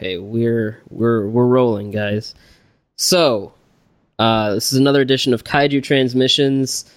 Okay, 0.00 0.16
we're 0.16 0.80
we're 0.88 1.28
we're 1.28 1.46
rolling, 1.46 1.90
guys. 1.90 2.34
So, 2.96 3.52
uh, 4.18 4.54
this 4.54 4.72
is 4.72 4.78
another 4.78 5.02
edition 5.02 5.34
of 5.34 5.44
Kaiju 5.44 5.82
Transmissions. 5.82 6.90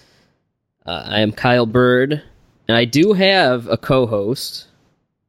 Uh, 0.86 1.04
I 1.08 1.20
am 1.20 1.30
Kyle 1.30 1.66
Byrd, 1.66 2.22
and 2.66 2.76
I 2.78 2.86
do 2.86 3.12
have 3.12 3.66
a 3.68 3.76
co-host. 3.76 4.68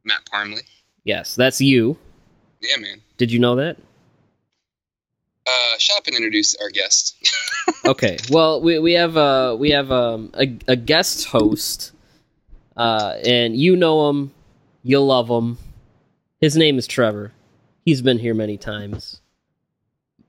Matt 0.06 0.22
Parmley. 0.32 0.62
Yes, 1.04 1.36
that's 1.36 1.60
you. 1.60 1.98
Yeah, 2.62 2.78
man. 2.78 3.02
Did 3.18 3.30
you 3.30 3.40
know 3.40 3.58
that? 3.58 3.76
Uh, 5.46 5.78
shut 5.78 5.98
up 5.98 6.08
and 6.08 6.16
introduce 6.16 6.56
our 6.56 6.70
guest. 6.70 7.30
okay. 7.86 8.16
Well, 8.30 8.62
we 8.62 8.80
we 8.80 8.94
have 8.94 9.18
uh 9.18 9.58
we 9.60 9.72
have 9.72 9.92
um 9.92 10.32
a, 10.36 10.58
a 10.70 10.78
guest 10.78 11.26
host, 11.26 11.92
uh, 12.78 13.16
and 13.26 13.54
you 13.54 13.76
know 13.76 14.10
him, 14.10 14.32
you'll 14.82 15.08
love 15.08 15.30
him. 15.30 15.58
His 16.40 16.56
name 16.56 16.78
is 16.78 16.88
Trevor. 16.88 17.34
He's 17.86 18.02
been 18.02 18.18
here 18.18 18.34
many 18.34 18.58
times. 18.58 19.22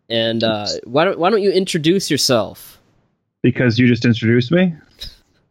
And 0.09 0.45
uh, 0.45 0.67
why 0.85 1.05
don't 1.05 1.19
why 1.19 1.31
don't 1.31 1.43
you 1.43 1.51
introduce 1.51 2.11
yourself? 2.11 2.79
Because 3.43 3.79
you 3.79 3.89
just 3.89 4.05
introduced 4.05 4.53
me. 4.53 4.75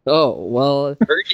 Oh 0.06 0.46
well. 0.46 0.94
Byrd, 1.06 1.26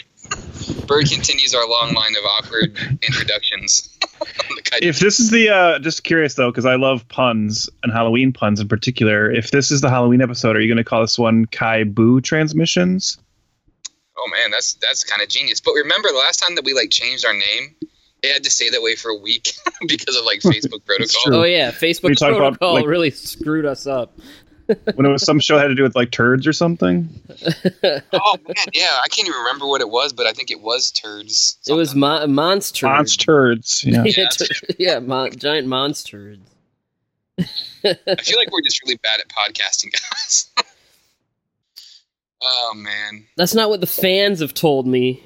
Byrd 0.86 1.10
continues 1.10 1.54
our 1.54 1.68
long 1.68 1.92
line 1.92 2.16
of 2.16 2.24
awkward 2.24 2.76
introductions. 3.02 3.96
if 4.80 4.98
this 4.98 5.20
is 5.20 5.30
the 5.30 5.50
uh, 5.50 5.78
just 5.78 6.04
curious 6.04 6.34
though, 6.34 6.50
because 6.50 6.66
I 6.66 6.76
love 6.76 7.06
puns 7.06 7.68
and 7.82 7.92
Halloween 7.92 8.32
puns 8.32 8.58
in 8.58 8.66
particular. 8.66 9.30
If 9.30 9.50
this 9.50 9.70
is 9.70 9.82
the 9.82 9.90
Halloween 9.90 10.22
episode, 10.22 10.56
are 10.56 10.60
you 10.60 10.68
going 10.68 10.78
to 10.78 10.84
call 10.84 11.02
this 11.02 11.18
one 11.18 11.44
Kai 11.46 11.84
Boo 11.84 12.20
Transmissions? 12.20 13.18
Oh 14.16 14.30
man, 14.30 14.50
that's 14.50 14.74
that's 14.74 15.04
kind 15.04 15.22
of 15.22 15.28
genius. 15.28 15.60
But 15.60 15.74
remember 15.74 16.08
the 16.08 16.18
last 16.18 16.38
time 16.38 16.54
that 16.54 16.64
we 16.64 16.72
like 16.72 16.90
changed 16.90 17.26
our 17.26 17.34
name, 17.34 17.76
it 18.22 18.32
had 18.32 18.44
to 18.44 18.50
stay 18.50 18.70
that 18.70 18.82
way 18.82 18.94
for 18.94 19.10
a 19.10 19.16
week 19.16 19.54
because 19.86 20.16
of 20.16 20.24
like 20.24 20.40
Facebook 20.40 20.84
protocol. 20.84 21.34
Oh 21.34 21.42
yeah, 21.44 21.70
Facebook 21.70 22.16
protocol 22.16 22.48
about, 22.48 22.74
like, 22.74 22.86
really 22.86 23.10
screwed 23.10 23.66
us 23.66 23.86
up. 23.86 24.18
when 24.94 25.06
it 25.06 25.10
was 25.10 25.24
some 25.24 25.40
show 25.40 25.58
had 25.58 25.68
to 25.68 25.74
do 25.74 25.82
with 25.82 25.96
like 25.96 26.10
turds 26.10 26.46
or 26.46 26.52
something. 26.52 27.08
oh 27.84 28.36
man, 28.46 28.66
yeah, 28.72 29.00
I 29.04 29.08
can't 29.10 29.26
even 29.26 29.40
remember 29.40 29.66
what 29.66 29.80
it 29.80 29.90
was, 29.90 30.12
but 30.12 30.26
I 30.26 30.32
think 30.32 30.50
it 30.50 30.60
was 30.60 30.92
turds. 30.92 31.58
Something. 31.60 31.74
It 31.74 31.78
was 31.78 31.94
mo- 31.94 32.26
monster. 32.28 32.86
Monsters. 32.86 33.82
Yeah, 33.84 34.04
yeah, 34.06 34.28
yeah 34.78 34.98
mon- 35.00 35.32
giant 35.32 35.66
monsters. 35.66 36.38
I 37.38 37.44
feel 38.22 38.38
like 38.38 38.52
we're 38.52 38.62
just 38.62 38.80
really 38.84 38.98
bad 39.02 39.20
at 39.20 39.28
podcasting, 39.28 39.92
guys. 39.92 40.50
oh 42.42 42.72
man, 42.76 43.26
that's 43.36 43.54
not 43.54 43.68
what 43.68 43.80
the 43.80 43.86
fans 43.86 44.40
have 44.40 44.54
told 44.54 44.86
me. 44.86 45.22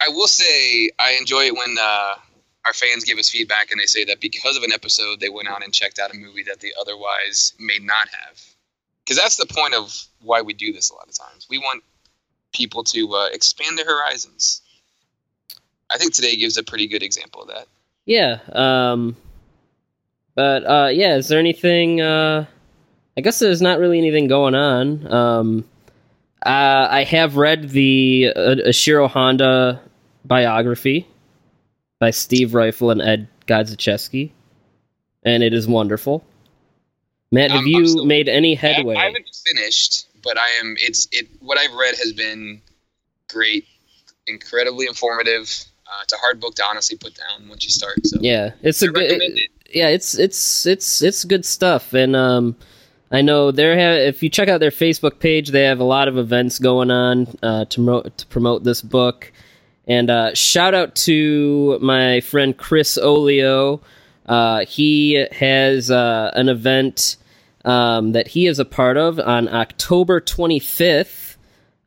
I 0.00 0.08
will 0.08 0.26
say 0.26 0.90
I 0.98 1.16
enjoy 1.20 1.44
it 1.44 1.54
when 1.54 1.76
uh, 1.78 2.14
our 2.64 2.72
fans 2.72 3.04
give 3.04 3.18
us 3.18 3.28
feedback 3.28 3.70
and 3.70 3.80
they 3.80 3.86
say 3.86 4.04
that 4.06 4.20
because 4.20 4.56
of 4.56 4.62
an 4.62 4.72
episode 4.72 5.20
they 5.20 5.28
went 5.28 5.48
out 5.48 5.62
and 5.62 5.72
checked 5.72 5.98
out 5.98 6.12
a 6.12 6.16
movie 6.16 6.42
that 6.44 6.60
they 6.60 6.72
otherwise 6.80 7.52
may 7.58 7.78
not 7.80 8.08
have. 8.08 8.40
Because 9.04 9.16
that's 9.16 9.36
the 9.36 9.46
point 9.46 9.74
of 9.74 9.94
why 10.22 10.42
we 10.42 10.52
do 10.52 10.72
this 10.72 10.90
a 10.90 10.94
lot 10.94 11.08
of 11.08 11.18
times. 11.18 11.46
We 11.50 11.58
want 11.58 11.82
people 12.52 12.84
to 12.84 13.14
uh, 13.14 13.28
expand 13.32 13.76
their 13.78 13.86
horizons. 13.86 14.62
I 15.90 15.98
think 15.98 16.14
today 16.14 16.36
gives 16.36 16.56
a 16.56 16.62
pretty 16.62 16.86
good 16.86 17.02
example 17.02 17.42
of 17.42 17.48
that. 17.48 17.66
Yeah. 18.06 18.38
Um, 18.52 19.16
but 20.34 20.64
uh, 20.64 20.88
yeah, 20.92 21.16
is 21.16 21.28
there 21.28 21.38
anything? 21.38 22.00
Uh, 22.00 22.46
I 23.16 23.20
guess 23.20 23.38
there's 23.38 23.60
not 23.60 23.78
really 23.78 23.98
anything 23.98 24.28
going 24.28 24.54
on. 24.54 25.12
Um, 25.12 25.64
uh, 26.44 26.88
I 26.90 27.04
have 27.04 27.36
read 27.36 27.70
the 27.70 28.32
uh, 28.34 28.54
Ishiro 28.66 29.08
Honda 29.10 29.82
biography 30.24 31.06
by 31.98 32.10
Steve 32.10 32.50
Ryfle 32.50 32.92
and 32.92 33.02
Ed 33.02 33.28
Godziszewski, 33.46 34.30
and 35.22 35.42
it 35.42 35.52
is 35.52 35.68
wonderful. 35.68 36.24
Matt, 37.32 37.50
have 37.50 37.66
you 37.66 38.04
made 38.04 38.28
any 38.28 38.54
headway? 38.54 38.96
I 38.96 39.04
haven't 39.04 39.28
finished, 39.46 40.08
but 40.22 40.36
I 40.36 40.48
am. 40.60 40.74
It's 40.78 41.06
it. 41.12 41.28
What 41.40 41.58
I've 41.58 41.72
read 41.74 41.94
has 41.96 42.12
been 42.12 42.60
great, 43.28 43.66
incredibly 44.26 44.86
informative. 44.86 45.64
Uh, 45.86 46.00
it's 46.02 46.12
a 46.12 46.16
hard 46.16 46.40
book 46.40 46.54
to 46.56 46.64
honestly 46.64 46.96
put 46.96 47.14
down 47.14 47.48
once 47.48 47.64
you 47.64 47.70
start. 47.70 48.04
So 48.06 48.18
yeah, 48.20 48.52
it's 48.62 48.82
I 48.82 48.86
a 48.86 48.88
good. 48.88 49.22
It, 49.22 49.50
yeah, 49.72 49.88
it's 49.88 50.18
it's 50.18 50.66
it's 50.66 51.02
it's 51.02 51.24
good 51.24 51.44
stuff, 51.44 51.92
and 51.92 52.16
um, 52.16 52.56
I 53.12 53.22
know 53.22 53.52
there 53.52 53.78
have. 53.78 53.98
If 53.98 54.22
you 54.22 54.28
check 54.28 54.48
out 54.48 54.58
their 54.58 54.70
Facebook 54.70 55.20
page, 55.20 55.50
they 55.50 55.64
have 55.64 55.78
a 55.78 55.84
lot 55.84 56.08
of 56.08 56.18
events 56.18 56.58
going 56.58 56.90
on 56.90 57.28
uh, 57.42 57.64
to 57.66 57.74
promote 57.76 58.18
to 58.18 58.26
promote 58.26 58.64
this 58.64 58.82
book. 58.82 59.32
And 59.86 60.10
uh, 60.10 60.34
shout 60.34 60.74
out 60.74 60.94
to 60.96 61.78
my 61.80 62.20
friend 62.20 62.56
Chris 62.56 62.98
Olio. 62.98 63.80
Uh, 64.26 64.64
he 64.64 65.26
has 65.32 65.90
uh, 65.90 66.30
an 66.34 66.48
event 66.48 67.16
um, 67.64 68.12
that 68.12 68.28
he 68.28 68.46
is 68.46 68.58
a 68.58 68.64
part 68.64 68.96
of 68.96 69.18
on 69.18 69.48
October 69.48 70.20
25th, 70.20 71.36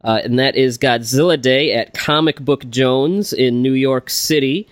uh, 0.03 0.19
and 0.23 0.37
that 0.37 0.55
is 0.55 0.77
Godzilla 0.77 1.39
Day 1.39 1.73
at 1.73 1.93
Comic 1.93 2.41
Book 2.41 2.69
Jones 2.69 3.31
in 3.31 3.61
New 3.61 3.73
York 3.73 4.09
City. 4.09 4.67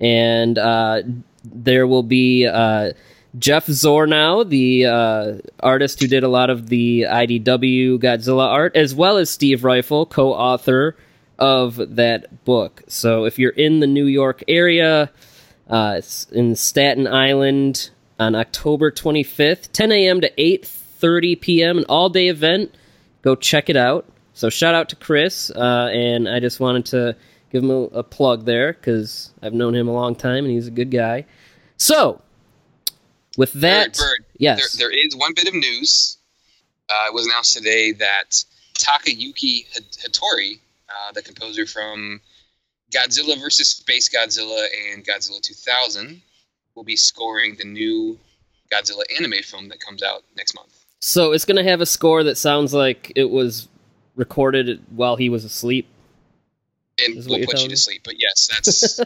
And 0.00 0.58
uh, 0.58 1.02
there 1.44 1.86
will 1.86 2.02
be 2.02 2.46
uh, 2.46 2.92
Jeff 3.38 3.66
Zornow, 3.66 4.48
the 4.48 5.42
artist 5.60 6.00
who 6.00 6.08
did 6.08 6.24
a 6.24 6.28
lot 6.28 6.50
of 6.50 6.68
the 6.68 7.02
IDW 7.02 7.98
Godzilla 8.00 8.46
art, 8.46 8.74
as 8.76 8.94
well 8.94 9.18
as 9.18 9.30
Steve 9.30 9.60
Ryfle, 9.60 10.08
co 10.08 10.32
author 10.32 10.96
of 11.38 11.96
that 11.96 12.44
book. 12.44 12.82
So 12.86 13.24
if 13.24 13.38
you're 13.38 13.50
in 13.50 13.80
the 13.80 13.86
New 13.86 14.06
York 14.06 14.42
area, 14.48 15.10
uh, 15.68 15.94
it's 15.98 16.24
in 16.30 16.54
Staten 16.56 17.06
Island 17.06 17.90
on 18.18 18.34
October 18.34 18.90
25th, 18.90 19.72
10 19.72 19.92
a.m. 19.92 20.20
to 20.20 20.30
8:30 20.36 21.40
p.m. 21.40 21.78
An 21.78 21.84
all-day 21.88 22.28
event. 22.28 22.74
Go 23.22 23.34
check 23.34 23.70
it 23.70 23.76
out. 23.76 24.06
So 24.34 24.50
shout 24.50 24.74
out 24.74 24.88
to 24.90 24.96
Chris, 24.96 25.50
uh, 25.50 25.90
and 25.92 26.28
I 26.28 26.40
just 26.40 26.58
wanted 26.58 26.86
to 26.86 27.16
give 27.50 27.62
him 27.62 27.70
a, 27.70 27.82
a 27.82 28.02
plug 28.02 28.44
there 28.44 28.72
because 28.72 29.32
I've 29.42 29.52
known 29.52 29.74
him 29.74 29.88
a 29.88 29.92
long 29.92 30.14
time 30.14 30.44
and 30.44 30.52
he's 30.52 30.66
a 30.66 30.70
good 30.70 30.90
guy. 30.90 31.26
So 31.76 32.22
with 33.36 33.52
that, 33.54 33.94
Byrd, 33.94 33.98
Byrd, 33.98 34.24
yes, 34.38 34.72
there, 34.72 34.88
there 34.88 34.98
is 35.06 35.14
one 35.14 35.34
bit 35.34 35.48
of 35.48 35.54
news. 35.54 36.16
Uh, 36.88 37.06
it 37.08 37.14
was 37.14 37.26
announced 37.26 37.52
today 37.52 37.92
that 37.92 38.44
Takayuki 38.74 39.66
Hattori 40.02 40.60
uh, 40.92 41.12
the 41.12 41.22
composer 41.22 41.66
from 41.66 42.20
Godzilla 42.94 43.40
vs. 43.40 43.70
Space 43.70 44.08
Godzilla 44.08 44.66
and 44.92 45.04
Godzilla 45.04 45.40
2000, 45.40 46.20
will 46.74 46.84
be 46.84 46.96
scoring 46.96 47.56
the 47.56 47.64
new 47.64 48.18
Godzilla 48.72 49.02
anime 49.16 49.42
film 49.42 49.68
that 49.68 49.80
comes 49.80 50.02
out 50.02 50.22
next 50.36 50.54
month. 50.54 50.84
So 51.00 51.32
it's 51.32 51.44
gonna 51.44 51.64
have 51.64 51.80
a 51.80 51.86
score 51.86 52.22
that 52.24 52.36
sounds 52.36 52.72
like 52.72 53.12
it 53.16 53.30
was 53.30 53.68
recorded 54.14 54.82
while 54.90 55.16
he 55.16 55.28
was 55.28 55.44
asleep. 55.44 55.88
And 57.04 57.16
we'll 57.26 57.44
put 57.46 57.60
you 57.62 57.68
to 57.68 57.76
sleep. 57.76 58.02
But 58.04 58.20
yes, 58.20 58.46
that's 58.50 59.00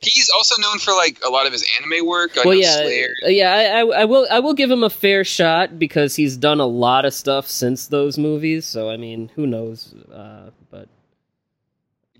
he's 0.00 0.30
also 0.34 0.60
known 0.62 0.78
for 0.78 0.92
like 0.92 1.18
a 1.24 1.28
lot 1.28 1.46
of 1.46 1.52
his 1.52 1.66
anime 1.78 2.06
work. 2.06 2.38
I 2.38 2.42
well, 2.46 2.54
yeah, 2.54 2.76
Slayer. 2.76 3.14
yeah. 3.24 3.52
I, 3.52 3.80
I, 3.80 4.02
I 4.02 4.04
will. 4.04 4.26
I 4.30 4.38
will 4.38 4.54
give 4.54 4.70
him 4.70 4.82
a 4.84 4.90
fair 4.90 5.24
shot 5.24 5.78
because 5.78 6.16
he's 6.16 6.36
done 6.36 6.60
a 6.60 6.66
lot 6.66 7.04
of 7.04 7.12
stuff 7.12 7.48
since 7.48 7.88
those 7.88 8.16
movies. 8.16 8.64
So 8.64 8.88
I 8.88 8.96
mean, 8.96 9.30
who 9.34 9.46
knows? 9.46 9.92
Uh, 10.10 10.50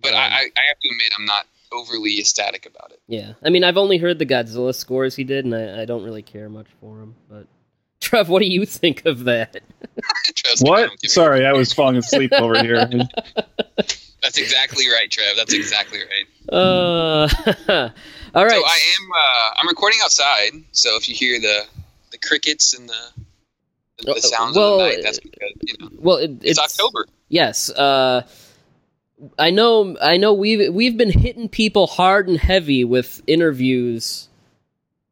but 0.03 0.11
But 0.11 0.15
I, 0.15 0.19
I 0.27 0.41
I 0.57 0.63
have 0.69 0.79
to 0.81 0.89
admit, 0.89 1.13
I'm 1.19 1.25
not 1.25 1.47
overly 1.73 2.19
ecstatic 2.21 2.67
about 2.67 2.91
it. 2.93 3.01
yeah, 3.09 3.33
I 3.43 3.49
mean, 3.51 3.65
I've 3.65 3.79
only 3.79 3.97
heard 3.99 4.19
the 4.19 4.27
Godzilla 4.27 4.75
scores 4.75 5.17
he 5.17 5.25
did, 5.25 5.45
and 5.47 5.55
I, 5.55 5.83
I 5.83 5.85
don't 5.87 6.05
really 6.05 6.23
care 6.23 6.49
much 6.49 6.67
for 6.81 7.01
him. 7.01 7.15
But 7.31 7.47
Trev, 8.01 8.29
what 8.29 8.41
do 8.41 8.47
you 8.47 8.67
think 8.67 9.07
of 9.07 9.25
that? 9.25 9.61
Trust 10.35 10.63
me, 10.65 10.69
I 10.69 10.73
What? 10.73 10.81
don't 10.89 11.01
give 11.01 11.09
a- 11.09 11.13
Sorry, 11.13 11.47
I 11.47 11.53
was 11.53 11.73
falling 11.73 11.97
asleep 11.97 12.33
over 12.35 12.61
here. 12.63 12.87
That's 14.23 14.39
exactly 14.39 14.89
right, 14.89 15.11
Trev. 15.11 15.37
That's 15.37 15.53
exactly 15.55 15.99
right. 16.01 16.27
Uh, 16.53 17.29
all 18.35 18.45
right. 18.45 18.53
So 18.53 18.63
I 18.65 18.81
am. 18.99 19.11
Uh, 19.15 19.55
I'm 19.61 19.69
recording 19.69 19.99
outside. 20.05 20.53
So 20.73 20.97
if 20.97 21.09
you 21.09 21.15
hear 21.15 21.41
the 21.41 21.65
the 22.13 22.19
crickets 22.19 22.73
and 22.75 22.89
the 22.89 22.95
the, 23.99 24.11
Uh, 24.11 24.15
the 24.15 24.21
sounds 24.21 24.57
well, 24.57 24.75
of 24.75 24.79
the 24.79 24.85
night, 24.97 25.03
that's 25.03 25.19
because 25.21 25.51
you 25.63 25.75
know 25.81 25.89
well, 25.99 26.17
it, 26.19 26.31
it's, 26.43 26.59
October. 26.59 27.07
Yes. 27.31 27.71
Uh, 27.71 28.23
I 29.39 29.51
know. 29.51 29.97
I 30.01 30.17
know. 30.17 30.33
We've 30.33 30.73
we've 30.75 30.97
been 30.97 31.11
hitting 31.11 31.49
people 31.49 31.87
hard 31.87 32.29
and 32.29 32.39
heavy 32.39 32.85
with 32.85 33.23
interviews. 33.27 34.29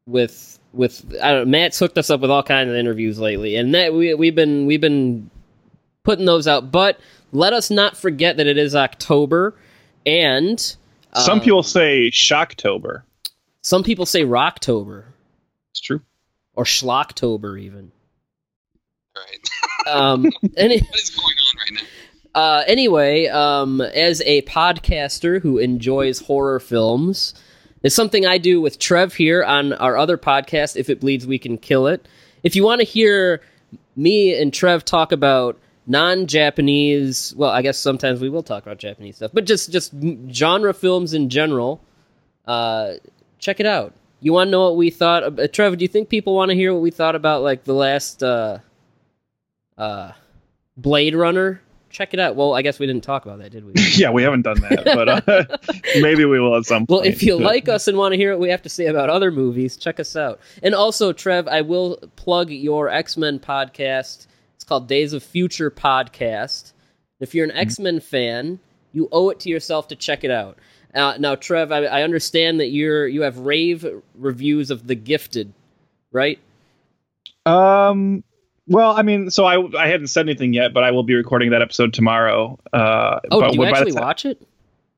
With 0.06 0.58
with 0.72 1.04
I 1.22 1.32
don't 1.32 1.44
know, 1.46 1.50
Matt's 1.50 1.78
hooked 1.78 1.98
us 1.98 2.10
up 2.10 2.20
with 2.20 2.30
all 2.30 2.42
kinds 2.42 2.70
of 2.70 2.76
interviews 2.76 3.18
lately, 3.18 3.56
and 3.56 3.74
that 3.74 3.92
we 3.94 4.14
we've 4.14 4.34
been 4.34 4.66
we've 4.66 4.80
been 4.80 5.30
putting 6.02 6.24
those 6.24 6.48
out. 6.48 6.72
But 6.72 6.98
let 7.32 7.52
us 7.52 7.70
not 7.70 7.96
forget 7.96 8.36
that 8.38 8.46
it 8.46 8.58
is 8.58 8.74
October, 8.74 9.54
and 10.04 10.58
Some 11.14 11.38
um, 11.38 11.40
people 11.40 11.62
say 11.62 12.10
Shocktober. 12.10 13.02
some 13.62 13.84
people 13.84 14.06
say 14.06 14.22
Rocktober 14.22 15.04
It's 15.72 15.80
true. 15.80 16.00
or 16.54 16.64
Schlocktober 16.64 17.60
even. 17.60 17.92
Right. 19.16 19.86
Um, 19.94 20.24
any, 20.56 20.78
what 20.80 20.98
is 21.00 21.10
going 21.10 21.26
on 21.34 21.56
right 21.58 21.72
now? 21.82 21.88
Uh, 22.34 22.62
anyway, 22.66 23.26
um, 23.26 23.80
as 23.80 24.22
a 24.24 24.42
podcaster 24.42 25.40
who 25.40 25.58
enjoys 25.58 26.20
horror 26.20 26.60
films, 26.60 27.34
it's 27.82 27.94
something 27.94 28.26
I 28.26 28.38
do 28.38 28.60
with 28.60 28.78
Trev 28.78 29.14
here 29.14 29.42
on 29.42 29.72
our 29.72 29.96
other 29.96 30.16
podcast, 30.16 30.76
If 30.76 30.88
It 30.88 31.00
Bleeds, 31.00 31.26
We 31.26 31.38
Can 31.38 31.58
Kill 31.58 31.86
It. 31.86 32.06
If 32.42 32.54
you 32.54 32.64
want 32.64 32.80
to 32.80 32.86
hear 32.86 33.40
me 33.96 34.40
and 34.40 34.52
Trev 34.52 34.84
talk 34.84 35.12
about 35.12 35.58
non-Japanese, 35.86 37.34
well, 37.36 37.50
I 37.50 37.62
guess 37.62 37.78
sometimes 37.78 38.20
we 38.20 38.28
will 38.28 38.42
talk 38.42 38.62
about 38.62 38.78
Japanese 38.78 39.16
stuff, 39.16 39.32
but 39.34 39.44
just 39.44 39.72
just 39.72 39.92
genre 40.30 40.72
films 40.72 41.14
in 41.14 41.30
general, 41.30 41.80
uh, 42.46 42.94
check 43.38 43.60
it 43.60 43.66
out. 43.66 43.92
You 44.20 44.32
want 44.32 44.48
to 44.48 44.50
know 44.52 44.62
what 44.64 44.76
we 44.76 44.90
thought? 44.90 45.40
Uh, 45.40 45.48
Trev, 45.48 45.76
do 45.78 45.82
you 45.84 45.88
think 45.88 46.08
people 46.08 46.34
want 46.36 46.50
to 46.50 46.54
hear 46.54 46.72
what 46.72 46.82
we 46.82 46.90
thought 46.90 47.16
about 47.16 47.42
like 47.42 47.64
the 47.64 47.74
last 47.74 48.22
uh, 48.22 48.58
uh, 49.76 50.12
Blade 50.76 51.14
Runner? 51.14 51.60
Check 51.90 52.14
it 52.14 52.20
out. 52.20 52.36
Well, 52.36 52.54
I 52.54 52.62
guess 52.62 52.78
we 52.78 52.86
didn't 52.86 53.02
talk 53.02 53.26
about 53.26 53.40
that, 53.40 53.50
did 53.50 53.64
we? 53.64 53.72
Yeah, 53.96 54.10
we 54.10 54.22
haven't 54.22 54.42
done 54.42 54.60
that, 54.60 54.84
but 54.84 55.08
uh, 55.08 55.58
maybe 56.00 56.24
we 56.24 56.38
will 56.38 56.56
at 56.56 56.64
some 56.64 56.86
point. 56.86 56.88
Well, 56.88 57.00
if 57.00 57.22
you 57.22 57.36
like 57.38 57.68
us 57.68 57.88
and 57.88 57.98
want 57.98 58.12
to 58.12 58.16
hear 58.16 58.30
what 58.30 58.40
we 58.40 58.48
have 58.48 58.62
to 58.62 58.68
say 58.68 58.86
about 58.86 59.10
other 59.10 59.32
movies, 59.32 59.76
check 59.76 59.98
us 59.98 60.14
out. 60.14 60.40
And 60.62 60.74
also, 60.74 61.12
Trev, 61.12 61.48
I 61.48 61.62
will 61.62 61.96
plug 62.14 62.50
your 62.50 62.88
X 62.88 63.16
Men 63.16 63.40
podcast. 63.40 64.28
It's 64.54 64.64
called 64.64 64.86
Days 64.86 65.12
of 65.12 65.22
Future 65.24 65.70
Podcast. 65.70 66.72
If 67.18 67.34
you're 67.34 67.44
an 67.44 67.50
X 67.50 67.78
Men 67.80 67.98
fan, 67.98 68.60
you 68.92 69.08
owe 69.10 69.30
it 69.30 69.40
to 69.40 69.48
yourself 69.48 69.88
to 69.88 69.96
check 69.96 70.22
it 70.22 70.30
out. 70.30 70.58
Uh, 70.94 71.16
now, 71.18 71.34
Trev, 71.34 71.72
I, 71.72 71.84
I 71.84 72.02
understand 72.02 72.60
that 72.60 72.68
you're 72.68 73.06
you 73.08 73.22
have 73.22 73.38
rave 73.38 73.84
reviews 74.14 74.70
of 74.70 74.86
The 74.86 74.94
Gifted, 74.94 75.52
right? 76.12 76.38
Um. 77.44 78.22
Well, 78.70 78.92
I 78.92 79.02
mean, 79.02 79.30
so 79.30 79.44
I 79.44 79.58
I 79.76 79.88
hadn't 79.88 80.06
said 80.06 80.26
anything 80.26 80.52
yet, 80.54 80.72
but 80.72 80.82
I 80.84 80.92
will 80.92 81.02
be 81.02 81.14
recording 81.14 81.50
that 81.50 81.60
episode 81.60 81.92
tomorrow. 81.92 82.58
Uh, 82.72 83.18
Oh, 83.30 83.40
but 83.40 83.50
did 83.50 83.56
you 83.56 83.64
actually 83.64 83.92
watch 83.92 84.24
it? 84.24 84.40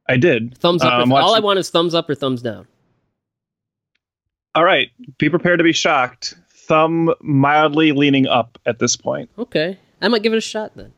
I 0.08 0.16
did. 0.18 0.56
Thumbs 0.58 0.82
up. 0.82 0.92
Or 0.92 1.02
I'm 1.02 1.12
all 1.12 1.34
I 1.34 1.40
want 1.40 1.58
is 1.58 1.70
thumbs 1.70 1.94
up 1.94 2.08
or 2.10 2.14
thumbs 2.14 2.42
down. 2.42 2.66
All 4.54 4.64
right, 4.64 4.90
be 5.18 5.30
prepared 5.30 5.58
to 5.58 5.64
be 5.64 5.72
shocked. 5.72 6.34
Thumb 6.50 7.12
mildly 7.22 7.92
leaning 7.92 8.26
up 8.26 8.58
at 8.66 8.78
this 8.78 8.94
point. 8.96 9.30
Okay. 9.38 9.78
I 10.02 10.08
might 10.08 10.22
give 10.22 10.32
it 10.32 10.36
a 10.36 10.40
shot 10.42 10.72
then. 10.76 10.92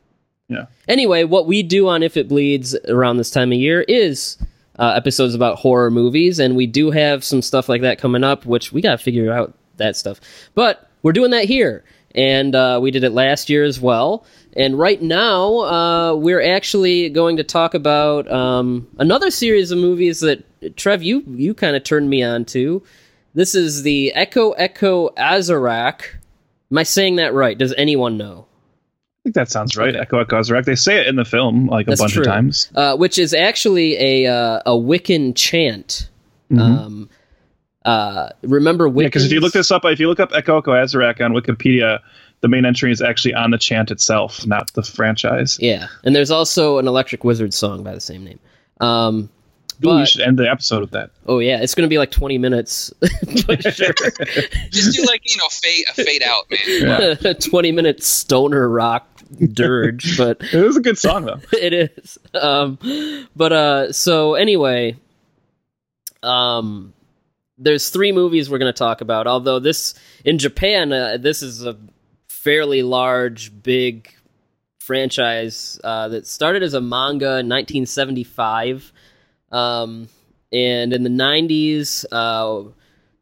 Yeah. 0.49 0.65
Anyway, 0.87 1.23
what 1.23 1.47
we 1.47 1.63
do 1.63 1.87
on 1.87 2.03
If 2.03 2.17
It 2.17 2.27
Bleeds 2.27 2.75
around 2.87 3.17
this 3.17 3.31
time 3.31 3.51
of 3.51 3.57
year 3.57 3.81
is 3.87 4.37
uh, 4.77 4.93
episodes 4.95 5.33
about 5.33 5.57
horror 5.57 5.89
movies, 5.89 6.39
and 6.39 6.55
we 6.55 6.67
do 6.67 6.91
have 6.91 7.23
some 7.23 7.41
stuff 7.41 7.69
like 7.69 7.81
that 7.81 7.97
coming 7.97 8.23
up, 8.23 8.45
which 8.45 8.71
we 8.73 8.81
got 8.81 8.91
to 8.91 8.97
figure 8.97 9.31
out 9.31 9.53
that 9.77 9.95
stuff. 9.95 10.19
But 10.53 10.89
we're 11.03 11.13
doing 11.13 11.31
that 11.31 11.45
here, 11.45 11.83
and 12.15 12.55
uh, 12.55 12.79
we 12.81 12.89
did 12.91 13.03
it 13.03 13.11
last 13.11 13.49
year 13.49 13.63
as 13.63 13.79
well. 13.79 14.25
And 14.55 14.79
right 14.79 15.01
now, 15.01 15.57
uh, 15.59 16.15
we're 16.15 16.41
actually 16.41 17.09
going 17.09 17.37
to 17.37 17.43
talk 17.43 17.73
about 17.73 18.31
um, 18.31 18.87
another 18.97 19.29
series 19.29 19.69
of 19.71 19.77
movies 19.77 20.21
that 20.21 20.43
Trev, 20.77 21.03
you 21.03 21.23
you 21.27 21.53
kind 21.53 21.75
of 21.75 21.83
turned 21.83 22.09
me 22.09 22.23
on 22.23 22.45
to. 22.45 22.81
This 23.33 23.53
is 23.53 23.83
the 23.83 24.13
Eko 24.15 24.57
Eko 24.57 25.13
Azarak. 25.15 26.03
Am 26.71 26.77
I 26.77 26.83
saying 26.83 27.17
that 27.17 27.33
right? 27.33 27.57
Does 27.57 27.73
anyone 27.77 28.17
know? 28.17 28.47
I 28.47 29.17
think 29.23 29.35
that 29.35 29.49
sounds 29.51 29.75
right. 29.75 29.95
Okay. 29.95 30.05
Eko 30.05 30.25
Eko 30.25 30.39
Azarak. 30.39 30.65
They 30.65 30.75
say 30.75 30.99
it 31.01 31.07
in 31.07 31.17
the 31.17 31.25
film 31.25 31.67
like 31.67 31.87
a 31.87 31.91
That's 31.91 32.01
bunch 32.01 32.13
true. 32.13 32.21
of 32.23 32.27
times. 32.27 32.71
uh, 32.75 32.95
which 32.95 33.19
is 33.19 33.33
actually 33.33 33.97
a 33.97 34.31
uh, 34.31 34.61
a 34.65 34.71
Wiccan 34.71 35.35
chant. 35.35 36.09
Um, 36.57 37.09
uh, 37.85 38.29
remember 38.41 38.89
Wiccan? 38.89 38.91
Mm-hmm. 38.91 38.99
Yeah, 39.01 39.07
because 39.07 39.25
if 39.25 39.31
you 39.31 39.39
look 39.39 39.53
this 39.53 39.71
up, 39.71 39.85
if 39.85 39.99
you 39.99 40.07
look 40.09 40.19
up 40.19 40.31
Eko 40.31 40.61
Eko 40.61 40.73
Azarak 40.83 41.23
on 41.23 41.31
Wikipedia, 41.33 41.99
the 42.41 42.47
main 42.49 42.65
entry 42.65 42.91
is 42.91 43.01
actually 43.01 43.33
on 43.33 43.51
the 43.51 43.57
chant 43.57 43.91
itself, 43.91 44.45
not 44.45 44.73
the 44.73 44.83
franchise. 44.83 45.57
yeah, 45.61 45.87
and 46.03 46.15
there's 46.15 46.31
also 46.31 46.77
an 46.79 46.87
Electric 46.87 47.23
Wizard 47.23 47.53
song 47.53 47.83
by 47.83 47.93
the 47.93 48.01
same 48.01 48.23
name. 48.25 48.39
Um, 48.81 49.29
Ooh, 49.85 49.97
we 49.97 50.05
should 50.05 50.21
end 50.21 50.37
the 50.39 50.49
episode 50.49 50.81
with 50.81 50.91
that. 50.91 51.11
oh 51.27 51.39
yeah, 51.39 51.61
it's 51.61 51.75
going 51.75 51.85
to 51.87 51.89
be 51.89 51.97
like 51.97 52.11
20 52.11 52.37
minutes, 52.37 52.93
sure, 53.37 53.55
Just 54.69 54.95
do 54.95 55.03
like 55.05 55.21
you 55.25 55.37
know 55.37 55.47
fade 55.49 55.85
a 55.89 55.93
fade 55.93 56.23
out, 56.23 56.45
man. 56.49 57.15
Yeah. 57.23 57.33
20 57.39 57.71
minutes 57.71 58.07
stoner 58.07 58.67
rock 58.69 59.07
dirge, 59.53 60.17
but 60.17 60.37
It 60.53 60.61
was 60.61 60.77
a 60.77 60.81
good 60.81 60.97
song 60.97 61.25
though. 61.25 61.39
it 61.53 61.73
is. 61.73 62.17
Um, 62.33 62.77
but 63.35 63.51
uh, 63.53 63.91
so 63.91 64.35
anyway, 64.35 64.95
um, 66.23 66.93
there's 67.57 67.89
three 67.89 68.11
movies 68.11 68.49
we're 68.49 68.57
going 68.57 68.73
to 68.73 68.77
talk 68.77 69.01
about. 69.01 69.27
Although 69.27 69.59
this 69.59 69.93
in 70.23 70.37
Japan, 70.37 70.91
uh, 70.91 71.17
this 71.17 71.41
is 71.41 71.65
a 71.65 71.77
fairly 72.27 72.83
large, 72.83 73.51
big 73.63 74.13
franchise 74.79 75.79
uh, 75.83 76.07
that 76.09 76.27
started 76.27 76.61
as 76.61 76.73
a 76.73 76.81
manga 76.81 77.39
in 77.39 77.49
1975, 77.49 78.93
um, 79.51 80.07
and 80.51 80.93
in 80.93 81.03
the 81.03 81.09
90s. 81.09 82.05
Uh, 82.11 82.69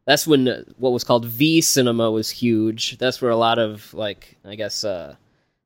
that's 0.06 0.26
when 0.26 0.48
uh, 0.48 0.62
what 0.76 0.92
was 0.92 1.04
called 1.04 1.24
V 1.24 1.60
cinema 1.60 2.10
was 2.10 2.28
huge. 2.28 2.98
That's 2.98 3.22
where 3.22 3.30
a 3.30 3.36
lot 3.36 3.58
of 3.58 3.92
like 3.94 4.36
I 4.44 4.54
guess 4.54 4.84
uh, 4.84 5.16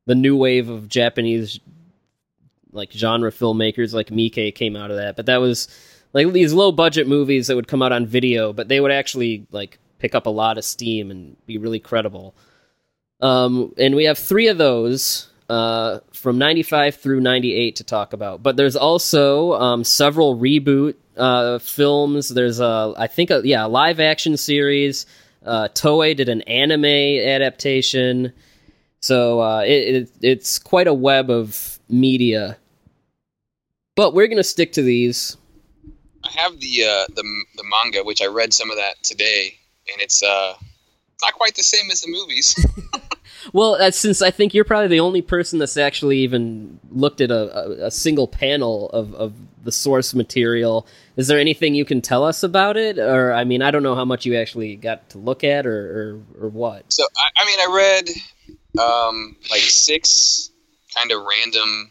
the 0.06 0.14
new 0.14 0.36
wave 0.36 0.68
of 0.68 0.88
Japanese 0.88 1.58
like 2.70 2.92
genre 2.92 3.32
filmmakers 3.32 3.92
like 3.94 4.08
Miike 4.08 4.54
came 4.54 4.76
out 4.76 4.90
of 4.90 4.98
that. 4.98 5.16
But 5.16 5.26
that 5.26 5.38
was 5.38 5.68
like 6.12 6.32
these 6.32 6.52
low 6.52 6.72
budget 6.72 7.06
movies 7.06 7.46
that 7.46 7.56
would 7.56 7.68
come 7.68 7.82
out 7.82 7.92
on 7.92 8.06
video, 8.06 8.52
but 8.52 8.68
they 8.68 8.80
would 8.80 8.92
actually 8.92 9.46
like 9.50 9.78
pick 9.98 10.14
up 10.14 10.26
a 10.26 10.30
lot 10.30 10.58
of 10.58 10.64
steam 10.64 11.10
and 11.10 11.36
be 11.46 11.58
really 11.58 11.80
credible. 11.80 12.34
Um, 13.20 13.74
and 13.78 13.94
we 13.94 14.04
have 14.04 14.18
three 14.18 14.48
of 14.48 14.58
those 14.58 15.28
uh, 15.48 16.00
from 16.12 16.38
95 16.38 16.96
through 16.96 17.20
98 17.20 17.76
to 17.76 17.84
talk 17.84 18.12
about. 18.12 18.42
But 18.42 18.56
there's 18.56 18.76
also 18.76 19.54
um, 19.54 19.84
several 19.84 20.36
reboot 20.36 20.94
uh, 21.16 21.58
films. 21.58 22.28
There's 22.28 22.60
a, 22.60 22.94
I 22.96 23.06
think, 23.06 23.30
a, 23.30 23.42
yeah, 23.44 23.66
a 23.66 23.68
live 23.68 24.00
action 24.00 24.36
series. 24.36 25.06
Uh, 25.44 25.68
Toei 25.68 26.16
did 26.16 26.28
an 26.28 26.42
anime 26.42 26.84
adaptation. 26.84 28.32
So 29.00 29.40
uh, 29.40 29.60
it, 29.60 29.94
it, 29.94 30.10
it's 30.20 30.58
quite 30.58 30.86
a 30.86 30.94
web 30.94 31.30
of 31.30 31.78
media. 31.88 32.58
But 33.96 34.14
we're 34.14 34.28
going 34.28 34.36
to 34.36 34.44
stick 34.44 34.72
to 34.74 34.82
these. 34.82 35.36
I 36.28 36.40
have 36.40 36.60
the 36.60 36.84
uh, 36.84 37.06
the 37.14 37.22
the 37.56 37.64
manga, 37.64 38.04
which 38.04 38.20
I 38.22 38.26
read 38.26 38.52
some 38.52 38.70
of 38.70 38.76
that 38.76 39.02
today, 39.02 39.58
and 39.92 40.00
it's 40.02 40.22
uh 40.22 40.54
not 41.22 41.32
quite 41.34 41.54
the 41.54 41.62
same 41.62 41.90
as 41.90 42.02
the 42.02 42.10
movies. 42.10 42.54
Well, 43.52 43.74
uh, 43.74 43.90
since 43.90 44.20
I 44.20 44.30
think 44.30 44.52
you're 44.52 44.64
probably 44.64 44.88
the 44.88 45.00
only 45.00 45.22
person 45.22 45.58
that's 45.58 45.76
actually 45.76 46.18
even 46.18 46.80
looked 46.90 47.20
at 47.20 47.30
a, 47.30 47.84
a, 47.84 47.86
a 47.86 47.90
single 47.90 48.28
panel 48.28 48.90
of, 48.90 49.14
of 49.14 49.32
the 49.64 49.72
source 49.72 50.14
material. 50.14 50.86
Is 51.16 51.28
there 51.28 51.38
anything 51.38 51.74
you 51.74 51.84
can 51.84 52.00
tell 52.00 52.24
us 52.24 52.42
about 52.42 52.76
it? 52.76 52.98
Or 52.98 53.32
I 53.32 53.44
mean, 53.44 53.62
I 53.62 53.70
don't 53.70 53.82
know 53.82 53.94
how 53.94 54.04
much 54.04 54.26
you 54.26 54.36
actually 54.36 54.76
got 54.76 55.10
to 55.10 55.18
look 55.18 55.44
at, 55.44 55.66
or 55.66 56.20
or, 56.38 56.46
or 56.46 56.48
what. 56.48 56.92
So 56.92 57.04
I, 57.16 57.42
I 57.42 57.46
mean, 57.46 57.58
I 57.60 57.74
read 57.76 58.82
um, 58.82 59.36
like 59.50 59.60
six 59.60 60.50
kind 60.94 61.10
of 61.12 61.22
random 61.24 61.90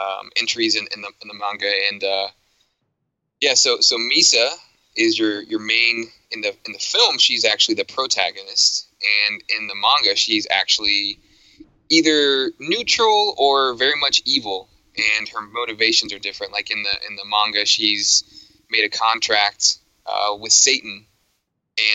um, 0.00 0.30
entries 0.40 0.76
in, 0.76 0.86
in 0.94 1.02
the 1.02 1.10
in 1.22 1.28
the 1.28 1.34
manga, 1.34 1.70
and 1.90 2.02
uh, 2.02 2.28
yeah, 3.42 3.54
so 3.54 3.80
so 3.80 3.98
Misa 3.98 4.50
is 4.96 5.18
your 5.18 5.42
your 5.42 5.58
main 5.58 6.06
in 6.30 6.42
the 6.42 6.54
in 6.64 6.72
the 6.72 6.78
film. 6.78 7.18
She's 7.18 7.44
actually 7.44 7.74
the 7.74 7.84
protagonist, 7.84 8.86
and 9.28 9.42
in 9.58 9.66
the 9.66 9.74
manga, 9.74 10.16
she's 10.16 10.46
actually 10.48 11.18
either 11.90 12.52
neutral 12.60 13.34
or 13.36 13.74
very 13.74 13.98
much 14.00 14.22
evil, 14.24 14.68
and 14.96 15.28
her 15.28 15.42
motivations 15.42 16.12
are 16.12 16.20
different. 16.20 16.52
Like 16.52 16.70
in 16.70 16.84
the 16.84 17.08
in 17.08 17.16
the 17.16 17.24
manga, 17.24 17.66
she's 17.66 18.48
made 18.70 18.84
a 18.84 18.88
contract 18.88 19.78
uh, 20.06 20.36
with 20.36 20.52
Satan, 20.52 21.04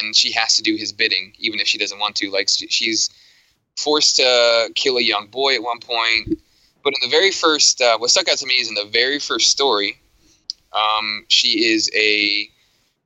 and 0.02 0.14
she 0.14 0.34
has 0.34 0.58
to 0.58 0.64
do 0.64 0.76
his 0.76 0.92
bidding, 0.92 1.32
even 1.40 1.62
if 1.62 1.68
she 1.68 1.78
doesn't 1.78 1.98
want 1.98 2.18
to. 2.18 2.30
Like 2.30 2.50
she's 2.50 3.10
forced 3.78 4.18
to 4.18 4.70
kill 4.76 4.98
a 4.98 5.02
young 5.02 5.28
boy 5.28 5.56
at 5.56 5.64
one 5.64 5.80
point. 5.80 6.42
But 6.84 6.94
in 7.02 7.10
the 7.10 7.16
very 7.16 7.32
first, 7.32 7.82
uh, 7.82 7.98
what 8.00 8.10
stuck 8.10 8.28
out 8.28 8.38
to 8.40 8.46
me 8.46 8.56
is 8.56 8.68
in 8.68 8.76
the 8.76 8.90
very 8.92 9.20
first 9.20 9.48
story, 9.50 10.02
um, 10.74 11.26
she 11.30 11.72
is 11.74 11.90
a 11.96 12.50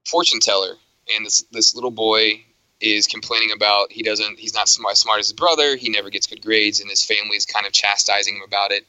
fortune 0.05 0.39
teller, 0.39 0.75
and 1.15 1.25
this 1.25 1.43
this 1.51 1.75
little 1.75 1.91
boy 1.91 2.43
is 2.79 3.05
complaining 3.05 3.51
about 3.51 3.91
he 3.91 4.01
doesn't 4.03 4.39
he's 4.39 4.53
not 4.53 4.67
smart, 4.67 4.97
smart 4.97 5.19
as 5.19 5.27
his 5.27 5.33
brother. 5.33 5.75
He 5.75 5.89
never 5.89 6.09
gets 6.09 6.27
good 6.27 6.41
grades, 6.41 6.79
and 6.79 6.89
his 6.89 7.03
family 7.03 7.37
is 7.37 7.45
kind 7.45 7.65
of 7.65 7.71
chastising 7.71 8.35
him 8.35 8.43
about 8.45 8.71
it. 8.71 8.85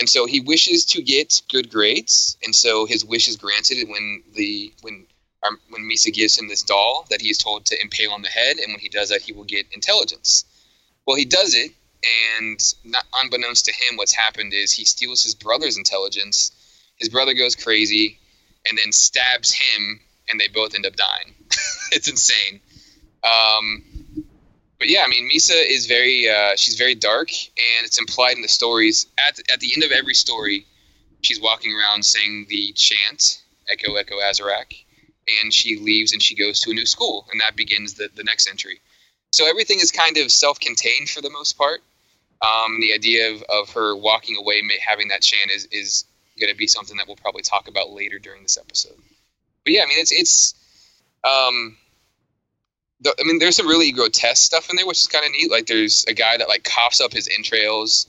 And 0.00 0.08
so 0.08 0.26
he 0.26 0.40
wishes 0.40 0.84
to 0.86 1.02
get 1.02 1.42
good 1.50 1.70
grades, 1.70 2.36
and 2.42 2.54
so 2.54 2.84
his 2.84 3.04
wish 3.04 3.28
is 3.28 3.36
granted 3.36 3.88
when 3.88 4.24
the 4.34 4.72
when 4.82 5.06
um, 5.46 5.58
when 5.70 5.82
Misa 5.82 6.12
gives 6.12 6.38
him 6.38 6.48
this 6.48 6.62
doll 6.62 7.06
that 7.10 7.20
he 7.20 7.28
is 7.30 7.38
told 7.38 7.66
to 7.66 7.80
impale 7.80 8.10
on 8.12 8.22
the 8.22 8.28
head, 8.28 8.56
and 8.56 8.72
when 8.72 8.80
he 8.80 8.88
does 8.88 9.10
that, 9.10 9.22
he 9.22 9.32
will 9.32 9.44
get 9.44 9.66
intelligence. 9.72 10.44
Well, 11.06 11.16
he 11.16 11.26
does 11.26 11.54
it, 11.54 11.72
and 12.40 12.74
not 12.84 13.04
unbeknownst 13.22 13.66
to 13.66 13.72
him, 13.72 13.96
what's 13.96 14.14
happened 14.14 14.52
is 14.52 14.72
he 14.72 14.84
steals 14.84 15.22
his 15.22 15.34
brother's 15.34 15.76
intelligence. 15.76 16.52
His 16.96 17.08
brother 17.08 17.34
goes 17.34 17.56
crazy, 17.56 18.18
and 18.68 18.78
then 18.78 18.92
stabs 18.92 19.52
him, 19.52 20.00
and 20.28 20.40
they 20.40 20.48
both 20.48 20.74
end 20.74 20.86
up 20.86 20.96
dying. 20.96 21.34
it's 21.92 22.08
insane. 22.08 22.60
Um, 23.22 23.84
but 24.78 24.88
yeah, 24.88 25.02
I 25.04 25.08
mean, 25.08 25.30
Misa 25.30 25.54
is 25.54 25.86
very 25.86 26.28
uh, 26.28 26.56
she's 26.56 26.76
very 26.76 26.94
dark, 26.94 27.30
and 27.30 27.86
it's 27.86 27.98
implied 27.98 28.36
in 28.36 28.42
the 28.42 28.48
stories. 28.48 29.06
At 29.18 29.38
at 29.50 29.60
the 29.60 29.72
end 29.74 29.82
of 29.82 29.92
every 29.92 30.14
story, 30.14 30.66
she's 31.22 31.40
walking 31.40 31.72
around 31.72 32.04
saying 32.04 32.46
the 32.48 32.72
chant 32.72 33.42
"Eko, 33.72 34.02
Eko, 34.02 34.20
Azarak," 34.22 34.74
and 35.42 35.52
she 35.52 35.78
leaves 35.78 36.12
and 36.12 36.22
she 36.22 36.34
goes 36.34 36.60
to 36.60 36.70
a 36.70 36.74
new 36.74 36.86
school, 36.86 37.26
and 37.32 37.40
that 37.40 37.56
begins 37.56 37.94
the 37.94 38.10
the 38.14 38.24
next 38.24 38.48
entry. 38.48 38.80
So 39.30 39.48
everything 39.48 39.80
is 39.80 39.90
kind 39.90 40.16
of 40.16 40.30
self-contained 40.30 41.08
for 41.08 41.20
the 41.20 41.30
most 41.30 41.58
part. 41.58 41.80
Um, 42.40 42.80
the 42.80 42.92
idea 42.94 43.32
of, 43.32 43.42
of 43.48 43.70
her 43.70 43.96
walking 43.96 44.36
away, 44.36 44.62
having 44.86 45.08
that 45.08 45.22
chant, 45.22 45.50
is 45.50 45.66
is 45.72 46.04
going 46.38 46.52
to 46.52 46.56
be 46.56 46.66
something 46.66 46.96
that 46.96 47.06
we'll 47.06 47.16
probably 47.16 47.42
talk 47.42 47.68
about 47.68 47.90
later 47.90 48.18
during 48.18 48.42
this 48.42 48.58
episode. 48.58 48.96
But 49.64 49.72
yeah, 49.72 49.82
I 49.82 49.86
mean, 49.86 49.98
it's 49.98 50.12
it's 50.12 50.54
um, 51.24 51.76
the, 53.00 53.14
I 53.18 53.24
mean, 53.24 53.38
there's 53.38 53.56
some 53.56 53.66
really 53.66 53.92
grotesque 53.92 54.42
stuff 54.42 54.70
in 54.70 54.76
there, 54.76 54.86
which 54.86 54.98
is 54.98 55.06
kind 55.06 55.24
of 55.24 55.32
neat. 55.32 55.50
Like, 55.50 55.66
there's 55.66 56.04
a 56.06 56.14
guy 56.14 56.36
that 56.36 56.48
like 56.48 56.64
coughs 56.64 57.00
up 57.00 57.12
his 57.12 57.28
entrails. 57.28 58.06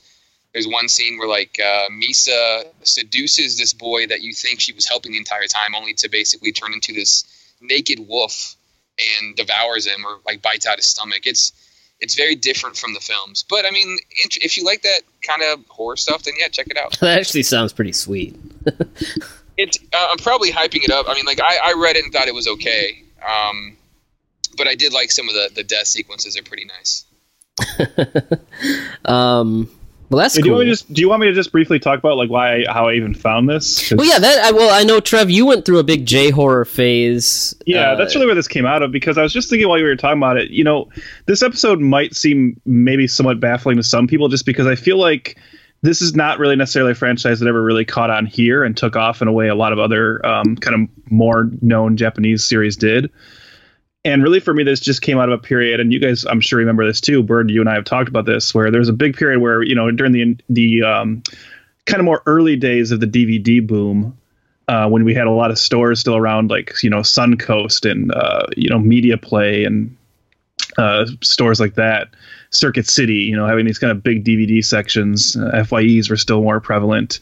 There's 0.54 0.68
one 0.68 0.88
scene 0.88 1.18
where 1.18 1.28
like 1.28 1.60
uh, 1.60 1.90
Misa 1.90 2.66
seduces 2.84 3.58
this 3.58 3.74
boy 3.74 4.08
that 4.08 4.22
you 4.22 4.34
think 4.34 4.62
she 4.62 4.74
was 4.74 4.88
helping 4.88 5.12
the 5.12 5.18
entire 5.18 5.48
time, 5.48 5.76
only 5.76 5.94
to 5.96 6.10
basically 6.10 6.52
turn 6.52 6.74
into 6.74 6.94
this 6.94 7.26
naked 7.62 8.00
wolf 8.08 8.56
and 9.20 9.36
devours 9.36 9.86
him 9.86 10.06
or 10.06 10.20
like 10.26 10.42
bites 10.42 10.66
out 10.66 10.78
his 10.78 10.86
stomach. 10.86 11.26
It's 11.26 11.52
it's 12.00 12.16
very 12.16 12.36
different 12.36 12.78
from 12.78 12.94
the 12.94 13.00
films. 13.00 13.44
But 13.50 13.66
I 13.66 13.72
mean, 13.72 13.98
if 14.12 14.58
you 14.58 14.64
like 14.64 14.84
that 14.84 15.02
kind 15.26 15.42
of 15.44 15.66
horror 15.68 15.98
stuff, 15.98 16.24
then 16.24 16.34
yeah, 16.40 16.48
check 16.48 16.68
it 16.70 16.78
out. 16.78 17.00
that 17.02 17.20
actually 17.20 17.44
sounds 17.44 17.74
pretty 17.74 17.92
sweet. 17.92 18.36
it, 19.58 19.78
uh, 19.94 20.08
I'm 20.12 20.18
probably 20.18 20.52
hyping 20.52 20.84
it 20.84 20.92
up. 20.92 21.08
I 21.10 21.14
mean, 21.14 21.26
like 21.26 21.40
I, 21.42 21.58
I 21.64 21.74
read 21.74 21.96
it 21.96 22.04
and 22.04 22.14
thought 22.14 22.28
it 22.28 22.34
was 22.34 22.48
okay. 22.48 23.04
Um, 23.26 23.78
but 24.58 24.68
I 24.68 24.76
did 24.76 24.94
like 24.94 25.12
some 25.12 25.28
of 25.28 25.36
the 25.36 25.50
the 25.54 25.64
death 25.64 25.88
sequences. 25.88 26.36
They're 26.36 26.44
pretty 26.44 26.66
nice. 26.66 27.06
um, 29.06 29.70
well, 30.10 30.20
that's 30.20 30.36
do 30.36 30.44
cool. 30.44 30.64
You 30.64 30.70
just, 30.70 30.92
do 30.94 31.02
you 31.02 31.10
want 31.10 31.22
me 31.22 31.28
to 31.28 31.34
just 31.34 31.52
briefly 31.52 31.80
talk 31.80 32.00
about 32.00 32.18
like 32.18 32.30
why 32.30 32.64
how 32.68 32.88
I 32.88 32.94
even 32.94 33.14
found 33.14 33.50
this? 33.50 33.92
Well, 33.92 34.06
yeah, 34.06 34.20
that 34.20 34.46
I, 34.46 34.52
well, 34.52 34.74
I 34.74 34.84
know 34.84 35.00
Trev, 35.00 35.30
you 35.30 35.46
went 35.46 35.66
through 35.66 35.80
a 35.80 35.84
big 35.84 36.06
J 36.06 36.30
horror 36.30 36.66
phase. 36.66 37.56
Yeah, 37.66 37.92
uh, 37.92 37.96
that's 37.96 38.14
really 38.14 38.28
where 38.28 38.36
this 38.36 38.48
came 38.48 38.66
out 38.66 38.84
of 38.84 38.92
because 38.92 39.18
I 39.18 39.24
was 39.24 39.34
just 39.34 39.50
thinking 39.50 39.68
while 39.68 39.80
you 39.80 39.86
were 39.86 39.96
talking 39.96 40.20
about 40.20 40.38
it. 40.38 40.52
You 40.52 40.64
know, 40.64 40.90
this 41.26 41.42
episode 41.42 41.80
might 41.80 42.16
seem 42.16 42.60
maybe 42.66 43.08
somewhat 43.08 43.40
baffling 43.40 43.78
to 43.78 43.84
some 43.84 44.08
people 44.08 44.28
just 44.28 44.46
because 44.46 44.68
I 44.68 44.76
feel 44.76 44.98
like 44.98 45.38
this 45.82 46.02
is 46.02 46.16
not 46.16 46.40
really 46.40 46.56
necessarily 46.56 46.92
a 46.92 46.96
franchise 46.96 47.40
that 47.40 47.48
ever 47.48 47.62
really 47.62 47.86
caught 47.86 48.10
on 48.10 48.26
here 48.26 48.64
and 48.64 48.76
took 48.76 48.96
off 48.96 49.22
in 49.22 49.28
a 49.28 49.32
way 49.32 49.48
a 49.48 49.56
lot 49.56 49.72
of 49.72 49.80
other 49.80 50.26
um, 50.26 50.56
kind 50.58 50.84
of 50.84 51.12
more 51.12 51.50
known 51.62 51.98
Japanese 51.98 52.44
series 52.44 52.76
did 52.76 53.12
and 54.06 54.24
really 54.24 54.40
for 54.40 54.54
me 54.54 54.64
this 54.64 54.80
just 54.80 55.02
came 55.02 55.18
out 55.18 55.28
of 55.28 55.38
a 55.38 55.42
period 55.42 55.80
and 55.80 55.92
you 55.92 56.00
guys 56.00 56.24
i'm 56.26 56.40
sure 56.40 56.60
remember 56.60 56.86
this 56.86 57.02
too. 57.02 57.22
Byrd 57.22 57.50
you 57.50 57.60
and 57.60 57.70
i 57.70 57.74
have 57.74 57.84
talked 57.84 58.08
about 58.08 58.26
this 58.26 58.54
where 58.54 58.72
there 58.72 58.80
was 58.80 58.88
a 58.88 58.94
big 58.94 59.18
period 59.18 59.42
where 59.42 59.62
you 59.64 59.76
know 59.76 59.92
during 59.92 60.14
the 60.14 60.38
the 60.50 60.84
um, 60.84 61.24
kind 61.86 62.00
of 62.00 62.06
more 62.06 62.22
early 62.26 62.56
days 62.56 62.92
of 62.92 63.02
the 63.02 63.08
dvd 63.08 63.68
boom 63.68 64.18
uh, 64.68 64.88
when 64.88 65.04
we 65.04 65.14
had 65.14 65.28
a 65.28 65.32
lot 65.32 65.52
of 65.52 65.58
stores 65.58 66.00
still 66.00 66.16
around 66.16 66.50
like 66.50 66.72
you 66.82 66.90
know 66.90 67.00
suncoast 67.00 67.90
and 67.90 68.12
uh, 68.14 68.46
you 68.56 68.70
know 68.70 68.80
media 68.80 69.18
play 69.18 69.66
and 69.66 69.96
uh, 70.78 71.06
stores 71.22 71.60
like 71.60 71.76
that 71.76 72.10
circuit 72.50 72.88
city 72.88 73.16
you 73.16 73.36
know 73.36 73.46
having 73.46 73.66
these 73.66 73.80
kind 73.80 73.92
of 73.92 74.04
big 74.04 74.24
dvd 74.24 74.64
sections. 74.64 75.36
Uh, 75.36 75.64
fyes 75.64 76.10
were 76.10 76.18
still 76.18 76.42
more 76.42 76.60
prevalent 76.60 77.20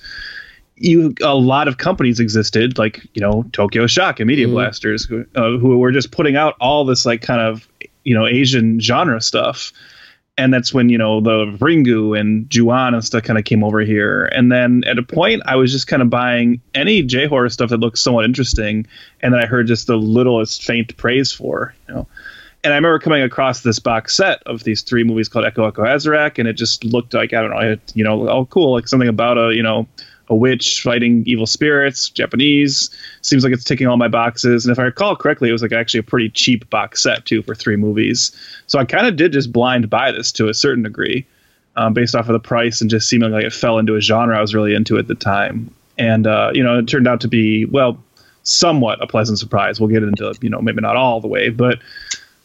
you 0.75 1.13
a 1.21 1.35
lot 1.35 1.67
of 1.67 1.77
companies 1.77 2.19
existed 2.19 2.77
like 2.77 3.05
you 3.13 3.21
know 3.21 3.45
Tokyo 3.53 3.87
Shock 3.87 4.19
and 4.19 4.27
Media 4.27 4.47
mm. 4.47 4.51
Blasters 4.51 5.05
who, 5.05 5.25
uh, 5.35 5.57
who 5.57 5.77
were 5.77 5.91
just 5.91 6.11
putting 6.11 6.35
out 6.35 6.55
all 6.59 6.85
this 6.85 7.05
like 7.05 7.21
kind 7.21 7.41
of 7.41 7.67
you 8.03 8.13
know 8.13 8.27
Asian 8.27 8.79
genre 8.79 9.21
stuff. 9.21 9.71
And 10.35 10.51
that's 10.51 10.73
when 10.73 10.89
you 10.89 10.97
know 10.97 11.21
the 11.21 11.55
Ringu 11.59 12.19
and 12.19 12.49
Ju-On 12.49 12.95
and 12.95 13.05
stuff 13.05 13.21
kind 13.21 13.37
of 13.37 13.45
came 13.45 13.63
over 13.63 13.81
here. 13.81 14.25
And 14.25 14.51
then 14.51 14.83
at 14.87 14.97
a 14.97 15.03
point 15.03 15.43
I 15.45 15.55
was 15.57 15.71
just 15.71 15.85
kind 15.85 16.01
of 16.01 16.09
buying 16.09 16.59
any 16.73 17.03
J 17.03 17.27
horror 17.27 17.49
stuff 17.49 17.69
that 17.69 17.79
looked 17.79 17.99
somewhat 17.99 18.25
interesting 18.25 18.87
and 19.21 19.33
that 19.33 19.43
I 19.43 19.45
heard 19.45 19.67
just 19.67 19.85
the 19.85 19.95
littlest 19.95 20.63
faint 20.63 20.97
praise 20.97 21.31
for 21.31 21.75
you 21.87 21.93
know. 21.93 22.07
And 22.63 22.71
I 22.73 22.77
remember 22.77 22.97
coming 22.97 23.21
across 23.21 23.61
this 23.61 23.77
box 23.77 24.15
set 24.15 24.41
of 24.45 24.63
these 24.63 24.81
three 24.81 25.03
movies 25.03 25.27
called 25.27 25.45
Eko 25.45 25.71
Eko 25.71 25.85
Azarak 25.85 26.39
and 26.39 26.47
it 26.47 26.53
just 26.53 26.83
looked 26.83 27.13
like 27.13 27.33
I 27.33 27.41
don't 27.41 27.51
know 27.51 27.59
it, 27.59 27.91
you 27.93 28.03
know 28.03 28.27
oh 28.27 28.45
cool 28.45 28.73
like 28.73 28.87
something 28.87 29.09
about 29.09 29.37
a 29.37 29.53
you 29.53 29.61
know 29.61 29.87
a 30.33 30.35
witch 30.35 30.81
fighting 30.81 31.23
evil 31.27 31.45
spirits, 31.45 32.09
Japanese. 32.09 32.89
Seems 33.21 33.43
like 33.43 33.53
it's 33.53 33.63
ticking 33.63 33.87
all 33.87 33.97
my 33.97 34.07
boxes. 34.07 34.65
And 34.65 34.71
if 34.71 34.79
I 34.79 34.83
recall 34.83 35.15
correctly, 35.15 35.49
it 35.49 35.51
was 35.51 35.61
like 35.61 35.71
actually 35.71 35.99
a 35.99 36.03
pretty 36.03 36.29
cheap 36.29 36.67
box 36.71 37.03
set 37.03 37.25
too 37.25 37.43
for 37.43 37.53
three 37.53 37.75
movies. 37.75 38.35
So 38.65 38.79
I 38.79 38.85
kind 38.85 39.05
of 39.05 39.15
did 39.15 39.31
just 39.31 39.51
blind 39.51 39.89
buy 39.89 40.11
this 40.11 40.31
to 40.33 40.49
a 40.49 40.53
certain 40.53 40.83
degree, 40.83 41.27
um, 41.75 41.93
based 41.93 42.15
off 42.15 42.27
of 42.27 42.33
the 42.33 42.39
price 42.39 42.81
and 42.81 42.89
just 42.89 43.07
seeming 43.07 43.31
like 43.31 43.45
it 43.45 43.53
fell 43.53 43.77
into 43.77 43.95
a 43.95 44.01
genre 44.01 44.35
I 44.35 44.41
was 44.41 44.55
really 44.55 44.73
into 44.73 44.97
at 44.97 45.07
the 45.07 45.15
time. 45.15 45.73
And 45.99 46.25
uh, 46.25 46.51
you 46.53 46.63
know, 46.63 46.79
it 46.79 46.87
turned 46.87 47.07
out 47.07 47.21
to 47.21 47.27
be 47.27 47.65
well, 47.65 48.03
somewhat 48.41 49.03
a 49.03 49.07
pleasant 49.07 49.37
surprise. 49.37 49.79
We'll 49.79 49.89
get 49.89 50.01
into 50.01 50.33
you 50.41 50.49
know 50.49 50.61
maybe 50.61 50.81
not 50.81 50.95
all 50.95 51.21
the 51.21 51.27
way, 51.27 51.49
but 51.49 51.77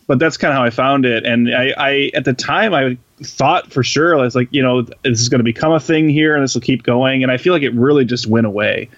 but 0.06 0.18
that's 0.18 0.36
kind 0.36 0.52
of 0.52 0.58
how 0.58 0.64
I 0.64 0.70
found 0.70 1.06
it. 1.06 1.24
And 1.24 1.54
I, 1.54 1.72
I 1.78 2.10
at 2.14 2.26
the 2.26 2.34
time 2.34 2.74
I 2.74 2.98
thought 3.22 3.72
for 3.72 3.82
sure 3.82 4.18
I 4.18 4.22
was 4.22 4.34
like, 4.34 4.48
you 4.50 4.62
know, 4.62 4.82
this 4.82 5.20
is 5.20 5.28
going 5.28 5.40
to 5.40 5.44
become 5.44 5.72
a 5.72 5.80
thing 5.80 6.08
here, 6.08 6.34
and 6.34 6.42
this 6.42 6.54
will 6.54 6.62
keep 6.62 6.82
going. 6.82 7.22
And 7.22 7.32
I 7.32 7.36
feel 7.36 7.52
like 7.52 7.62
it 7.62 7.74
really 7.74 8.04
just 8.04 8.26
went 8.26 8.46
away. 8.46 8.88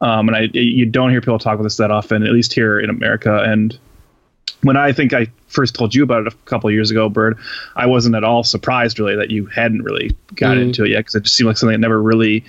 Um, 0.00 0.28
and 0.28 0.36
I 0.36 0.48
you 0.52 0.86
don't 0.86 1.10
hear 1.10 1.20
people 1.20 1.38
talk 1.38 1.54
about 1.54 1.62
this 1.62 1.76
that 1.78 1.90
often, 1.90 2.24
at 2.24 2.32
least 2.32 2.52
here 2.52 2.78
in 2.78 2.90
America. 2.90 3.42
And 3.42 3.78
when 4.62 4.76
I 4.76 4.92
think 4.92 5.12
I 5.12 5.26
first 5.48 5.74
told 5.74 5.94
you 5.94 6.02
about 6.02 6.26
it 6.26 6.32
a 6.32 6.36
couple 6.46 6.70
years 6.70 6.90
ago, 6.90 7.08
Byrd, 7.08 7.38
I 7.76 7.86
wasn't 7.86 8.14
at 8.14 8.24
all 8.24 8.42
surprised 8.44 8.98
really 8.98 9.16
that 9.16 9.30
you 9.30 9.46
hadn't 9.46 9.82
really 9.82 10.16
got 10.34 10.56
mm. 10.56 10.62
into 10.62 10.84
it 10.84 10.90
yet 10.90 11.00
because 11.00 11.14
it 11.14 11.22
just 11.24 11.36
seemed 11.36 11.48
like 11.48 11.56
something 11.56 11.74
that 11.74 11.80
never 11.80 12.02
really 12.02 12.44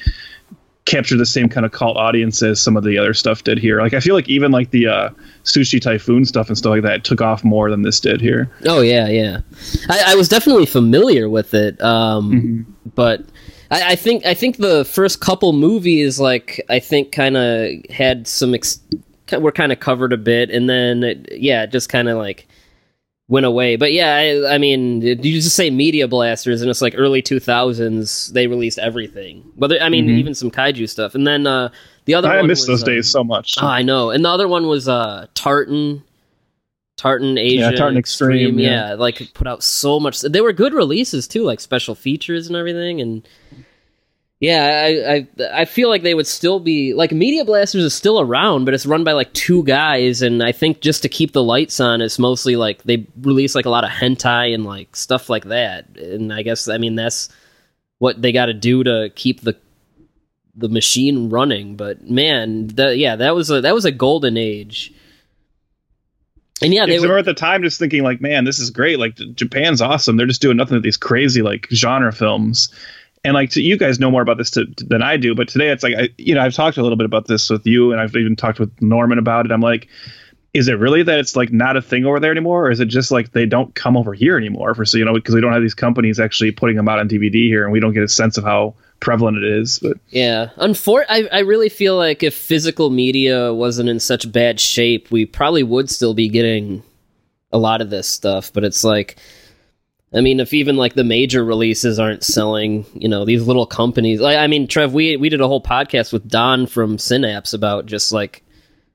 capture 0.86 1.18
the 1.18 1.25
same 1.25 1.50
kind 1.50 1.65
of 1.65 1.72
cult 1.72 1.98
audience 1.98 2.44
as 2.44 2.62
some 2.62 2.77
of 2.77 2.84
the 2.84 2.98
other 2.98 3.13
stuff 3.13 3.44
did 3.44 3.58
here. 3.58 3.82
Like 3.82 3.94
I 3.94 4.00
feel 4.00 4.13
like 4.13 4.30
even 4.30 4.51
like 4.51 4.70
the 4.70 4.88
uh, 4.88 5.10
sushi 5.44 5.82
typhoon 5.82 6.25
stuff 6.25 6.48
and 6.48 6.58
stuff 6.58 6.72
like 6.72 6.84
that 6.84 7.04
took 7.04 7.22
off 7.22 7.44
more 7.44 7.70
than 7.70 7.82
this 7.82 8.00
did 8.00 8.22
here. 8.22 8.50
Oh 8.65 8.82
yeah, 8.82 9.08
yeah. 9.08 9.42
I, 9.89 10.13
I 10.13 10.15
was 10.15 10.30
definitely 10.30 10.68
familiar 10.68 11.27
with 11.27 11.54
it, 11.54 11.82
um, 11.82 12.32
mm-hmm. 12.32 12.89
but 12.94 13.25
I, 13.72 13.94
I, 13.94 13.96
think 13.96 14.25
I 14.25 14.36
think 14.36 14.58
the 14.58 14.86
first 14.86 15.22
couple 15.22 15.54
movies, 15.54 16.20
like 16.20 16.63
I 16.70 16.80
think, 16.80 17.12
kind 17.12 17.36
of 17.36 17.72
had 17.89 18.27
some 18.27 18.54
ex- 18.54 18.80
were 19.39 19.51
kind 19.51 19.72
of 19.72 19.80
covered 19.80 20.13
a 20.13 20.18
bit, 20.18 20.51
and 20.51 20.70
then 20.70 21.04
it, 21.04 21.27
yeah, 21.32 21.65
just 21.65 21.89
kind 21.89 22.10
of 22.10 22.18
like 22.18 22.48
went 23.27 23.46
away. 23.46 23.75
But 23.75 23.91
yeah, 23.94 24.15
I, 24.15 24.55
I 24.55 24.58
mean, 24.58 25.01
you 25.01 25.15
just 25.15 25.55
say 25.55 25.70
Media 25.70 26.08
Blasters, 26.08 26.62
and 26.62 26.70
it's 26.70 26.82
like 26.82 26.94
early 26.96 27.22
two 27.22 27.39
thousands. 27.39 28.32
They 28.34 28.48
released 28.48 28.79
everything. 28.79 29.44
Whether 29.55 29.79
I 29.82 29.89
mean, 29.89 30.08
Mhm. 30.08 30.17
even 30.20 30.36
some 30.36 30.51
kaiju 30.51 30.88
stuff, 30.89 31.15
and 31.15 31.25
then 31.25 31.48
uh, 31.48 31.70
the 32.05 32.13
other 32.13 32.29
I 32.29 32.38
one 32.38 32.48
miss 32.48 32.62
was, 32.62 32.67
those 32.67 32.84
uh, 32.84 32.86
days 32.88 33.10
so 33.10 33.24
much. 33.24 33.55
Oh, 33.62 33.67
I 33.67 33.82
know. 33.82 34.12
And 34.12 34.24
the 34.24 34.29
other 34.29 34.48
one 34.48 34.67
was 34.67 34.88
uh 34.88 35.27
Tartan. 35.34 36.03
Tartan 36.98 37.38
Asia. 37.38 37.75
Tartan 37.75 37.98
Extreme, 37.98 38.58
yeah. 38.58 38.89
yeah. 38.89 38.94
like 38.94 39.34
put 39.34 39.48
out 39.48 39.62
so 39.62 40.00
much. 40.00 40.22
They 40.22 40.39
were 40.39 40.53
good 40.53 40.74
releases 40.74 41.27
too, 41.27 41.44
like 41.44 41.60
special 41.60 41.94
features 41.94 42.48
and 42.48 42.55
everything. 42.55 43.01
And 43.01 43.27
yeah, 44.39 44.84
I 44.86 45.13
I, 45.13 45.62
I 45.62 45.65
feel 45.65 45.89
like 45.89 46.04
they 46.04 46.13
would 46.13 46.27
still 46.27 46.60
be 46.60 46.94
like 46.94 47.12
Media 47.12 47.46
Blasters 47.46 47.84
is 47.84 47.94
still 47.94 48.20
around, 48.20 48.65
but 48.65 48.74
it's 48.74 48.86
run 48.86 49.04
by 49.04 49.13
like 49.13 49.32
two 49.34 49.63
guys. 49.63 50.22
And 50.22 50.44
I 50.44 50.51
think 50.51 50.82
just 50.82 51.04
to 51.04 51.10
keep 51.10 51.32
the 51.32 51.44
lights 51.44 51.80
on, 51.80 52.01
it's 52.01 52.20
mostly 52.20 52.56
like 52.56 52.84
they 52.84 53.08
release 53.22 53.56
like 53.56 53.65
a 53.65 53.70
lot 53.70 53.86
of 53.86 53.89
hentai 53.89 54.54
and 54.54 54.65
like 54.65 54.96
stuff 54.96 55.30
like 55.30 55.46
that. 55.46 55.98
And 55.98 56.34
I 56.34 56.42
guess 56.42 56.68
I 56.68 56.77
mean 56.77 56.96
that's 56.96 57.30
what 58.00 58.22
they 58.22 58.32
got 58.32 58.48
to 58.48 58.54
do 58.54 58.84
to 58.84 59.10
keep 59.15 59.42
the 59.42 59.58
the 60.54 60.70
machine 60.70 61.30
running. 61.30 61.75
But 61.77 62.10
man, 62.10 62.68
that 62.68 62.98
yeah, 62.98 63.15
that 63.15 63.36
was 63.36 63.50
a 63.50 63.62
that 63.62 63.74
was 63.74 63.86
a 63.86 63.92
golden 63.92 64.38
age. 64.38 64.94
And 66.62 66.74
yeah, 66.74 66.86
they 66.86 67.00
were, 67.00 67.18
at 67.18 67.25
the 67.25 67.34
time 67.34 67.63
just 67.63 67.80
thinking 67.80 68.04
like, 68.04 68.22
man, 68.22 68.46
this 68.46 68.60
is 68.60 68.70
great. 68.70 68.98
Like 68.98 69.15
Japan's 69.36 69.82
awesome. 69.82 70.15
They're 70.15 70.25
just 70.25 70.42
doing 70.42 70.56
nothing 70.56 70.75
with 70.75 70.84
these 70.84 70.98
crazy 70.98 71.42
like 71.42 71.68
genre 71.72 72.13
films. 72.13 72.74
And 73.25 73.34
like 73.34 73.50
to, 73.51 73.62
you 73.62 73.77
guys 73.77 74.00
know 74.00 74.12
more 74.12 74.22
about 74.22 74.38
this 74.38 74.51
to, 74.51 74.65
than 74.77 75.01
I 75.01 75.17
do, 75.17 75.36
but 75.36 75.48
today 75.48 75.70
it's 75.70 75.84
like 75.84 75.96
I, 75.96 76.10
you 76.17 76.36
know, 76.36 76.41
I've 76.41 76.53
talked 76.53 76.77
a 76.77 76.84
little 76.84 76.98
bit 76.98 77.05
about 77.05 77.27
this 77.27 77.50
with 77.50 77.65
you, 77.65 77.91
and 77.91 78.00
I've 78.00 78.15
even 78.15 78.36
talked 78.36 78.60
with 78.60 78.72
Norman 78.82 79.17
about 79.17 79.46
it. 79.46 79.51
I'm 79.51 79.62
like, 79.62 79.88
is 80.53 80.70
it 80.70 80.79
really 80.79 81.03
that 81.03 81.20
it's 81.20 81.36
like 81.36 81.51
not 81.51 81.75
a 81.75 81.82
thing 81.82 82.05
over 82.05 82.20
there 82.20 82.32
anymore, 82.32 82.67
or 82.67 82.72
is 82.72 82.79
it 82.79 82.86
just 82.86 83.12
like 83.12 83.34
they 83.34 83.46
don't 83.46 83.75
come 83.75 83.98
over 83.98 84.13
here 84.13 84.38
anymore 84.38 84.74
for 84.74 84.86
so 84.86 84.98
you 84.98 85.03
know 85.03 85.13
because 85.13 85.36
we 85.36 85.41
don't 85.41 85.51
have 85.51 85.62
these 85.62 85.74
companies 85.74 86.20
actually 86.20 86.51
putting 86.51 86.77
them 86.77 86.88
out 86.88 87.00
on 87.00 87.10
DVD 87.10 87.44
here, 87.44 87.63
and 87.63 87.74
we 87.74 87.82
don't 87.82 87.94
get 87.94 88.03
a 88.03 88.08
sense 88.08 88.38
of 88.38 88.46
how 88.46 88.74
prevalent 89.00 89.38
it 89.38 89.44
is. 89.44 89.79
But 89.79 89.98
yeah. 90.10 90.50
Unfor- 90.58 91.05
I 91.10 91.27
I 91.32 91.39
really 91.39 91.70
feel 91.70 91.98
like 91.98 92.24
if 92.24 92.34
physical 92.34 92.89
media 92.89 93.53
wasn't 93.53 93.89
in 93.89 94.00
such 94.00 94.32
bad 94.32 94.60
shape, 94.60 95.12
we 95.12 95.25
probably 95.25 95.63
would 95.63 95.89
still 95.89 96.13
be 96.13 96.29
getting 96.29 96.84
a 97.51 97.58
lot 97.58 97.82
of 97.82 97.89
this 97.89 98.08
stuff. 98.08 98.53
But 98.53 98.63
it's 98.63 98.84
like, 98.84 99.17
I 100.16 100.22
mean, 100.22 100.40
if 100.40 100.54
even 100.54 100.78
like 100.78 100.94
the 100.94 101.04
major 101.04 101.44
releases 101.44 102.00
aren't 102.00 102.24
selling, 102.24 102.86
you 102.94 103.10
know, 103.10 103.26
these 103.26 103.46
little 103.46 103.66
companies. 103.66 104.22
Like, 104.22 104.38
I 104.38 104.48
mean, 104.48 104.68
Trev, 104.68 104.94
we 104.94 105.18
we 105.18 105.28
did 105.28 105.42
a 105.42 105.48
whole 105.48 105.62
podcast 105.62 106.14
with 106.14 106.28
Don 106.28 106.68
from 106.68 106.98
Synapse 106.98 107.54
about 107.54 107.86
just 107.86 108.14
like 108.14 108.42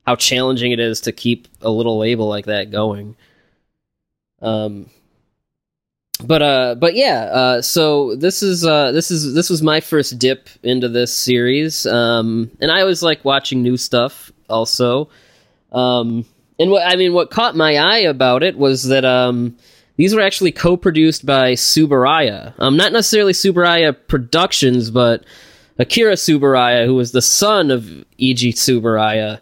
how 0.07 0.15
challenging 0.15 0.71
it 0.71 0.79
is 0.79 1.01
to 1.01 1.11
keep 1.11 1.47
a 1.61 1.69
little 1.69 1.99
label 1.99 2.27
like 2.27 2.45
that 2.45 2.71
going. 2.71 3.15
Um, 4.41 4.89
but 6.23 6.41
uh, 6.41 6.75
but 6.75 6.95
yeah. 6.95 7.29
Uh, 7.31 7.61
so 7.61 8.15
this 8.15 8.41
is 8.41 8.65
uh, 8.65 8.91
this 8.91 9.11
is 9.11 9.35
this 9.35 9.49
was 9.49 9.61
my 9.61 9.79
first 9.79 10.17
dip 10.17 10.49
into 10.63 10.89
this 10.89 11.15
series. 11.15 11.85
Um, 11.85 12.49
and 12.59 12.71
I 12.71 12.81
always 12.81 13.03
like 13.03 13.23
watching 13.23 13.61
new 13.61 13.77
stuff 13.77 14.31
also. 14.49 15.09
Um, 15.71 16.25
and 16.57 16.71
what 16.71 16.85
I 16.85 16.95
mean, 16.95 17.13
what 17.13 17.29
caught 17.29 17.55
my 17.55 17.77
eye 17.77 17.99
about 17.99 18.41
it 18.41 18.57
was 18.57 18.87
that 18.87 19.05
um, 19.05 19.57
these 20.01 20.15
were 20.15 20.21
actually 20.21 20.51
co-produced 20.51 21.27
by 21.27 21.53
Tsuburaya. 21.53 22.55
Um, 22.57 22.75
not 22.75 22.91
necessarily 22.91 23.33
Tsuburaya 23.33 23.95
Productions, 24.07 24.89
but 24.89 25.23
Akira 25.77 26.13
Tsuburaya, 26.13 26.87
who 26.87 26.95
was 26.95 27.11
the 27.11 27.21
son 27.21 27.69
of 27.69 27.83
Eiji 28.19 28.51
Tsuburaya. 28.51 29.39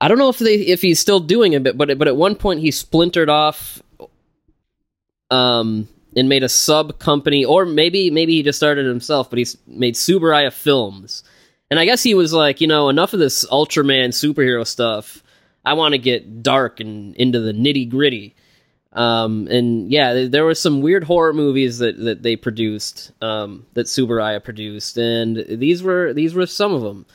I 0.00 0.06
don't 0.06 0.18
know 0.18 0.28
if 0.28 0.38
they 0.38 0.54
if 0.54 0.80
he's 0.80 1.00
still 1.00 1.18
doing 1.18 1.54
it, 1.54 1.64
but 1.76 1.98
but 1.98 2.06
at 2.06 2.14
one 2.14 2.36
point 2.36 2.60
he 2.60 2.70
splintered 2.70 3.28
off, 3.28 3.82
um, 5.28 5.88
and 6.14 6.28
made 6.28 6.44
a 6.44 6.48
sub 6.48 7.00
company, 7.00 7.44
or 7.44 7.66
maybe 7.66 8.12
maybe 8.12 8.34
he 8.34 8.44
just 8.44 8.60
started 8.60 8.86
it 8.86 8.90
himself, 8.90 9.28
but 9.28 9.40
he's 9.40 9.58
made 9.66 9.96
Tsuburaya 9.96 10.52
Films. 10.52 11.24
And 11.68 11.80
I 11.80 11.84
guess 11.84 12.04
he 12.04 12.14
was 12.14 12.32
like, 12.32 12.60
you 12.60 12.68
know, 12.68 12.90
enough 12.90 13.12
of 13.12 13.18
this 13.18 13.44
Ultraman 13.46 14.10
superhero 14.10 14.64
stuff. 14.64 15.24
I 15.64 15.72
want 15.72 15.94
to 15.94 15.98
get 15.98 16.44
dark 16.44 16.78
and 16.78 17.16
into 17.16 17.40
the 17.40 17.52
nitty 17.52 17.90
gritty. 17.90 18.36
Um, 18.92 19.46
and 19.48 19.90
yeah, 19.90 20.26
there, 20.28 20.44
were 20.44 20.54
some 20.54 20.80
weird 20.80 21.04
horror 21.04 21.32
movies 21.32 21.78
that, 21.78 21.96
that 21.98 22.22
they 22.22 22.34
produced, 22.34 23.12
um, 23.22 23.66
that 23.74 23.86
Tsuburaya 23.86 24.42
produced, 24.42 24.96
and 24.96 25.36
these 25.48 25.82
were 25.82 26.12
these 26.12 26.34
were 26.34 26.46
some 26.46 26.72
of 26.72 26.82
them. 26.82 27.06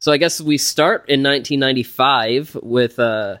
So 0.00 0.10
I 0.10 0.16
guess 0.16 0.40
we 0.40 0.58
start 0.58 1.08
in 1.08 1.22
1995 1.22 2.56
with 2.62 2.98
uh, 2.98 3.36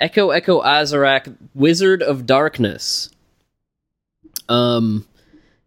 Eko 0.00 0.40
Eko 0.40 0.64
Azarak, 0.64 1.36
Wizard 1.54 2.02
of 2.02 2.24
Darkness. 2.24 3.10
Um, 4.48 5.06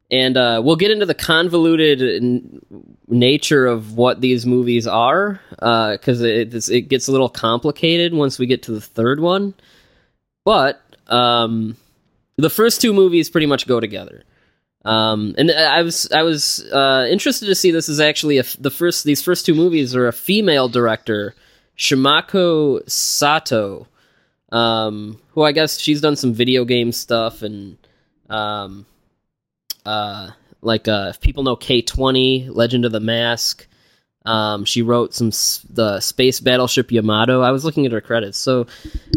and 0.09 0.37
uh, 0.37 0.61
we'll 0.63 0.75
get 0.75 0.89
into 0.89 1.05
the 1.05 1.13
convoluted 1.13 2.01
n- 2.01 2.61
nature 3.07 3.67
of 3.67 3.93
what 3.93 4.21
these 4.21 4.45
movies 4.45 4.87
are 4.87 5.39
because 5.51 6.21
it 6.21 6.69
it 6.69 6.89
gets 6.89 7.07
a 7.07 7.11
little 7.11 7.29
complicated 7.29 8.13
once 8.13 8.39
we 8.39 8.47
get 8.47 8.63
to 8.63 8.71
the 8.71 8.81
third 8.81 9.19
one. 9.19 9.53
But 10.45 10.81
um, 11.09 11.75
the 12.37 12.49
first 12.49 12.81
two 12.81 12.93
movies 12.93 13.29
pretty 13.29 13.47
much 13.47 13.67
go 13.67 13.79
together. 13.79 14.23
Um, 14.85 15.35
and 15.37 15.51
I 15.51 15.81
was 15.81 16.09
I 16.11 16.23
was 16.23 16.65
uh, 16.71 17.05
interested 17.09 17.47
to 17.47 17.55
see 17.55 17.71
this 17.71 17.89
is 17.89 17.99
actually 17.99 18.37
a, 18.37 18.45
the 18.59 18.71
first 18.71 19.03
these 19.03 19.21
first 19.21 19.45
two 19.45 19.53
movies 19.53 19.93
are 19.93 20.07
a 20.07 20.13
female 20.13 20.69
director, 20.69 21.35
Shimako 21.77 22.89
Sato, 22.89 23.87
um, 24.53 25.19
who 25.31 25.43
I 25.43 25.51
guess 25.51 25.79
she's 25.79 25.99
done 25.99 26.15
some 26.15 26.33
video 26.33 26.63
game 26.63 26.93
stuff 26.93 27.41
and 27.41 27.77
um, 28.29 28.85
uh, 29.85 30.29
like 30.61 30.87
uh, 30.87 31.07
if 31.09 31.19
people 31.19 31.43
know 31.43 31.57
K 31.57 31.81
twenty 31.81 32.47
Legend 32.49 32.85
of 32.85 32.93
the 32.93 33.01
Mask. 33.01 33.67
Um, 34.29 34.63
she 34.63 34.81
wrote 34.83 35.13
some 35.15 35.29
s- 35.29 35.65
the 35.69 35.99
space 36.01 36.39
battleship 36.39 36.91
Yamato. 36.91 37.41
I 37.41 37.49
was 37.51 37.65
looking 37.65 37.85
at 37.87 37.91
her 37.91 38.01
credits. 38.01 38.37
So, 38.37 38.67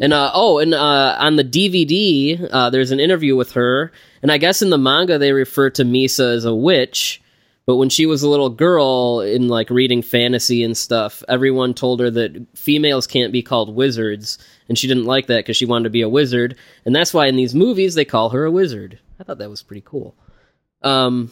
and 0.01 0.13
uh, 0.13 0.31
oh, 0.33 0.59
and 0.59 0.73
uh, 0.73 1.17
on 1.19 1.37
the 1.37 1.45
DVD, 1.45 2.49
uh, 2.51 2.71
there's 2.71 2.93
an 2.93 3.01
interview 3.01 3.37
with 3.37 3.53
her, 3.53 3.93
and 4.23 4.33
I 4.33 4.39
guess 4.39 4.63
in 4.63 4.71
the 4.71 4.79
manga 4.79 5.19
they 5.19 5.33
refer 5.33 5.69
to 5.71 5.85
Misa 5.85 6.35
as 6.35 6.45
a 6.47 6.55
witch. 6.55 7.21
But 7.65 7.77
when 7.77 7.91
she 7.91 8.07
was 8.07 8.23
a 8.25 8.29
little 8.29 8.49
girl 8.51 9.21
in 9.21 9.47
like 9.49 9.71
reading 9.71 10.03
fantasy 10.03 10.65
and 10.65 10.77
stuff, 10.77 11.23
everyone 11.29 11.75
told 11.75 12.01
her 12.01 12.11
that 12.11 12.47
females 12.57 13.07
can't 13.07 13.33
be 13.33 13.43
called 13.43 13.75
wizards, 13.75 14.39
and 14.69 14.77
she 14.79 14.89
didn't 14.89 15.05
like 15.05 15.27
that 15.29 15.45
because 15.45 15.57
she 15.57 15.67
wanted 15.67 15.85
to 15.85 15.91
be 15.91 16.03
a 16.03 16.09
wizard, 16.09 16.57
and 16.85 16.97
that's 16.97 17.15
why 17.15 17.27
in 17.27 17.37
these 17.37 17.55
movies 17.55 17.95
they 17.95 18.05
call 18.05 18.31
her 18.31 18.45
a 18.45 18.51
wizard. 18.51 18.99
I 19.21 19.25
thought 19.25 19.39
that 19.39 19.51
was 19.51 19.63
pretty 19.63 19.83
cool. 19.85 20.17
Um, 20.83 21.31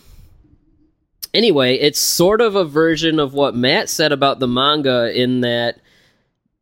anyway, 1.35 1.77
it's 1.77 1.99
sort 1.99 2.41
of 2.41 2.55
a 2.57 2.65
version 2.65 3.19
of 3.19 3.35
what 3.35 3.55
Matt 3.55 3.89
said 3.89 4.13
about 4.13 4.39
the 4.39 4.49
manga 4.49 5.13
in 5.19 5.41
that 5.41 5.81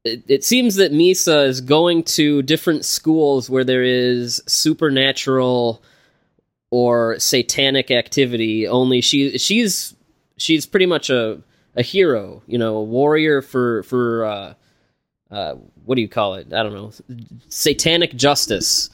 it, 0.04 0.22
it 0.28 0.44
seems 0.44 0.76
that 0.76 0.92
Misa 0.92 1.46
is 1.46 1.61
going 1.61 2.02
to 2.04 2.42
different 2.42 2.85
schools 2.85 3.50
where 3.50 3.64
there 3.64 3.83
is 3.83 4.42
supernatural 4.46 5.83
or 6.70 7.18
satanic 7.18 7.90
activity. 7.90 8.66
Only 8.66 9.00
she 9.00 9.38
she's 9.38 9.94
she's 10.37 10.66
pretty 10.66 10.87
much 10.87 11.11
a 11.11 11.40
a 11.76 11.83
hero, 11.83 12.42
you 12.46 12.59
know, 12.59 12.76
a 12.76 12.83
warrior 12.83 13.42
for 13.42 13.83
for 13.85 14.24
uh, 14.24 14.54
uh, 15.31 15.54
what 15.85 15.94
do 15.94 16.02
you 16.02 16.09
call 16.09 16.35
it? 16.35 16.52
I 16.52 16.62
don't 16.62 16.74
know, 16.74 16.92
satanic 17.48 18.14
justice. 18.14 18.90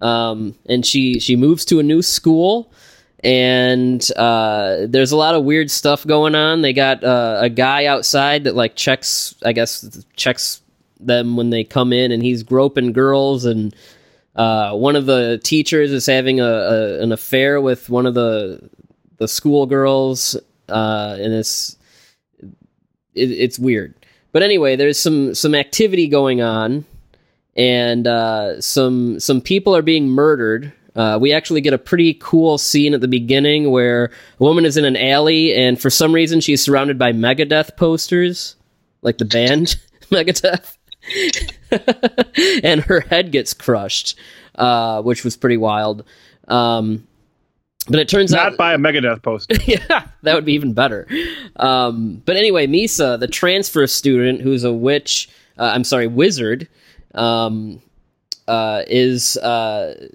Um, 0.00 0.56
and 0.66 0.84
she 0.84 1.20
she 1.20 1.36
moves 1.36 1.64
to 1.66 1.78
a 1.78 1.82
new 1.82 2.02
school 2.02 2.72
and 3.22 4.10
uh, 4.16 4.86
there's 4.88 5.12
a 5.12 5.16
lot 5.16 5.34
of 5.34 5.44
weird 5.44 5.70
stuff 5.70 6.06
going 6.06 6.34
on. 6.34 6.62
They 6.62 6.72
got 6.72 7.04
uh, 7.04 7.38
a 7.40 7.48
guy 7.48 7.86
outside 7.86 8.44
that 8.44 8.56
like 8.56 8.74
checks, 8.74 9.34
I 9.44 9.52
guess, 9.52 10.04
checks 10.16 10.60
them 10.98 11.36
when 11.36 11.50
they 11.50 11.64
come 11.64 11.92
in, 11.92 12.10
and 12.10 12.22
he's 12.22 12.42
groping 12.42 12.92
girls. 12.92 13.44
And 13.44 13.74
uh, 14.34 14.74
one 14.74 14.96
of 14.96 15.06
the 15.06 15.40
teachers 15.42 15.92
is 15.92 16.06
having 16.06 16.40
a, 16.40 16.44
a 16.44 17.02
an 17.02 17.12
affair 17.12 17.60
with 17.60 17.88
one 17.88 18.06
of 18.06 18.14
the 18.14 18.68
the 19.18 19.28
schoolgirls, 19.28 20.36
uh, 20.68 21.16
and 21.20 21.32
it's 21.32 21.76
it, 23.14 23.30
it's 23.30 23.58
weird. 23.58 23.94
But 24.32 24.42
anyway, 24.42 24.74
there's 24.74 24.98
some 24.98 25.34
some 25.34 25.54
activity 25.54 26.08
going 26.08 26.40
on, 26.40 26.84
and 27.54 28.06
uh, 28.06 28.60
some 28.60 29.20
some 29.20 29.40
people 29.40 29.76
are 29.76 29.82
being 29.82 30.08
murdered. 30.08 30.72
Uh, 30.94 31.18
we 31.20 31.32
actually 31.32 31.60
get 31.60 31.72
a 31.72 31.78
pretty 31.78 32.14
cool 32.14 32.58
scene 32.58 32.92
at 32.94 33.00
the 33.00 33.08
beginning 33.08 33.70
where 33.70 34.10
a 34.38 34.44
woman 34.44 34.64
is 34.64 34.76
in 34.76 34.84
an 34.84 34.96
alley, 34.96 35.54
and 35.54 35.80
for 35.80 35.90
some 35.90 36.12
reason 36.12 36.40
she's 36.40 36.62
surrounded 36.62 36.98
by 36.98 37.12
Megadeth 37.12 37.76
posters, 37.76 38.56
like 39.00 39.18
the 39.18 39.24
band 39.24 39.76
Megadeth, 40.10 40.76
and 42.62 42.82
her 42.82 43.00
head 43.00 43.32
gets 43.32 43.54
crushed, 43.54 44.18
uh, 44.56 45.00
which 45.02 45.24
was 45.24 45.36
pretty 45.36 45.56
wild. 45.56 46.04
Um, 46.48 47.06
but 47.88 47.98
it 47.98 48.08
turns 48.08 48.32
out 48.32 48.50
not 48.50 48.58
by 48.58 48.74
a 48.74 48.78
Megadeth 48.78 49.22
poster. 49.22 49.56
yeah, 49.66 50.06
that 50.22 50.34
would 50.34 50.44
be 50.44 50.52
even 50.52 50.72
better. 50.72 51.06
Um, 51.56 52.22
but 52.24 52.36
anyway, 52.36 52.66
Misa, 52.66 53.18
the 53.18 53.26
transfer 53.26 53.86
student 53.86 54.40
who's 54.40 54.62
a 54.62 54.72
witch, 54.72 55.28
uh, 55.58 55.72
I'm 55.74 55.84
sorry, 55.84 56.06
wizard, 56.06 56.68
um, 57.14 57.82
uh, 58.46 58.82
is 58.86 59.36
uh, 59.38 60.08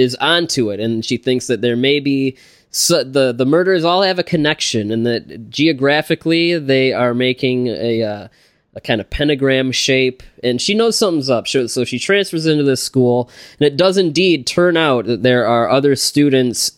is 0.00 0.14
onto 0.16 0.70
it, 0.70 0.80
and 0.80 1.04
she 1.04 1.16
thinks 1.16 1.46
that 1.46 1.60
there 1.60 1.76
may 1.76 2.00
be 2.00 2.36
so 2.70 3.02
the 3.02 3.32
the 3.32 3.46
murders 3.46 3.84
all 3.84 4.02
have 4.02 4.18
a 4.18 4.24
connection, 4.24 4.90
and 4.90 5.04
that 5.06 5.50
geographically 5.50 6.58
they 6.58 6.92
are 6.92 7.14
making 7.14 7.66
a 7.66 8.02
uh, 8.02 8.28
a 8.74 8.80
kind 8.80 9.00
of 9.00 9.10
pentagram 9.10 9.72
shape, 9.72 10.22
and 10.44 10.60
she 10.60 10.74
knows 10.74 10.96
something's 10.96 11.28
up. 11.28 11.48
So, 11.48 11.66
so 11.66 11.84
she 11.84 11.98
transfers 11.98 12.46
into 12.46 12.62
this 12.62 12.82
school, 12.82 13.28
and 13.58 13.66
it 13.66 13.76
does 13.76 13.98
indeed 13.98 14.46
turn 14.46 14.76
out 14.76 15.06
that 15.06 15.22
there 15.22 15.46
are 15.46 15.68
other 15.68 15.96
students 15.96 16.72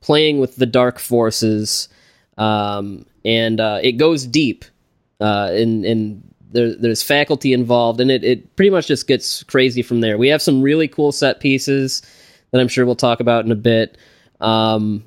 playing 0.00 0.38
with 0.38 0.56
the 0.56 0.66
dark 0.66 0.98
forces, 0.98 1.88
um, 2.36 3.06
and 3.24 3.60
uh, 3.60 3.80
it 3.82 3.92
goes 3.92 4.26
deep, 4.26 4.66
uh, 5.20 5.48
and 5.52 6.22
there, 6.52 6.74
there's 6.74 7.02
faculty 7.02 7.54
involved, 7.54 8.00
and 8.00 8.10
it 8.10 8.22
it 8.22 8.54
pretty 8.56 8.70
much 8.70 8.86
just 8.86 9.06
gets 9.06 9.42
crazy 9.44 9.80
from 9.80 10.02
there. 10.02 10.18
We 10.18 10.28
have 10.28 10.42
some 10.42 10.60
really 10.60 10.88
cool 10.88 11.12
set 11.12 11.40
pieces 11.40 12.02
that 12.50 12.60
I'm 12.60 12.68
sure 12.68 12.86
we'll 12.86 12.96
talk 12.96 13.20
about 13.20 13.44
in 13.44 13.52
a 13.52 13.56
bit. 13.56 13.98
Um, 14.40 15.04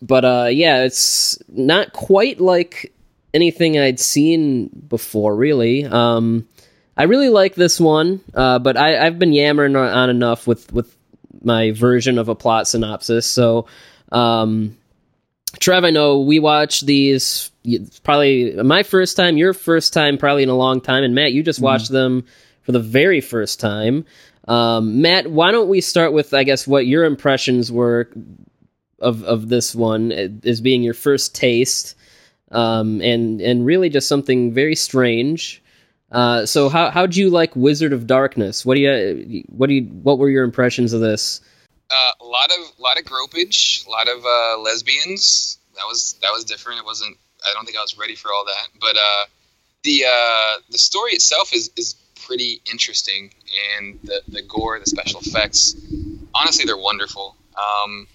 but 0.00 0.24
uh, 0.24 0.48
yeah, 0.50 0.84
it's 0.84 1.38
not 1.48 1.92
quite 1.92 2.40
like 2.40 2.92
anything 3.34 3.78
I'd 3.78 4.00
seen 4.00 4.68
before, 4.68 5.34
really. 5.34 5.84
Um, 5.84 6.48
I 6.96 7.04
really 7.04 7.28
like 7.28 7.54
this 7.54 7.80
one, 7.80 8.20
uh, 8.34 8.58
but 8.58 8.76
I, 8.76 9.04
have 9.04 9.18
been 9.18 9.32
yammering 9.32 9.76
on 9.76 10.10
enough 10.10 10.46
with 10.46 10.72
with 10.72 10.94
my 11.42 11.70
version 11.70 12.18
of 12.18 12.28
a 12.28 12.34
plot 12.34 12.66
synopsis. 12.66 13.26
So, 13.26 13.66
um, 14.10 14.76
Trev, 15.60 15.84
I 15.84 15.90
know 15.90 16.20
we 16.20 16.40
watched 16.40 16.86
these 16.86 17.52
probably 18.02 18.52
my 18.54 18.82
first 18.82 19.16
time, 19.16 19.36
your 19.36 19.52
first 19.52 19.92
time, 19.92 20.18
probably 20.18 20.42
in 20.42 20.48
a 20.48 20.56
long 20.56 20.80
time, 20.80 21.04
and 21.04 21.14
Matt, 21.14 21.32
you 21.32 21.42
just 21.42 21.58
mm-hmm. 21.58 21.66
watched 21.66 21.86
mm-hmm. 21.86 21.94
them 21.94 22.26
for 22.62 22.72
the 22.72 22.80
very 22.80 23.20
first 23.20 23.60
time. 23.60 24.04
Um, 24.48 25.02
Matt, 25.02 25.30
why 25.30 25.52
don't 25.52 25.68
we 25.68 25.82
start 25.82 26.12
with, 26.12 26.32
I 26.32 26.42
guess, 26.42 26.66
what 26.66 26.86
your 26.86 27.04
impressions 27.04 27.70
were 27.70 28.10
of 28.98 29.22
of 29.22 29.48
this 29.48 29.74
one 29.74 30.10
as 30.44 30.60
being 30.60 30.82
your 30.82 30.94
first 30.94 31.34
taste, 31.34 31.94
um, 32.50 33.00
and 33.02 33.40
and 33.40 33.64
really 33.64 33.90
just 33.90 34.08
something 34.08 34.52
very 34.52 34.74
strange. 34.74 35.62
Uh, 36.10 36.46
so 36.46 36.70
how 36.70 36.90
how'd 36.90 37.14
you 37.14 37.28
like 37.28 37.54
Wizard 37.54 37.92
of 37.92 38.06
Darkness? 38.06 38.64
What 38.64 38.76
do 38.76 38.80
you 38.80 39.44
what 39.48 39.68
do 39.68 39.74
you 39.74 39.82
what 39.82 40.18
were 40.18 40.30
your 40.30 40.44
impressions 40.44 40.94
of 40.94 41.02
this? 41.02 41.42
Uh, 41.90 42.12
a 42.20 42.24
lot 42.24 42.50
of 42.50 42.78
lot 42.78 42.98
of 42.98 43.04
gropage, 43.04 43.86
a 43.86 43.90
lot 43.90 44.08
of 44.08 44.24
uh, 44.24 44.58
lesbians. 44.62 45.58
That 45.74 45.84
was 45.86 46.16
that 46.22 46.30
was 46.32 46.44
different. 46.44 46.80
It 46.80 46.86
wasn't. 46.86 47.16
I 47.44 47.50
don't 47.54 47.66
think 47.66 47.76
I 47.76 47.82
was 47.82 47.98
ready 47.98 48.14
for 48.14 48.32
all 48.32 48.46
that. 48.46 48.68
But 48.80 48.96
uh, 48.96 49.24
the 49.84 50.04
uh, 50.06 50.60
the 50.70 50.78
story 50.78 51.12
itself 51.12 51.54
is 51.54 51.70
is 51.76 51.96
pretty 52.26 52.60
interesting, 52.70 53.32
and 53.76 53.98
the 54.02 54.22
the 54.28 54.42
gore, 54.42 54.78
the 54.78 54.86
special 54.86 55.20
effects. 55.20 55.74
Honestly, 56.34 56.64
they're 56.64 56.76
wonderful. 56.76 57.36
Um, 57.56 58.06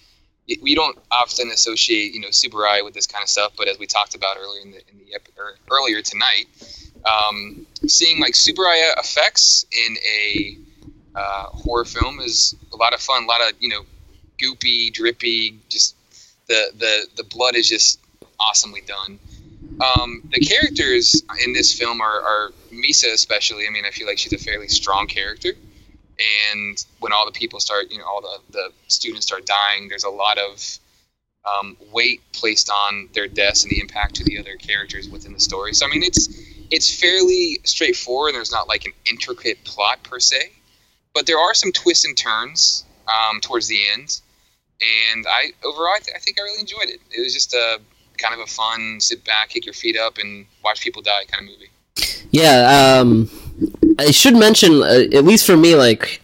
we 0.62 0.76
don't 0.76 0.98
often 1.12 1.50
associate 1.50 2.14
you 2.14 2.20
know 2.20 2.30
Tsuburaya 2.30 2.84
with 2.84 2.94
this 2.94 3.08
kind 3.08 3.24
of 3.24 3.30
stuff, 3.30 3.54
but 3.58 3.68
as 3.68 3.80
we 3.80 3.88
talked 3.88 4.16
about 4.16 4.38
earlier 4.38 4.62
in 4.62 4.72
the, 4.72 4.78
in 4.90 5.00
the 5.00 5.20
or 5.38 5.56
earlier 5.72 6.02
tonight, 6.02 6.46
um, 7.06 7.66
seeing 7.88 8.20
like 8.20 8.36
Super 8.36 8.64
Tsuburaya 8.64 8.94
effects 9.00 9.66
in 9.72 9.98
a 9.98 10.58
uh, 11.16 11.46
horror 11.48 11.86
film 11.86 12.20
is 12.20 12.56
a 12.74 12.76
lot 12.76 12.94
of 12.94 13.02
fun. 13.02 13.24
A 13.24 13.28
lot 13.28 13.42
of 13.42 13.56
you 13.60 13.70
know 13.70 13.82
goopy, 14.38 14.92
drippy, 14.92 15.60
just 15.70 15.96
the 16.48 16.72
the 16.78 17.08
the 17.16 17.24
blood 17.24 17.56
is 17.56 17.68
just 17.70 18.00
awesomely 18.40 18.82
done. 18.82 19.20
Um, 19.82 20.22
the 20.32 20.40
characters 20.40 21.24
in 21.46 21.54
this 21.54 21.74
film 21.74 22.02
are, 22.02 22.22
are 22.22 22.52
Misa 22.72 23.14
especially. 23.14 23.66
I 23.68 23.70
mean, 23.70 23.86
I 23.86 23.92
feel 23.92 24.08
like 24.08 24.18
she's 24.18 24.34
a 24.34 24.38
fairly 24.38 24.68
strong 24.68 25.08
character 25.08 25.54
and 26.20 26.84
when 27.00 27.12
all 27.12 27.26
the 27.26 27.32
people 27.32 27.60
start, 27.60 27.92
you 27.92 27.98
know, 27.98 28.06
all 28.06 28.22
the, 28.22 28.40
the 28.52 28.70
students 28.88 29.26
start 29.26 29.46
dying, 29.46 29.88
there's 29.88 30.04
a 30.04 30.10
lot 30.10 30.38
of 30.38 30.80
um, 31.46 31.78
weight 31.92 32.22
placed 32.32 32.70
on 32.70 33.10
their 33.14 33.28
deaths 33.28 33.64
and 33.64 33.72
the 33.72 33.80
impact 33.80 34.16
to 34.16 34.24
the 34.24 34.38
other 34.38 34.56
characters 34.56 35.10
within 35.10 35.34
the 35.34 35.40
story. 35.40 35.74
So 35.74 35.86
I 35.86 35.90
mean, 35.90 36.04
it's 36.04 36.30
it's 36.72 37.00
fairly 37.00 37.60
straightforward. 37.64 38.34
There's 38.34 38.52
not 38.52 38.68
like 38.68 38.86
an 38.86 38.94
intricate 39.10 39.64
plot 39.64 40.04
per 40.04 40.20
se, 40.20 40.52
but 41.14 41.26
there 41.26 41.38
are 41.38 41.54
some 41.54 41.72
twists 41.72 42.06
and 42.06 42.18
turns 42.18 42.86
um, 43.08 43.42
towards 43.42 43.68
the 43.68 43.80
end. 43.94 44.22
And 45.14 45.26
I 45.28 45.52
overall, 45.64 45.94
I, 45.96 46.00
th- 46.00 46.16
I 46.16 46.20
think 46.20 46.40
I 46.40 46.44
really 46.44 46.62
enjoyed 46.62 46.90
it. 46.90 47.02
It 47.12 47.22
was 47.22 47.34
just 47.34 47.54
a 47.54 47.80
kind 48.24 48.40
of 48.40 48.40
a 48.40 48.50
fun 48.50 49.00
sit 49.00 49.24
back, 49.26 49.50
kick 49.50 49.66
your 49.66 49.74
feet 49.74 49.98
up, 49.98 50.18
and 50.18 50.46
watch 50.64 50.82
people 50.82 51.02
die 51.02 51.26
kind 51.28 51.48
of 51.48 51.54
movie. 51.54 51.70
Yeah, 52.32 53.00
um, 53.00 53.30
I 54.00 54.12
should 54.12 54.36
mention, 54.36 54.82
uh, 54.82 55.06
at 55.14 55.26
least 55.26 55.46
for 55.46 55.58
me, 55.58 55.76
like 55.76 56.22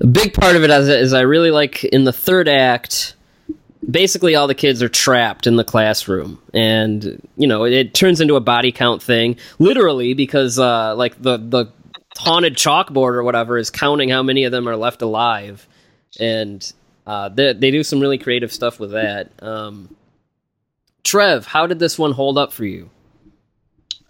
a 0.00 0.06
big 0.06 0.32
part 0.32 0.56
of 0.56 0.64
it 0.64 0.70
is, 0.70 0.88
is 0.88 1.12
I 1.12 1.22
really 1.22 1.50
like 1.50 1.84
in 1.84 2.04
the 2.04 2.12
third 2.12 2.48
act. 2.48 3.14
Basically, 3.88 4.34
all 4.34 4.48
the 4.48 4.54
kids 4.54 4.82
are 4.82 4.88
trapped 4.88 5.46
in 5.46 5.56
the 5.56 5.64
classroom, 5.64 6.40
and 6.52 7.22
you 7.36 7.46
know 7.46 7.64
it 7.64 7.94
turns 7.94 8.20
into 8.20 8.34
a 8.34 8.40
body 8.40 8.72
count 8.72 9.02
thing, 9.02 9.36
literally, 9.58 10.14
because 10.14 10.58
uh, 10.58 10.96
like 10.96 11.20
the 11.22 11.36
the 11.36 11.66
haunted 12.18 12.56
chalkboard 12.56 13.14
or 13.14 13.22
whatever 13.22 13.58
is 13.58 13.70
counting 13.70 14.08
how 14.08 14.22
many 14.22 14.44
of 14.44 14.50
them 14.50 14.68
are 14.68 14.76
left 14.76 15.02
alive, 15.02 15.68
and 16.18 16.72
uh, 17.06 17.28
they 17.28 17.52
they 17.52 17.70
do 17.70 17.84
some 17.84 18.00
really 18.00 18.18
creative 18.18 18.52
stuff 18.52 18.80
with 18.80 18.92
that. 18.92 19.30
Um, 19.40 19.95
Trev, 21.06 21.46
how 21.46 21.68
did 21.68 21.78
this 21.78 21.98
one 21.98 22.10
hold 22.10 22.36
up 22.36 22.52
for 22.52 22.64
you? 22.64 22.90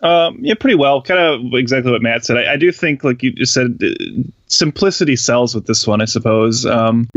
Um, 0.00 0.38
yeah, 0.40 0.54
pretty 0.54 0.76
well. 0.76 1.02
Kind 1.02 1.20
of 1.20 1.52
exactly 1.52 1.92
what 1.92 2.00
Matt 2.00 2.24
said. 2.24 2.38
I, 2.38 2.54
I 2.54 2.56
do 2.56 2.72
think, 2.72 3.04
like 3.04 3.22
you 3.22 3.32
just 3.32 3.52
said, 3.52 3.78
uh, 3.82 4.22
simplicity 4.46 5.14
sells 5.14 5.54
with 5.54 5.66
this 5.66 5.87
one. 5.87 6.00
I 6.00 6.06
suppose. 6.06 6.64
Um, 6.64 7.09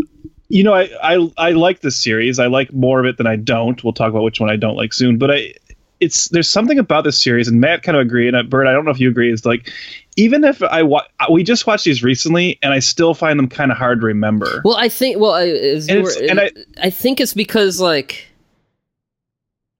you 0.49 0.63
know, 0.63 0.73
I, 0.73 0.89
I 1.01 1.31
I 1.37 1.51
like 1.51 1.79
this 1.79 1.95
series. 1.95 2.39
I 2.39 2.47
like 2.47 2.73
more 2.73 2.99
of 2.99 3.05
it 3.05 3.17
than 3.17 3.27
I 3.27 3.37
don't. 3.37 3.81
We'll 3.83 3.93
talk 3.93 4.09
about 4.09 4.23
which 4.23 4.39
one 4.39 4.49
I 4.49 4.57
don't 4.57 4.75
like 4.75 4.93
soon. 4.93 5.17
But 5.17 5.31
I, 5.31 5.53
it's 5.99 6.27
there's 6.29 6.49
something 6.49 6.79
about 6.79 7.03
this 7.03 7.21
series, 7.21 7.47
and 7.47 7.61
Matt 7.61 7.83
kind 7.83 7.95
of 7.95 8.01
agreed. 8.01 8.33
And 8.33 8.49
Byrd, 8.49 8.67
I 8.67 8.73
don't 8.73 8.83
know 8.83 8.91
if 8.91 8.99
you 8.99 9.09
agree. 9.09 9.31
Is 9.31 9.45
like, 9.45 9.71
even 10.17 10.43
if 10.43 10.61
I 10.63 10.83
wa- 10.83 11.05
we 11.29 11.43
just 11.43 11.67
watched 11.67 11.85
these 11.85 12.03
recently, 12.03 12.59
and 12.61 12.73
I 12.73 12.79
still 12.79 13.13
find 13.13 13.39
them 13.39 13.47
kind 13.47 13.71
of 13.71 13.77
hard 13.77 14.01
to 14.01 14.07
remember. 14.07 14.61
Well, 14.65 14.77
I 14.77 14.89
think 14.89 15.19
well, 15.19 15.33
I, 15.33 15.43
and, 15.43 16.03
were, 16.03 16.13
and 16.29 16.39
I, 16.39 16.51
I 16.81 16.89
think 16.89 17.19
it's 17.19 17.33
because 17.33 17.79
like 17.79 18.28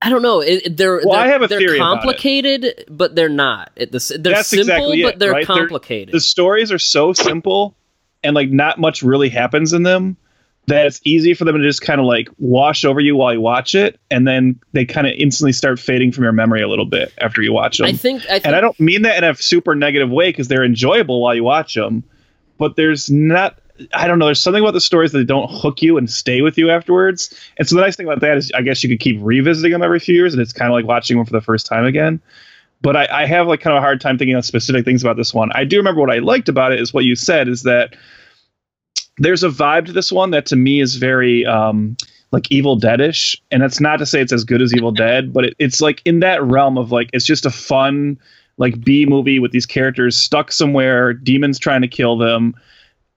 I 0.02 0.10
don't 0.10 0.22
know. 0.22 0.40
It, 0.40 0.78
they're 0.78 1.02
well, 1.04 1.18
they're, 1.18 1.26
I 1.26 1.28
have 1.28 1.42
a 1.42 1.48
they're 1.48 1.60
theory 1.60 1.78
complicated, 1.78 2.86
but 2.90 3.16
they're 3.16 3.28
not. 3.28 3.72
It, 3.76 3.92
the, 3.92 4.18
they're 4.20 4.36
That's 4.36 4.48
simple, 4.48 4.62
exactly 4.62 5.04
but 5.04 5.20
they're 5.20 5.32
right? 5.32 5.46
complicated. 5.46 6.10
They're, 6.10 6.20
the 6.20 6.22
stories 6.22 6.72
are 6.72 6.80
so 6.80 7.12
simple, 7.12 7.76
and 8.24 8.34
like 8.34 8.50
not 8.50 8.80
much 8.80 9.04
really 9.04 9.30
happens 9.30 9.74
in 9.74 9.84
them 9.84 10.16
that 10.68 10.86
it's 10.86 11.02
easy 11.04 11.34
for 11.34 11.46
them 11.46 11.58
to 11.58 11.64
just 11.64 11.82
kind 11.82 12.00
of 12.00 12.06
like 12.06 12.30
wash 12.38 12.86
over 12.86 13.00
you 13.00 13.16
while 13.16 13.34
you 13.34 13.42
watch 13.42 13.76
it, 13.76 14.00
and 14.10 14.28
then 14.28 14.60
they 14.72 14.86
kind 14.86 15.06
of 15.06 15.14
instantly 15.18 15.52
start 15.52 15.80
fading 15.80 16.12
from 16.12 16.24
your 16.24 16.32
memory 16.32 16.62
a 16.62 16.68
little 16.68 16.86
bit 16.86 17.12
after 17.18 17.42
you 17.42 17.52
watch 17.52 17.80
them. 17.80 17.88
I 17.88 17.94
think, 17.94 18.24
I 18.26 18.34
think 18.34 18.46
and 18.46 18.56
I 18.56 18.62
don't 18.62 18.80
mean 18.80 19.02
that 19.02 19.22
in 19.22 19.30
a 19.30 19.36
super 19.36 19.76
negative 19.76 20.10
way 20.10 20.30
because 20.30 20.48
they're 20.48 20.64
enjoyable 20.64 21.22
while 21.22 21.36
you 21.36 21.44
watch 21.44 21.74
them, 21.74 22.04
but 22.58 22.76
there's 22.76 23.10
not 23.10 23.58
I 23.94 24.08
don't 24.08 24.20
know. 24.20 24.26
There's 24.26 24.42
something 24.42 24.62
about 24.62 24.74
the 24.74 24.82
stories 24.82 25.12
that 25.14 25.26
don't 25.26 25.50
hook 25.50 25.82
you 25.82 25.98
and 25.98 26.10
stay 26.10 26.42
with 26.42 26.58
you 26.58 26.70
afterwards. 26.70 27.34
And 27.58 27.68
so 27.68 27.76
the 27.76 27.82
nice 27.82 27.96
thing 27.96 28.06
about 28.06 28.22
that 28.22 28.38
is, 28.38 28.52
I 28.54 28.62
guess 28.62 28.84
you 28.84 28.90
could 28.90 29.00
keep 29.00 29.18
revisiting 29.22 29.72
them 29.72 29.82
every 29.82 30.00
few 30.00 30.16
years, 30.16 30.34
and 30.34 30.42
it's 30.42 30.54
kind 30.54 30.72
of 30.72 30.76
like 30.76 30.86
watching 30.86 31.18
them 31.18 31.26
for 31.26 31.32
the 31.32 31.42
first 31.42 31.66
time 31.66 31.86
again. 31.86 32.22
But 32.82 32.96
I, 32.96 33.08
I 33.12 33.26
have 33.26 33.48
like 33.48 33.62
kind 33.62 33.76
of 33.76 33.82
a 33.82 33.86
hard 33.86 34.00
time 34.00 34.18
thinking 34.18 34.36
of 34.36 34.46
specific 34.46 34.86
things 34.86 35.02
about 35.02 35.18
this 35.18 35.34
one. 35.34 35.52
I 35.54 35.66
do 35.66 35.78
remember 35.78 36.02
what 36.02 36.12
I 36.12 36.20
liked 36.20 36.50
about 36.50 36.72
it 36.72 36.80
is 36.80 36.94
what 36.94 37.04
you 37.04 37.16
said 37.16 37.48
is 37.48 37.64
that 37.64 37.96
there's 39.18 39.44
a 39.44 39.50
vibe 39.50 39.86
to 39.88 39.92
this 39.92 40.12
one 40.12 40.32
that 40.32 40.46
to 40.48 40.56
me 40.56 40.80
is 40.80 40.96
very 40.96 41.46
um, 41.46 41.98
like 42.32 42.50
Evil 42.52 42.80
Deadish, 42.80 43.38
and 43.52 43.62
that's 43.62 43.82
not 43.82 43.98
to 43.98 44.06
say 44.06 44.22
it's 44.22 44.32
as 44.32 44.46
good 44.46 44.62
as 44.62 44.74
Evil 44.74 44.92
Dead, 44.92 45.34
but 45.34 45.46
it, 45.46 45.56
it's 45.60 45.82
like 45.82 46.02
in 46.06 46.22
that 46.22 46.42
realm 46.44 46.78
of 46.78 46.92
like 46.92 47.10
it's 47.12 47.26
just 47.26 47.46
a 47.46 47.52
fun 47.52 48.18
like 48.58 48.80
B 48.82 49.06
movie 49.06 49.40
with 49.40 49.52
these 49.52 49.66
characters 49.66 50.18
stuck 50.18 50.52
somewhere, 50.52 51.14
demons 51.14 51.60
trying 51.60 51.82
to 51.82 51.88
kill 51.88 52.18
them 52.18 52.56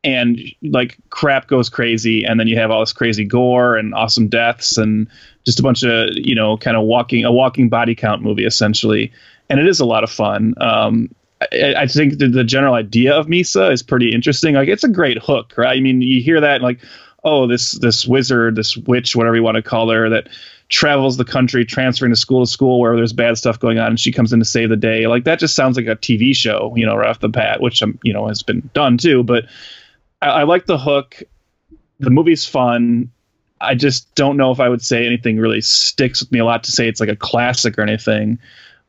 and 0.04 0.40
like 0.62 0.98
crap 1.10 1.46
goes 1.46 1.68
crazy 1.68 2.24
and 2.24 2.38
then 2.40 2.48
you 2.48 2.56
have 2.56 2.70
all 2.70 2.80
this 2.80 2.92
crazy 2.92 3.24
gore 3.24 3.76
and 3.76 3.94
awesome 3.94 4.28
deaths 4.28 4.76
and 4.76 5.08
just 5.44 5.60
a 5.60 5.62
bunch 5.62 5.84
of 5.84 6.10
you 6.14 6.34
know 6.34 6.56
kind 6.56 6.76
of 6.76 6.84
walking 6.84 7.24
a 7.24 7.32
walking 7.32 7.68
body 7.68 7.94
count 7.94 8.22
movie 8.22 8.44
essentially. 8.44 9.12
And 9.48 9.60
it 9.60 9.66
is 9.66 9.80
a 9.80 9.84
lot 9.84 10.02
of 10.02 10.10
fun. 10.10 10.54
Um, 10.58 11.14
I, 11.52 11.86
think 11.86 12.18
the, 12.18 12.44
general 12.44 12.74
idea 12.74 13.14
of 13.14 13.26
misa 13.26 13.72
is 13.72 13.82
pretty 13.82 14.12
interesting. 14.12 14.54
Like 14.54 14.68
it's 14.68 14.84
a 14.84 14.88
great 14.88 15.18
hook 15.18 15.54
right? 15.56 15.76
I 15.76 15.80
mean 15.80 16.02
you 16.02 16.22
hear 16.22 16.40
that 16.40 16.62
like 16.62 16.80
oh 17.24 17.46
this 17.46 17.72
this 17.72 18.06
wizard 18.06 18.56
this 18.56 18.76
witch 18.76 19.14
whatever 19.14 19.36
you 19.36 19.42
want 19.42 19.56
to 19.56 19.62
call 19.62 19.88
her 19.90 20.08
that 20.08 20.28
travels 20.68 21.16
the 21.16 21.24
country 21.24 21.64
transferring 21.64 22.10
to 22.10 22.16
school 22.16 22.44
to 22.44 22.50
school 22.50 22.80
where 22.80 22.96
there's 22.96 23.12
bad 23.12 23.36
stuff 23.36 23.60
going 23.60 23.78
on 23.78 23.88
and 23.88 24.00
she 24.00 24.10
comes 24.10 24.32
in 24.32 24.38
to 24.38 24.44
save 24.44 24.68
the 24.68 24.76
day. 24.76 25.06
Like 25.06 25.24
that 25.24 25.38
just 25.38 25.54
sounds 25.54 25.76
like 25.76 25.86
a 25.86 25.94
tv 25.94 26.34
show 26.34 26.72
you 26.76 26.86
know 26.86 26.96
right 26.96 27.10
off 27.10 27.20
the 27.20 27.28
bat 27.28 27.60
which 27.60 27.82
um, 27.82 27.98
you 28.02 28.12
know 28.12 28.26
has 28.26 28.42
been 28.42 28.68
done 28.74 28.98
too 28.98 29.22
but 29.22 29.44
I, 30.22 30.28
I 30.28 30.42
like 30.44 30.66
the 30.66 30.78
hook. 30.78 31.22
The 31.98 32.10
movie's 32.10 32.46
fun. 32.46 33.10
I 33.60 33.74
just 33.74 34.14
don't 34.14 34.36
know 34.36 34.50
if 34.50 34.60
I 34.60 34.68
would 34.68 34.82
say 34.82 35.06
anything 35.06 35.38
really 35.38 35.60
sticks 35.60 36.20
with 36.20 36.32
me 36.32 36.38
a 36.38 36.44
lot 36.44 36.64
to 36.64 36.72
say 36.72 36.88
it's 36.88 37.00
like 37.00 37.08
a 37.08 37.16
classic 37.16 37.78
or 37.78 37.82
anything. 37.82 38.38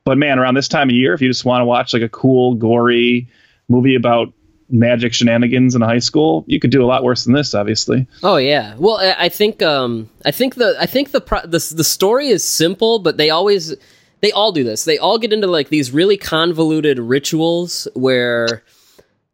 But 0.06 0.17
man, 0.17 0.39
around 0.39 0.56
this 0.56 0.67
time 0.67 0.89
of 0.89 0.96
year, 0.96 1.13
if 1.13 1.22
you 1.22 1.28
just 1.28 1.46
want 1.46 1.62
to 1.62 1.65
watch 1.65 1.93
like 1.93 2.02
a 2.02 2.10
cool, 2.10 2.56
gory 2.56 3.28
movie 3.69 3.96
about 3.96 4.34
magic 4.69 5.13
shenanigans 5.13 5.76
in 5.76 5.82
high 5.82 6.00
school, 6.00 6.43
you 6.48 6.60
could 6.60 6.72
do 6.72 6.84
a 6.84 6.88
lot 6.88 7.04
worse 7.04 7.24
than 7.24 7.34
this, 7.34 7.54
obviously. 7.54 8.08
Oh 8.24 8.38
yeah. 8.38 8.76
Well, 8.78 8.98
I, 8.98 9.30
think 9.30 9.62
um, 9.62 10.10
I 10.26 10.32
think 10.32 10.56
the 10.56 10.76
I 10.80 10.88
think 10.88 11.12
the, 11.12 11.22
pro- 11.22 11.41
the 11.41 11.74
the 11.76 11.84
story 11.84 12.30
is 12.30 12.43
simple, 12.43 13.00
but 13.00 13.17
they 13.17 13.30
always 13.30 13.76
they 14.22 14.32
all 14.32 14.52
do 14.52 14.63
this. 14.63 14.86
They 14.86 14.98
all 14.98 15.19
get 15.19 15.32
into 15.32 15.48
like 15.48 15.69
these 15.69 15.91
really 15.91 16.17
convoluted 16.17 16.98
rituals 17.00 17.88
where 17.93 18.63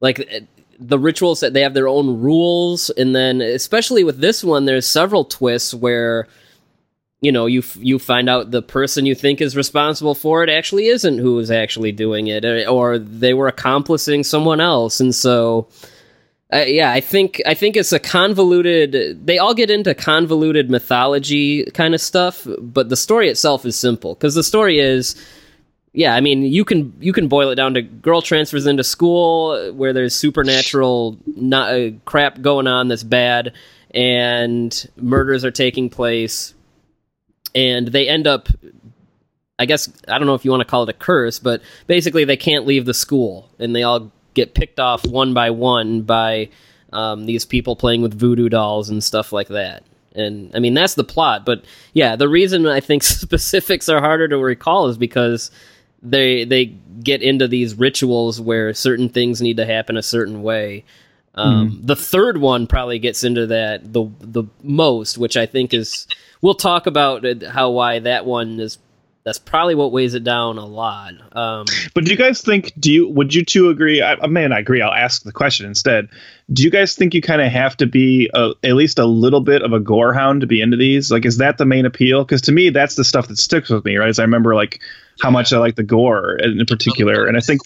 like 0.02 0.30
the 0.80 0.98
rituals 0.98 1.42
that 1.42 1.54
they 1.54 1.62
have 1.62 1.74
their 1.74 1.88
own 1.88 2.22
rules 2.22 2.90
and 2.92 3.16
then 3.16 3.42
especially 3.42 4.04
with 4.04 4.20
this 4.20 4.44
one 4.44 4.66
there's 4.66 4.88
several 4.88 5.26
twists 5.26 5.74
where 5.74 6.28
you 7.22 7.32
know 7.32 7.46
you 7.46 7.62
you 7.78 8.00
find 8.00 8.30
out 8.30 8.52
the 8.52 8.62
person 8.62 9.06
you 9.06 9.14
think 9.14 9.42
is 9.42 9.58
responsible 9.58 10.16
for 10.16 10.42
it 10.42 10.50
actually 10.50 10.88
isn't 10.88 11.18
who 11.18 11.38
is 11.40 11.52
actually 11.52 11.92
doing 11.92 12.28
it 12.28 12.46
or 12.68 12.98
they 12.98 13.34
were 13.34 13.48
accomplishing 13.48 14.24
someone 14.24 14.62
else 14.62 15.02
and 15.02 15.14
so 15.14 15.68
uh, 16.54 16.64
yeah 16.66 16.92
i 16.92 17.02
think 17.02 17.42
i 17.46 17.54
think 17.54 17.76
it's 17.76 17.92
a 17.92 18.00
convoluted 18.00 19.26
they 19.26 19.38
all 19.38 19.54
get 19.54 19.70
into 19.70 19.94
convoluted 19.94 20.70
mythology 20.70 21.66
kind 21.72 21.94
of 21.94 22.00
stuff 22.00 22.48
but 22.60 22.88
the 22.88 22.98
story 22.98 23.28
itself 23.28 23.66
is 23.66 23.76
simple 23.76 24.14
because 24.14 24.36
the 24.36 24.44
story 24.44 24.80
is 24.80 25.16
yeah, 25.94 26.14
I 26.14 26.22
mean, 26.22 26.44
you 26.44 26.64
can 26.66 26.94
you 27.00 27.14
can 27.14 27.28
boil 27.28 27.50
it 27.50 27.56
down 27.56 27.74
to 27.74 27.82
girl 27.82 28.22
transfers 28.22 28.68
into 28.68 28.84
school 28.84 29.74
where 29.74 29.92
there's 29.92 30.14
supernatural 30.14 31.18
not, 31.26 31.74
uh, 31.74 31.92
crap 32.06 32.42
going 32.42 32.68
on 32.68 32.90
that's 32.90 33.04
bad, 33.04 33.54
and 33.92 34.88
murders 34.98 35.44
are 35.44 35.52
taking 35.52 35.90
place, 35.90 36.54
and 37.56 37.88
they 37.88 38.08
end 38.08 38.28
up. 38.28 38.50
I 39.58 39.66
guess 39.66 39.92
I 40.08 40.18
don't 40.18 40.28
know 40.28 40.36
if 40.36 40.46
you 40.46 40.52
want 40.52 40.62
to 40.62 40.66
call 40.66 40.84
it 40.84 40.90
a 40.90 40.94
curse, 40.94 41.40
but 41.40 41.62
basically 41.88 42.24
they 42.24 42.38
can't 42.38 42.68
leave 42.68 42.86
the 42.86 42.94
school, 42.94 43.50
and 43.58 43.76
they 43.76 43.84
all 43.84 44.12
get 44.36 44.54
picked 44.54 44.80
off 44.80 45.06
one 45.06 45.34
by 45.34 45.50
one 45.50 46.04
by 46.04 46.50
um, 46.94 47.26
these 47.26 47.46
people 47.46 47.76
playing 47.76 48.02
with 48.02 48.18
voodoo 48.18 48.48
dolls 48.48 48.90
and 48.90 49.04
stuff 49.04 49.34
like 49.34 49.48
that. 49.50 49.84
And 50.14 50.56
I 50.56 50.60
mean 50.60 50.76
that's 50.76 50.94
the 50.94 51.04
plot, 51.04 51.46
but 51.46 51.66
yeah, 51.94 52.16
the 52.16 52.30
reason 52.30 52.68
I 52.68 52.80
think 52.80 53.04
specifics 53.04 53.90
are 53.90 54.00
harder 54.00 54.28
to 54.28 54.38
recall 54.38 54.88
is 54.88 54.98
because 54.98 55.52
they 56.02 56.44
they 56.44 56.66
get 57.04 57.22
into 57.22 57.48
these 57.48 57.76
rituals 57.76 58.42
where 58.42 58.74
certain 58.74 59.10
things 59.10 59.42
need 59.42 59.58
to 59.58 59.66
happen 59.66 59.98
a 59.98 60.04
certain 60.04 60.44
way. 60.44 60.84
Um, 61.36 61.72
mm. 61.72 61.88
The 61.88 61.96
third 61.96 62.38
one 62.38 62.68
probably 62.68 63.00
gets 63.00 63.24
into 63.24 63.48
that 63.48 63.94
the 63.94 64.06
the 64.20 64.44
most, 64.64 65.18
which 65.18 65.38
I 65.38 65.46
think 65.46 65.74
is 65.74 66.08
we'll 66.42 66.56
talk 66.56 66.88
about 66.88 67.26
how 67.44 67.72
why 67.72 68.00
that 68.00 68.26
one 68.26 68.60
is. 68.60 68.78
That's 69.26 69.38
probably 69.38 69.76
what 69.76 69.92
weighs 69.92 70.14
it 70.16 70.24
down 70.24 70.58
a 70.58 70.66
lot. 70.66 71.14
Um, 71.36 71.66
but 71.94 72.06
do 72.06 72.10
you 72.10 72.18
guys 72.18 72.42
think? 72.42 72.72
Do 72.80 72.92
you 72.92 73.08
would 73.10 73.36
you 73.36 73.44
two 73.44 73.70
agree? 73.70 74.02
I, 74.02 74.14
I 74.14 74.28
mean, 74.28 74.54
I 74.54 74.60
agree. 74.60 74.82
I'll 74.82 74.94
ask 74.94 75.24
the 75.24 75.34
question 75.34 75.68
instead. 75.68 76.08
Do 76.52 76.64
you 76.64 76.72
guys 76.72 76.96
think 76.96 77.14
you 77.14 77.22
kind 77.22 77.42
of 77.42 77.52
have 77.52 77.76
to 77.78 77.86
be 77.86 78.30
a, 78.34 78.54
at 78.64 78.74
least 78.74 78.98
a 78.98 79.06
little 79.06 79.42
bit 79.42 79.62
of 79.62 79.74
a 79.74 79.80
gore 79.80 80.14
hound 80.14 80.42
to 80.42 80.48
be 80.48 80.62
into 80.62 80.78
these? 80.78 81.12
Like, 81.12 81.26
is 81.26 81.38
that 81.38 81.58
the 81.58 81.66
main 81.66 81.86
appeal? 81.86 82.24
Because 82.24 82.42
to 82.44 82.52
me, 82.52 82.70
that's 82.70 82.96
the 82.96 83.04
stuff 83.04 83.28
that 83.28 83.38
sticks 83.38 83.70
with 83.70 83.84
me. 83.86 83.98
Right? 83.98 84.10
As 84.10 84.20
I 84.20 84.24
remember, 84.24 84.56
like 84.56 84.80
how 85.22 85.30
much 85.30 85.54
I 85.54 85.58
like 85.58 85.76
the 85.76 85.84
gore 85.84 86.36
in 86.38 86.66
particular, 86.66 87.26
and 87.26 87.38
I 87.38 87.40
think, 87.40 87.62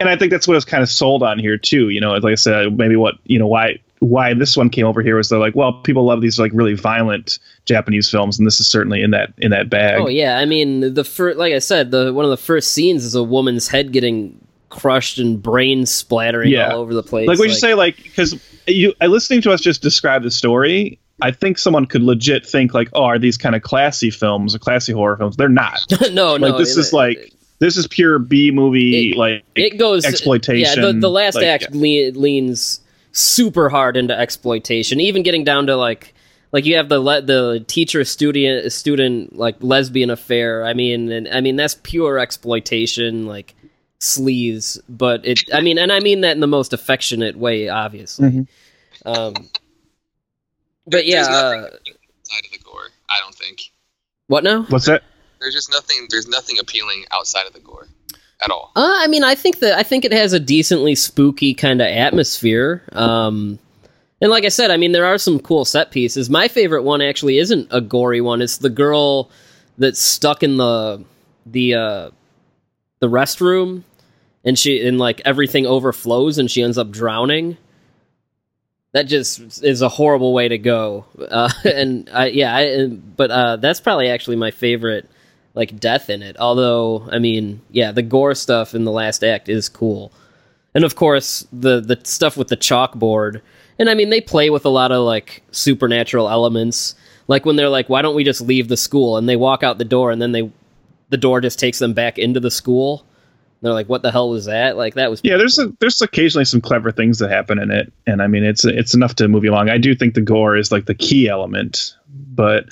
and 0.00 0.08
I 0.08 0.16
think 0.16 0.30
that's 0.30 0.46
what 0.46 0.54
I 0.54 0.58
was 0.58 0.64
kind 0.64 0.82
of 0.82 0.88
sold 0.88 1.22
on 1.22 1.38
here 1.38 1.56
too. 1.56 1.88
You 1.88 2.00
know, 2.00 2.12
like 2.12 2.32
I 2.32 2.34
said, 2.34 2.76
maybe 2.76 2.96
what 2.96 3.14
you 3.24 3.38
know 3.38 3.46
why 3.46 3.78
why 4.00 4.34
this 4.34 4.56
one 4.56 4.70
came 4.70 4.86
over 4.86 5.02
here 5.02 5.16
was 5.16 5.28
they're 5.28 5.38
like, 5.38 5.56
well, 5.56 5.72
people 5.72 6.04
love 6.04 6.20
these 6.20 6.38
like 6.38 6.52
really 6.54 6.74
violent 6.74 7.38
Japanese 7.64 8.10
films, 8.10 8.38
and 8.38 8.46
this 8.46 8.60
is 8.60 8.68
certainly 8.68 9.02
in 9.02 9.10
that 9.10 9.32
in 9.38 9.50
that 9.50 9.70
bag. 9.70 10.00
Oh 10.00 10.08
yeah, 10.08 10.38
I 10.38 10.44
mean 10.44 10.94
the 10.94 11.04
first, 11.04 11.38
like 11.38 11.52
I 11.52 11.58
said, 11.58 11.90
the 11.90 12.12
one 12.12 12.24
of 12.24 12.30
the 12.30 12.36
first 12.36 12.72
scenes 12.72 13.04
is 13.04 13.14
a 13.14 13.22
woman's 13.22 13.68
head 13.68 13.92
getting 13.92 14.38
crushed 14.70 15.18
and 15.18 15.42
brains 15.42 15.90
splattering 15.90 16.50
yeah. 16.50 16.72
all 16.72 16.80
over 16.80 16.94
the 16.94 17.02
place. 17.02 17.26
Like 17.26 17.38
we 17.38 17.48
like, 17.48 17.56
say, 17.56 17.74
like 17.74 17.96
because 17.96 18.38
you 18.66 18.94
listening 19.00 19.42
to 19.42 19.52
us 19.52 19.60
just 19.60 19.82
describe 19.82 20.22
the 20.22 20.30
story, 20.30 20.98
I 21.20 21.30
think 21.30 21.58
someone 21.58 21.86
could 21.86 22.02
legit 22.02 22.46
think 22.46 22.74
like, 22.74 22.88
oh, 22.92 23.04
are 23.04 23.18
these 23.18 23.36
kind 23.36 23.56
of 23.56 23.62
classy 23.62 24.10
films 24.10 24.54
or 24.54 24.58
classy 24.58 24.92
horror 24.92 25.16
films? 25.16 25.36
They're 25.36 25.48
not. 25.48 25.80
no, 26.12 26.32
like, 26.32 26.40
no. 26.40 26.58
This 26.58 26.76
is 26.76 26.92
like 26.92 27.32
this 27.58 27.76
is 27.76 27.86
pure 27.86 28.18
B 28.18 28.50
movie 28.50 29.14
like 29.16 29.44
it 29.54 29.78
goes 29.78 30.04
exploitation. 30.04 30.82
Yeah, 30.82 30.92
the, 30.92 30.98
the 30.98 31.10
last 31.10 31.34
like, 31.34 31.46
act 31.46 31.68
yeah. 31.72 32.10
leans 32.14 32.80
super 33.12 33.68
hard 33.68 33.96
into 33.96 34.16
exploitation, 34.16 35.00
even 35.00 35.22
getting 35.22 35.44
down 35.44 35.66
to 35.66 35.76
like 35.76 36.14
like 36.52 36.64
you 36.64 36.76
have 36.76 36.88
the 36.88 37.00
le- 37.00 37.22
the 37.22 37.64
teacher 37.66 38.04
student 38.04 38.72
student 38.72 39.36
like 39.36 39.56
lesbian 39.60 40.10
affair. 40.10 40.64
I 40.64 40.74
mean, 40.74 41.10
and 41.10 41.28
I 41.28 41.40
mean 41.40 41.56
that's 41.56 41.74
pure 41.74 42.18
exploitation, 42.18 43.26
like 43.26 43.54
sleaze. 44.00 44.80
But 44.88 45.26
it, 45.26 45.40
I 45.52 45.60
mean, 45.60 45.78
and 45.78 45.92
I 45.92 46.00
mean 46.00 46.20
that 46.22 46.32
in 46.32 46.40
the 46.40 46.46
most 46.46 46.72
affectionate 46.72 47.36
way, 47.36 47.68
obviously. 47.68 48.28
Mm-hmm. 48.28 49.08
Um, 49.08 49.34
but 50.88 51.06
yeah, 51.06 51.22
uh, 51.22 51.24
outside 51.28 52.44
of 52.44 52.52
the 52.52 52.58
gore, 52.64 52.88
I 53.10 53.16
don't 53.20 53.34
think. 53.34 53.70
What 54.26 54.44
now? 54.44 54.64
What's 54.64 54.86
that? 54.86 55.02
There's 55.40 55.54
just 55.54 55.70
nothing. 55.70 56.06
There's 56.10 56.28
nothing 56.28 56.56
appealing 56.58 57.04
outside 57.12 57.46
of 57.46 57.52
the 57.52 57.60
gore 57.60 57.86
at 58.42 58.50
all. 58.50 58.72
Uh, 58.76 58.94
I 58.96 59.06
mean, 59.06 59.24
I 59.24 59.34
think 59.34 59.60
that 59.60 59.78
I 59.78 59.82
think 59.82 60.04
it 60.04 60.12
has 60.12 60.32
a 60.32 60.40
decently 60.40 60.94
spooky 60.94 61.54
kind 61.54 61.80
of 61.80 61.86
atmosphere. 61.86 62.82
Um, 62.92 63.58
and 64.20 64.30
like 64.30 64.44
I 64.44 64.48
said, 64.48 64.70
I 64.70 64.76
mean, 64.76 64.92
there 64.92 65.06
are 65.06 65.18
some 65.18 65.38
cool 65.38 65.64
set 65.64 65.90
pieces. 65.90 66.28
My 66.28 66.48
favorite 66.48 66.82
one 66.82 67.00
actually 67.00 67.38
isn't 67.38 67.68
a 67.70 67.80
gory 67.80 68.20
one. 68.20 68.42
It's 68.42 68.58
the 68.58 68.70
girl 68.70 69.30
that's 69.78 70.00
stuck 70.00 70.42
in 70.42 70.56
the 70.56 71.04
the 71.46 71.74
uh, 71.74 72.10
the 73.00 73.08
restroom, 73.08 73.84
and 74.44 74.58
she 74.58 74.86
and 74.86 74.98
like 74.98 75.20
everything 75.24 75.66
overflows, 75.66 76.38
and 76.38 76.50
she 76.50 76.62
ends 76.62 76.78
up 76.78 76.90
drowning 76.90 77.56
that 78.98 79.06
just 79.06 79.62
is 79.62 79.80
a 79.80 79.88
horrible 79.88 80.34
way 80.34 80.48
to 80.48 80.58
go. 80.58 81.04
Uh, 81.30 81.50
and 81.64 82.10
I, 82.12 82.26
yeah, 82.28 82.56
I, 82.56 82.88
but 82.88 83.30
uh, 83.30 83.56
that's 83.56 83.80
probably 83.80 84.08
actually 84.08 84.36
my 84.36 84.50
favorite 84.50 85.08
like 85.54 85.78
death 85.78 86.10
in 86.10 86.20
it. 86.20 86.36
Although, 86.38 87.08
I 87.10 87.20
mean, 87.20 87.60
yeah, 87.70 87.92
the 87.92 88.02
gore 88.02 88.34
stuff 88.34 88.74
in 88.74 88.84
the 88.84 88.90
last 88.90 89.22
act 89.22 89.48
is 89.48 89.68
cool, 89.68 90.12
and 90.74 90.84
of 90.84 90.96
course 90.96 91.46
the 91.52 91.80
the 91.80 92.00
stuff 92.02 92.36
with 92.36 92.48
the 92.48 92.56
chalkboard. 92.56 93.40
And 93.78 93.88
I 93.88 93.94
mean, 93.94 94.10
they 94.10 94.20
play 94.20 94.50
with 94.50 94.64
a 94.64 94.70
lot 94.70 94.90
of 94.90 95.04
like 95.04 95.44
supernatural 95.52 96.28
elements. 96.28 96.96
Like 97.28 97.46
when 97.46 97.54
they're 97.54 97.68
like, 97.68 97.88
"Why 97.88 98.02
don't 98.02 98.16
we 98.16 98.24
just 98.24 98.40
leave 98.40 98.66
the 98.66 98.76
school?" 98.76 99.16
and 99.16 99.28
they 99.28 99.36
walk 99.36 99.62
out 99.62 99.78
the 99.78 99.84
door, 99.84 100.10
and 100.10 100.20
then 100.20 100.32
they 100.32 100.50
the 101.10 101.16
door 101.16 101.40
just 101.40 101.60
takes 101.60 101.78
them 101.78 101.94
back 101.94 102.18
into 102.18 102.40
the 102.40 102.50
school 102.50 103.04
they're 103.60 103.72
like, 103.72 103.88
"What 103.88 104.02
the 104.02 104.12
hell 104.12 104.30
was 104.30 104.44
that?" 104.44 104.76
Like 104.76 104.94
that 104.94 105.10
was. 105.10 105.20
Yeah, 105.24 105.36
there's 105.36 105.58
a, 105.58 105.72
there's 105.80 106.00
occasionally 106.00 106.44
some 106.44 106.60
clever 106.60 106.92
things 106.92 107.18
that 107.18 107.30
happen 107.30 107.58
in 107.58 107.70
it, 107.70 107.92
and 108.06 108.22
I 108.22 108.26
mean, 108.26 108.44
it's 108.44 108.64
it's 108.64 108.94
enough 108.94 109.16
to 109.16 109.28
move 109.28 109.44
you 109.44 109.50
along. 109.50 109.68
I 109.68 109.78
do 109.78 109.94
think 109.94 110.14
the 110.14 110.20
gore 110.20 110.56
is 110.56 110.70
like 110.70 110.86
the 110.86 110.94
key 110.94 111.28
element, 111.28 111.96
but 112.08 112.66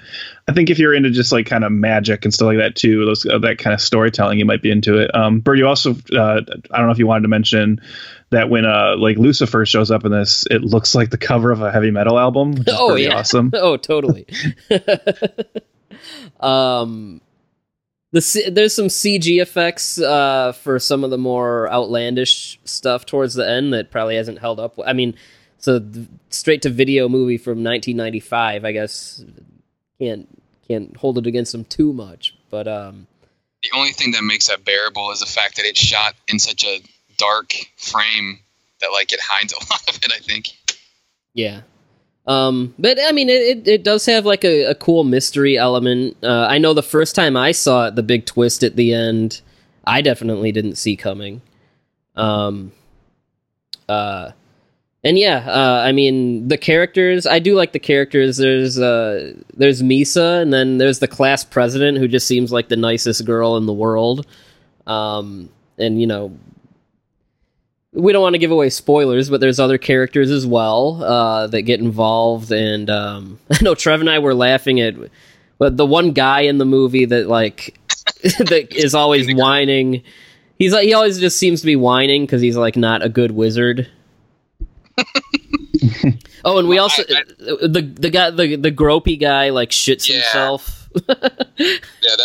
I 0.49 0.53
think 0.53 0.71
if 0.71 0.79
you're 0.79 0.95
into 0.95 1.11
just 1.11 1.33
like 1.33 1.47
kind 1.47 1.65
of 1.65 1.73
magic 1.73 2.25
and 2.25 2.33
stuff 2.33 2.47
like 2.47 2.59
that 2.59 2.77
too, 2.77 3.05
those 3.05 3.27
uh, 3.27 3.39
that 3.39 3.59
kind 3.59 3.75
of 3.75 3.81
storytelling, 3.81 4.39
you 4.39 4.45
might 4.45 4.63
be 4.63 4.71
into 4.71 4.99
it. 4.99 5.13
Um, 5.15 5.43
you 5.55 5.67
also 5.67 5.93
uh, 6.15 6.41
I 6.71 6.79
don't 6.79 6.87
know 6.87 6.93
if 6.93 6.99
you 6.99 7.07
wanted 7.07 7.23
to 7.23 7.29
mention 7.29 7.81
that 8.31 8.49
when 8.49 8.65
uh 8.65 8.97
like 8.97 9.17
Lucifer 9.19 9.67
shows 9.67 9.91
up 9.91 10.05
in 10.05 10.13
this, 10.13 10.45
it 10.51 10.63
looks 10.63 10.95
like 10.95 11.11
the 11.11 11.19
cover 11.19 11.51
of 11.51 11.63
a 11.63 11.73
heavy 11.73 11.91
metal 11.91 12.19
album. 12.19 12.53
Which 12.53 12.69
is 12.69 12.75
oh 12.77 12.95
yeah, 12.95 13.17
awesome. 13.17 13.51
oh 13.55 13.77
totally. 13.77 14.27
um 16.41 17.21
the 18.17 18.51
there's 18.51 18.75
some 18.75 18.87
CG 18.87 19.41
effects 19.41 20.01
uh, 20.01 20.53
for 20.53 20.79
some 20.79 21.05
of 21.05 21.11
the 21.11 21.19
more 21.19 21.71
outlandish 21.71 22.59
stuff 22.65 23.05
towards 23.07 23.35
the 23.35 23.49
end 23.49 23.73
that 23.75 23.91
probably 23.91 24.17
hasn't 24.17 24.39
held 24.39 24.59
up. 24.59 24.79
I 24.85 24.93
mean, 24.93 25.15
so 25.59 25.81
straight 26.31 26.63
to 26.63 26.71
video 26.71 27.09
movie 27.09 27.39
from 27.39 27.63
1995. 27.63 28.65
I 28.65 28.73
guess 28.73 29.25
can't 29.99 30.29
can't 30.67 30.97
hold 30.97 31.19
it 31.19 31.27
against 31.27 31.53
them 31.53 31.65
too 31.65 31.93
much. 31.93 32.35
But 32.51 32.67
um, 32.67 33.07
the 33.63 33.71
only 33.75 33.93
thing 33.93 34.13
that 34.13 34.23
makes 34.23 34.49
that 34.49 34.65
bearable 34.65 35.11
is 35.11 35.21
the 35.21 35.27
fact 35.27 35.57
that 35.57 35.67
it's 35.67 35.81
shot 35.81 36.15
in 36.29 36.39
such 36.39 36.65
a 36.65 36.81
dark 37.19 37.53
frame 37.77 38.41
that 38.81 38.91
like 38.93 39.13
it 39.13 39.21
hides 39.23 39.53
a 39.53 39.57
lot 39.71 39.89
of 39.89 39.97
it. 39.97 40.13
I 40.13 40.19
think. 40.19 40.47
Yeah, 41.35 41.63
um, 42.27 42.75
but 42.79 42.99
I 43.01 43.13
mean, 43.13 43.29
it, 43.29 43.69
it 43.69 43.85
does 43.85 44.05
have 44.07 44.27
like 44.27 44.45
a, 44.45 44.65
a 44.65 44.75
cool 44.75 45.05
mystery 45.05 45.57
element. 45.57 46.17
Uh, 46.23 46.47
I 46.49 46.59
know 46.59 46.75
the 46.75 46.83
first 46.83 47.15
time 47.15 47.37
I 47.37 47.53
saw 47.53 47.87
it, 47.87 47.95
the 47.95 48.03
big 48.03 48.27
twist 48.27 48.65
at 48.65 48.77
the 48.77 48.93
end, 48.93 49.41
I 49.87 50.03
definitely 50.03 50.51
didn't 50.51 50.77
see 50.77 50.97
coming. 50.97 51.41
Um, 52.17 52.73
uh, 53.89 54.33
and 55.05 55.17
yeah, 55.17 55.45
uh, 55.47 55.85
I 55.87 55.93
mean 55.93 56.49
the 56.49 56.59
characters. 56.59 57.27
I 57.29 57.39
do 57.39 57.55
like 57.55 57.73
the 57.73 57.79
characters. 57.79 58.39
There's 58.39 58.77
uh, 58.77 59.35
there's 59.55 59.81
Misa, 59.83 60.43
and 60.43 60.53
then 60.53 60.79
there's 60.79 60.99
the 60.99 61.07
class 61.07 61.45
president, 61.45 61.99
who 61.99 62.09
just 62.09 62.27
seems 62.27 62.51
like 62.51 62.69
the 62.69 62.77
nicest 62.77 63.25
girl 63.25 63.57
in 63.57 63.67
the 63.67 63.73
world. 63.73 64.27
Um, 64.89 65.49
and 65.79 66.01
you 66.01 66.09
know, 66.09 66.37
we 67.93 68.13
don't 68.13 68.23
want 68.23 68.35
to 68.35 68.39
give 68.39 68.51
away 68.51 68.69
spoilers, 68.71 69.31
but 69.31 69.41
there's 69.41 69.59
other 69.61 69.79
characters 69.79 70.31
as 70.31 70.47
well 70.47 71.03
uh, 71.03 71.47
that 71.49 71.63
get 71.63 71.81
involved. 71.81 72.53
And 72.53 72.91
um, 72.91 73.39
I 73.51 73.59
know 73.63 73.75
Trev 73.75 74.01
and 74.01 74.11
I 74.11 74.19
were 74.19 74.35
laughing 74.35 74.81
at 74.81 74.95
but 75.59 75.77
the 75.79 75.87
one 75.87 76.13
guy 76.13 76.41
in 76.43 76.59
the 76.59 76.67
movie 76.67 77.07
that 77.07 77.29
like 77.29 77.79
that 78.23 78.69
is 78.75 78.95
always 78.95 79.33
whining. 79.35 80.03
He's 80.59 80.73
like 80.73 80.85
he 80.85 80.95
always 80.95 81.19
just 81.19 81.39
seems 81.39 81.61
to 81.61 81.67
be 81.67 81.77
whining 81.77 82.23
because 82.25 82.41
he's 82.43 82.57
like 82.57 82.77
not 82.77 83.03
a 83.03 83.09
good 83.09 83.31
wizard. 83.33 83.89
oh, 86.45 86.59
and 86.59 86.69
we 86.69 86.77
Well, 86.77 86.85
also 86.85 87.03
I- 87.03 87.23
the 87.67 87.83
the 87.99 88.11
guy 88.11 88.31
the 88.31 88.57
the 88.57 88.71
gropey 88.73 89.19
guy 89.21 89.51
like 89.51 89.71
shits 89.71 90.09
Yeah. 90.09 90.17
himself. 90.17 90.89
Yeah, 91.09 91.15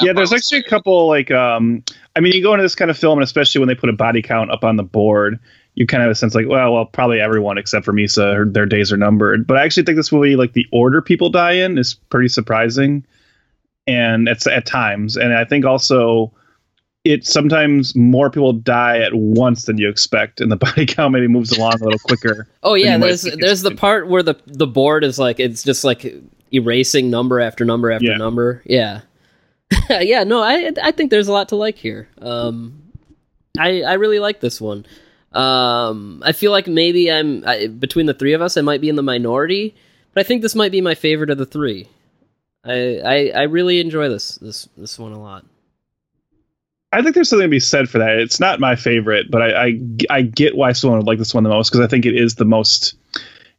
yeah, 0.02 0.13
there's 0.13 0.13
part 0.13 0.17
was 0.17 0.34
actually 0.34 0.60
a 0.60 0.63
couple 0.69 1.08
like 1.08 1.30
um 1.32 1.84
I 2.15 2.19
mean 2.19 2.34
you 2.34 2.41
go 2.43 2.54
into 2.54 2.63
this 2.63 2.76
kind 2.76 2.91
of 2.91 2.97
film 2.97 3.17
and 3.19 3.24
especially 3.24 3.60
when 3.60 3.67
they 3.67 3.76
put 3.76 3.89
a 3.89 3.93
body 3.93 4.21
count 4.21 4.52
up 4.52 4.63
on 4.63 4.76
the 4.76 4.84
board, 4.84 5.39
you 5.76 5.88
kind 5.88 6.04
of 6.04 6.08
have 6.08 6.12
a 6.12 6.15
sense 6.15 6.36
like, 6.36 6.47
well, 6.47 6.74
well, 6.74 6.86
probably 6.86 7.21
everyone 7.21 7.58
except 7.58 7.86
for 7.86 7.93
Misa, 7.93 8.36
her, 8.36 8.45
their 8.45 8.65
days 8.65 8.91
are 8.91 8.97
numbered. 8.97 9.47
But 9.47 9.58
I 9.58 9.63
actually 9.63 9.84
think 9.84 9.95
this 9.95 10.12
movie, 10.12 10.36
like 10.36 10.54
the 10.54 10.65
order 10.71 11.02
people 11.02 11.30
die 11.30 11.54
in, 11.54 11.78
is 11.78 11.93
pretty 11.93 12.28
surprising, 12.28 13.06
and 13.88 14.28
it's 14.28 14.47
at 14.47 14.65
times, 14.65 15.15
and 15.15 15.34
I 15.34 15.45
think 15.45 15.65
also 15.65 16.34
it 17.04 17.26
sometimes 17.26 17.95
more 17.95 18.30
people 18.30 18.54
die 18.54 19.00
at 19.00 19.13
once 19.15 19.65
than 19.65 19.78
you 19.78 19.89
expect, 19.89 20.41
and 20.41 20.52
the 20.52 20.56
body 20.58 20.86
count 20.86 21.13
maybe 21.13 21.28
moves 21.28 21.52
along 21.52 21.74
a 21.82 21.84
little 21.84 22.00
quicker. 22.00 22.47
Oh 22.63 22.76
yeah, 22.76 22.97
there's 22.97 23.24
there's 23.24 23.62
the 23.63 23.74
part 23.74 24.08
where 24.08 24.21
the 24.21 24.36
the 24.45 24.67
board 24.67 25.04
is 25.04 25.17
like 25.17 25.39
it's 25.39 25.63
just 25.63 25.84
like 25.84 26.13
erasing 26.54 27.10
number 27.10 27.39
after 27.39 27.65
number 27.65 27.91
after 27.91 28.08
Yeah. 28.08 28.17
number. 28.17 28.62
Yeah, 28.65 29.02
yeah. 29.89 30.23
No, 30.23 30.41
I 30.41 30.71
I 30.81 30.91
think 30.91 31.12
there's 31.12 31.27
a 31.27 31.31
lot 31.34 31.49
to 31.49 31.55
like 31.55 31.77
here. 31.77 32.07
Um, 32.21 32.81
I 33.57 33.81
I 33.84 33.93
really 33.93 34.19
like 34.19 34.39
this 34.39 34.60
one. 34.62 34.86
Um, 35.34 36.21
I 36.25 36.34
feel 36.34 36.51
like 36.51 36.67
maybe 36.67 37.12
I'm 37.12 37.43
I, 37.47 37.67
between 37.67 38.05
the 38.05 38.13
three 38.13 38.34
of 38.34 38.41
us, 38.41 38.57
I 38.57 38.62
might 38.62 38.81
be 38.81 38.89
in 38.89 38.95
the 38.97 39.03
minority, 39.03 39.75
but 40.13 40.25
I 40.25 40.27
think 40.27 40.41
this 40.41 40.55
might 40.55 40.71
be 40.71 40.81
my 40.81 40.95
favorite 40.95 41.29
of 41.29 41.38
the 41.38 41.45
three. 41.45 41.88
I 42.65 42.99
I, 42.99 43.31
I 43.36 43.41
really 43.43 43.79
enjoy 43.79 44.10
this 44.10 44.36
this 44.38 44.67
this 44.77 44.99
one 44.99 45.13
a 45.13 45.19
lot. 45.21 45.45
I 46.93 47.01
think 47.01 47.15
there's 47.15 47.29
something 47.29 47.45
to 47.45 47.49
be 47.49 47.62
said 47.62 47.89
for 47.89 47.99
that. 47.99 48.19
It's 48.19 48.39
not 48.41 48.60
my 48.60 48.75
favorite, 48.75 49.31
but 49.31 49.41
I 49.41 49.65
I, 49.67 49.79
I 50.10 50.21
get 50.23 50.55
why 50.57 50.73
someone 50.73 50.99
would 50.99 51.07
like 51.07 51.19
this 51.19 51.34
one 51.34 51.43
the 51.43 51.49
most 51.49 51.69
because 51.69 51.79
I 51.86 51.88
think 51.88 52.05
it 52.05 52.15
is 52.15 52.36
the 52.36 52.45
most. 52.45 52.95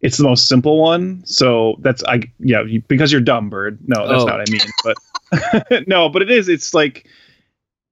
It's 0.02 0.16
the 0.18 0.24
most 0.24 0.48
simple 0.48 0.78
one, 0.80 1.22
so 1.24 1.76
that's 1.78 2.02
I 2.04 2.22
yeah 2.40 2.62
you, 2.64 2.82
because 2.88 3.12
you're 3.12 3.20
dumb, 3.20 3.48
Byrd. 3.48 3.78
No, 3.86 4.06
that's 4.08 4.22
Oh. 4.24 4.26
not 4.26 4.38
what 4.38 4.48
I 4.48 4.52
mean. 4.52 4.60
But 4.84 4.96
no, 5.86 6.08
but 6.08 6.22
it 6.22 6.30
is. 6.30 6.48
It's 6.48 6.74
like 6.74 7.06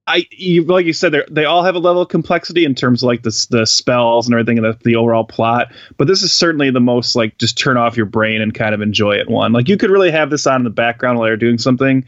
I 0.07 0.25
you 0.31 0.63
like 0.63 0.85
you 0.85 0.93
said 0.93 1.13
they 1.29 1.45
all 1.45 1.63
have 1.63 1.75
a 1.75 1.79
level 1.79 2.01
of 2.01 2.09
complexity 2.09 2.65
in 2.65 2.75
terms 2.75 3.03
of 3.03 3.07
like 3.07 3.23
the 3.23 3.47
the 3.49 3.65
spells 3.65 4.27
and 4.27 4.33
everything 4.33 4.57
and 4.57 4.65
the, 4.65 4.77
the 4.83 4.95
overall 4.95 5.23
plot. 5.23 5.73
But 5.97 6.07
this 6.07 6.23
is 6.23 6.33
certainly 6.33 6.71
the 6.71 6.79
most 6.79 7.15
like 7.15 7.37
just 7.37 7.57
turn 7.57 7.77
off 7.77 7.97
your 7.97 8.07
brain 8.07 8.41
and 8.41 8.53
kind 8.53 8.73
of 8.73 8.81
enjoy 8.81 9.13
it 9.13 9.29
one. 9.29 9.53
Like 9.53 9.69
you 9.69 9.77
could 9.77 9.91
really 9.91 10.11
have 10.11 10.29
this 10.29 10.47
on 10.47 10.61
in 10.61 10.63
the 10.63 10.69
background 10.69 11.19
while 11.19 11.27
you're 11.27 11.37
doing 11.37 11.59
something 11.59 12.05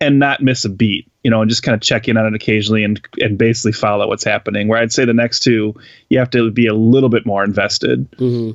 and 0.00 0.18
not 0.18 0.42
miss 0.42 0.64
a 0.64 0.68
beat, 0.68 1.10
you 1.22 1.30
know, 1.30 1.40
and 1.40 1.50
just 1.50 1.62
kind 1.62 1.74
of 1.74 1.80
check 1.80 2.08
in 2.08 2.16
on 2.16 2.26
it 2.26 2.34
occasionally 2.34 2.84
and 2.84 3.00
and 3.18 3.38
basically 3.38 3.72
follow 3.72 4.06
what's 4.06 4.24
happening. 4.24 4.68
Where 4.68 4.78
I'd 4.78 4.92
say 4.92 5.06
the 5.06 5.14
next 5.14 5.40
two, 5.40 5.74
you 6.10 6.18
have 6.18 6.30
to 6.30 6.50
be 6.50 6.66
a 6.66 6.74
little 6.74 7.08
bit 7.08 7.24
more 7.24 7.42
invested. 7.42 8.06
hmm 8.18 8.52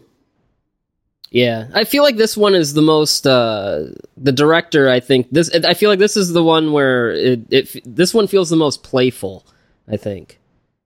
Yeah, 1.31 1.67
I 1.73 1.83
feel 1.83 2.03
like 2.03 2.17
this 2.17 2.38
one 2.38 2.55
is 2.55 2.73
the 2.73 2.81
most. 2.81 3.27
Uh, 3.27 3.88
the 4.15 4.31
director, 4.31 4.89
I 4.89 4.99
think 4.99 5.27
this. 5.31 5.49
I 5.53 5.73
feel 5.73 5.89
like 5.89 5.99
this 5.99 6.15
is 6.15 6.31
the 6.31 6.43
one 6.43 6.71
where 6.71 7.11
it. 7.11 7.41
it 7.51 7.95
this 7.95 8.13
one 8.13 8.27
feels 8.27 8.49
the 8.49 8.55
most 8.55 8.83
playful. 8.83 9.45
I 9.88 9.97
think, 9.97 10.39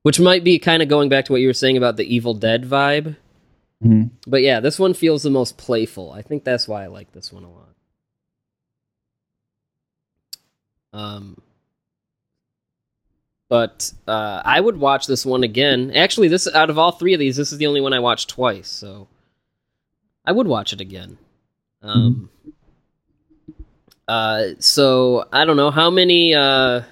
which 0.03 0.19
might 0.19 0.43
be 0.43 0.57
kind 0.59 0.81
of 0.81 0.89
going 0.89 1.09
back 1.09 1.25
to 1.25 1.31
what 1.31 1.41
you 1.41 1.47
were 1.47 1.53
saying 1.53 1.77
about 1.77 1.97
the 1.97 2.13
Evil 2.15 2.33
Dead 2.33 2.63
vibe. 2.63 3.15
Mhm. 3.83 4.09
But 4.27 4.41
yeah, 4.41 4.59
this 4.59 4.79
one 4.79 4.93
feels 4.93 5.23
the 5.23 5.29
most 5.29 5.57
playful. 5.57 6.11
I 6.11 6.21
think 6.21 6.43
that's 6.43 6.67
why 6.67 6.83
I 6.83 6.87
like 6.87 7.11
this 7.13 7.31
one 7.31 7.43
a 7.43 7.49
lot. 7.49 7.69
Um, 10.91 11.37
but 13.49 13.93
uh, 14.07 14.41
I 14.43 14.59
would 14.59 14.77
watch 14.77 15.07
this 15.07 15.25
one 15.25 15.43
again. 15.43 15.91
Actually, 15.95 16.27
this 16.27 16.47
out 16.53 16.69
of 16.69 16.77
all 16.77 16.91
three 16.91 17.13
of 17.13 17.19
these, 17.19 17.37
this 17.37 17.51
is 17.51 17.57
the 17.57 17.67
only 17.67 17.81
one 17.81 17.93
I 17.93 17.99
watched 17.99 18.29
twice. 18.29 18.67
So 18.67 19.07
I 20.29 20.31
would 20.31 20.45
watch 20.45 20.73
it 20.73 20.79
again. 20.79 21.17
Um, 21.81 22.29
uh, 24.07 24.49
so 24.59 25.27
I 25.33 25.43
don't 25.43 25.57
know 25.57 25.71
how 25.71 25.89
many. 25.89 26.35
Uh, 26.35 26.83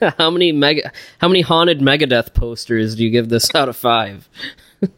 how 0.18 0.30
many 0.30 0.52
mega? 0.52 0.92
How 1.18 1.28
many 1.28 1.40
haunted 1.40 1.80
Megadeth 1.80 2.34
posters 2.34 2.96
do 2.96 3.02
you 3.04 3.08
give 3.10 3.30
this 3.30 3.54
out 3.54 3.70
of 3.70 3.76
five? 3.76 4.28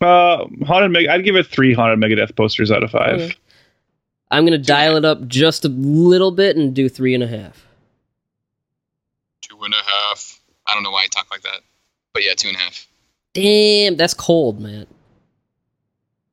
Uh, 0.00 0.46
haunted 0.64 0.90
Meg, 0.90 1.08
I'd 1.08 1.24
give 1.24 1.36
it 1.36 1.46
three 1.46 1.74
haunted 1.74 1.98
Megadeth 1.98 2.34
posters 2.34 2.70
out 2.70 2.82
of 2.82 2.90
five. 2.90 3.20
Okay. 3.20 3.34
I'm 4.30 4.46
gonna 4.46 4.56
dial 4.56 4.96
it 4.96 5.04
up 5.04 5.26
just 5.28 5.66
a 5.66 5.68
little 5.68 6.30
bit 6.30 6.56
and 6.56 6.74
do 6.74 6.88
three 6.88 7.12
and 7.14 7.22
a 7.22 7.26
half. 7.26 7.66
two 9.42 9.58
and 9.62 9.74
a 9.74 9.76
half. 9.76 10.40
I 10.66 10.72
don't 10.72 10.84
know 10.84 10.90
why 10.90 11.02
I 11.02 11.06
talk 11.08 11.30
like 11.30 11.42
that, 11.42 11.60
but 12.14 12.24
yeah, 12.24 12.32
two 12.34 12.48
and 12.48 12.56
a 12.56 12.60
half. 12.60 12.86
Damn, 13.42 13.96
that's 13.96 14.14
cold, 14.14 14.60
man. 14.60 14.86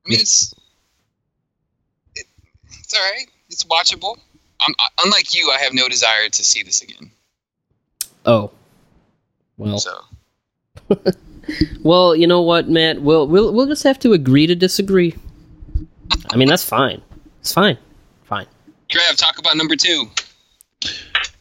I 0.06 0.08
mean, 0.08 0.20
it's 0.20 0.54
it, 2.14 2.26
it's 2.80 2.94
all 2.94 3.00
right. 3.00 3.26
It's 3.50 3.64
watchable. 3.64 4.18
I'm, 4.60 4.74
I, 4.78 4.88
unlike 5.04 5.34
you, 5.34 5.50
I 5.54 5.58
have 5.62 5.72
no 5.72 5.88
desire 5.88 6.28
to 6.28 6.44
see 6.44 6.62
this 6.62 6.82
again. 6.82 7.10
Oh, 8.26 8.50
well, 9.56 9.78
So 9.78 10.00
well, 11.82 12.16
you 12.16 12.26
know 12.26 12.42
what, 12.42 12.68
Matt? 12.68 13.00
We'll 13.02 13.26
we'll 13.26 13.52
we'll 13.52 13.66
just 13.66 13.84
have 13.84 13.98
to 14.00 14.12
agree 14.12 14.46
to 14.46 14.54
disagree. 14.54 15.14
I 16.30 16.36
mean, 16.36 16.48
that's 16.48 16.64
fine. 16.64 17.02
It's 17.40 17.52
fine. 17.52 17.78
Fine. 18.24 18.46
Trav, 18.88 19.16
talk 19.16 19.38
about 19.38 19.56
number 19.56 19.76
two. 19.76 20.10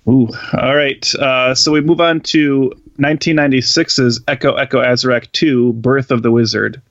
Ooh, 0.07 0.29
all 0.53 0.75
right. 0.75 1.13
Uh, 1.15 1.53
so 1.53 1.71
we 1.71 1.81
move 1.81 1.99
on 1.99 2.21
to 2.21 2.71
1996's 2.99 4.19
Eko 4.21 4.57
Eko 4.57 4.85
Azarak 4.85 5.31
2: 5.31 5.73
Birth 5.73 6.11
of 6.11 6.23
the 6.23 6.31
Wizard. 6.31 6.81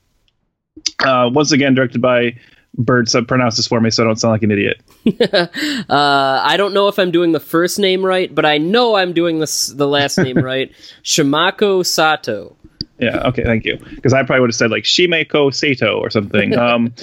Uh, 1.05 1.31
once 1.33 1.53
again, 1.53 1.75
directed 1.75 2.01
by 2.01 2.35
Byrd. 2.79 3.09
So 3.09 3.25
pronounce 3.25 3.57
this 3.57 3.67
for 3.67 3.81
me, 3.81 3.91
so 3.91 4.03
I 4.03 4.07
don't 4.07 4.17
sound 4.17 4.33
like 4.33 4.43
an 4.43 4.51
idiot. 4.51 4.81
uh, 5.91 6.41
I 6.45 6.57
don't 6.57 6.75
know 6.75 6.89
if 6.89 6.99
I'm 6.99 7.11
doing 7.11 7.33
the 7.33 7.41
first 7.41 7.79
name 7.79 8.05
right, 8.05 8.35
but 8.35 8.45
I 8.45 8.59
know 8.59 8.97
I'm 8.97 9.13
doing 9.13 9.39
this 9.39 9.69
the 9.69 9.89
last 9.89 10.19
name 10.19 10.37
right. 10.45 10.71
Shimako 11.03 11.85
Sato. 11.85 12.57
Yeah. 12.99 13.29
Okay. 13.29 13.45
Thank 13.45 13.65
you. 13.65 13.79
Because 13.95 14.13
I 14.13 14.23
probably 14.23 14.41
would 14.41 14.51
have 14.51 14.57
said 14.57 14.71
like 14.71 14.85
Shimeko 14.85 15.55
Sato 15.55 15.99
or 15.99 16.11
something. 16.11 16.55
Um, 16.67 16.95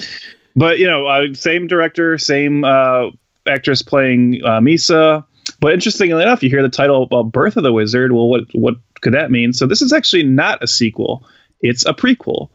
but 0.56 0.78
you 0.78 0.86
know, 0.86 1.06
uh, 1.06 1.34
same 1.34 1.66
director, 1.66 2.16
same 2.16 2.64
uh, 2.64 3.10
actress 3.46 3.82
playing 3.82 4.40
uh, 4.44 4.60
Misa. 4.60 5.24
But 5.60 5.72
interestingly 5.72 6.22
enough, 6.22 6.42
you 6.42 6.50
hear 6.50 6.62
the 6.62 6.68
title 6.68 7.06
"Birth 7.24 7.56
of 7.56 7.64
the 7.64 7.72
Wizard." 7.72 8.12
Well, 8.12 8.28
what 8.28 8.44
what 8.52 8.76
could 9.04 9.14
that 9.14 9.30
mean? 9.30 9.52
So 9.52 9.66
this 9.66 9.82
is 9.82 9.92
actually 9.92 10.24
not 10.24 10.64
a 10.64 10.66
sequel; 10.66 11.24
it's 11.60 11.86
a 11.86 11.94
prequel, 11.94 12.48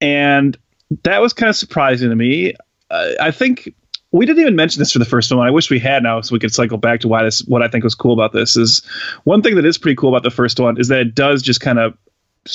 and 0.00 0.58
that 1.04 1.22
was 1.22 1.32
kind 1.32 1.48
of 1.48 1.56
surprising 1.56 2.10
to 2.10 2.16
me. 2.16 2.54
Uh, 2.90 3.12
I 3.20 3.30
think 3.30 3.72
we 4.12 4.26
didn't 4.26 4.40
even 4.40 4.56
mention 4.56 4.80
this 4.80 4.92
for 4.92 4.98
the 4.98 5.04
first 5.04 5.32
one. 5.32 5.46
I 5.46 5.50
wish 5.50 5.70
we 5.70 5.78
had 5.78 6.02
now, 6.02 6.20
so 6.20 6.34
we 6.34 6.40
could 6.40 6.52
cycle 6.52 6.76
back 6.76 7.00
to 7.00 7.08
why 7.08 7.22
this. 7.22 7.40
What 7.44 7.62
I 7.62 7.68
think 7.68 7.84
was 7.84 7.94
cool 7.94 8.12
about 8.12 8.32
this 8.32 8.56
is 8.56 8.82
one 9.24 9.42
thing 9.42 9.54
that 9.54 9.64
is 9.64 9.78
pretty 9.78 9.96
cool 9.96 10.10
about 10.10 10.24
the 10.24 10.30
first 10.30 10.58
one 10.58 10.78
is 10.78 10.88
that 10.88 11.00
it 11.00 11.14
does 11.14 11.40
just 11.40 11.60
kind 11.60 11.78
of 11.78 11.96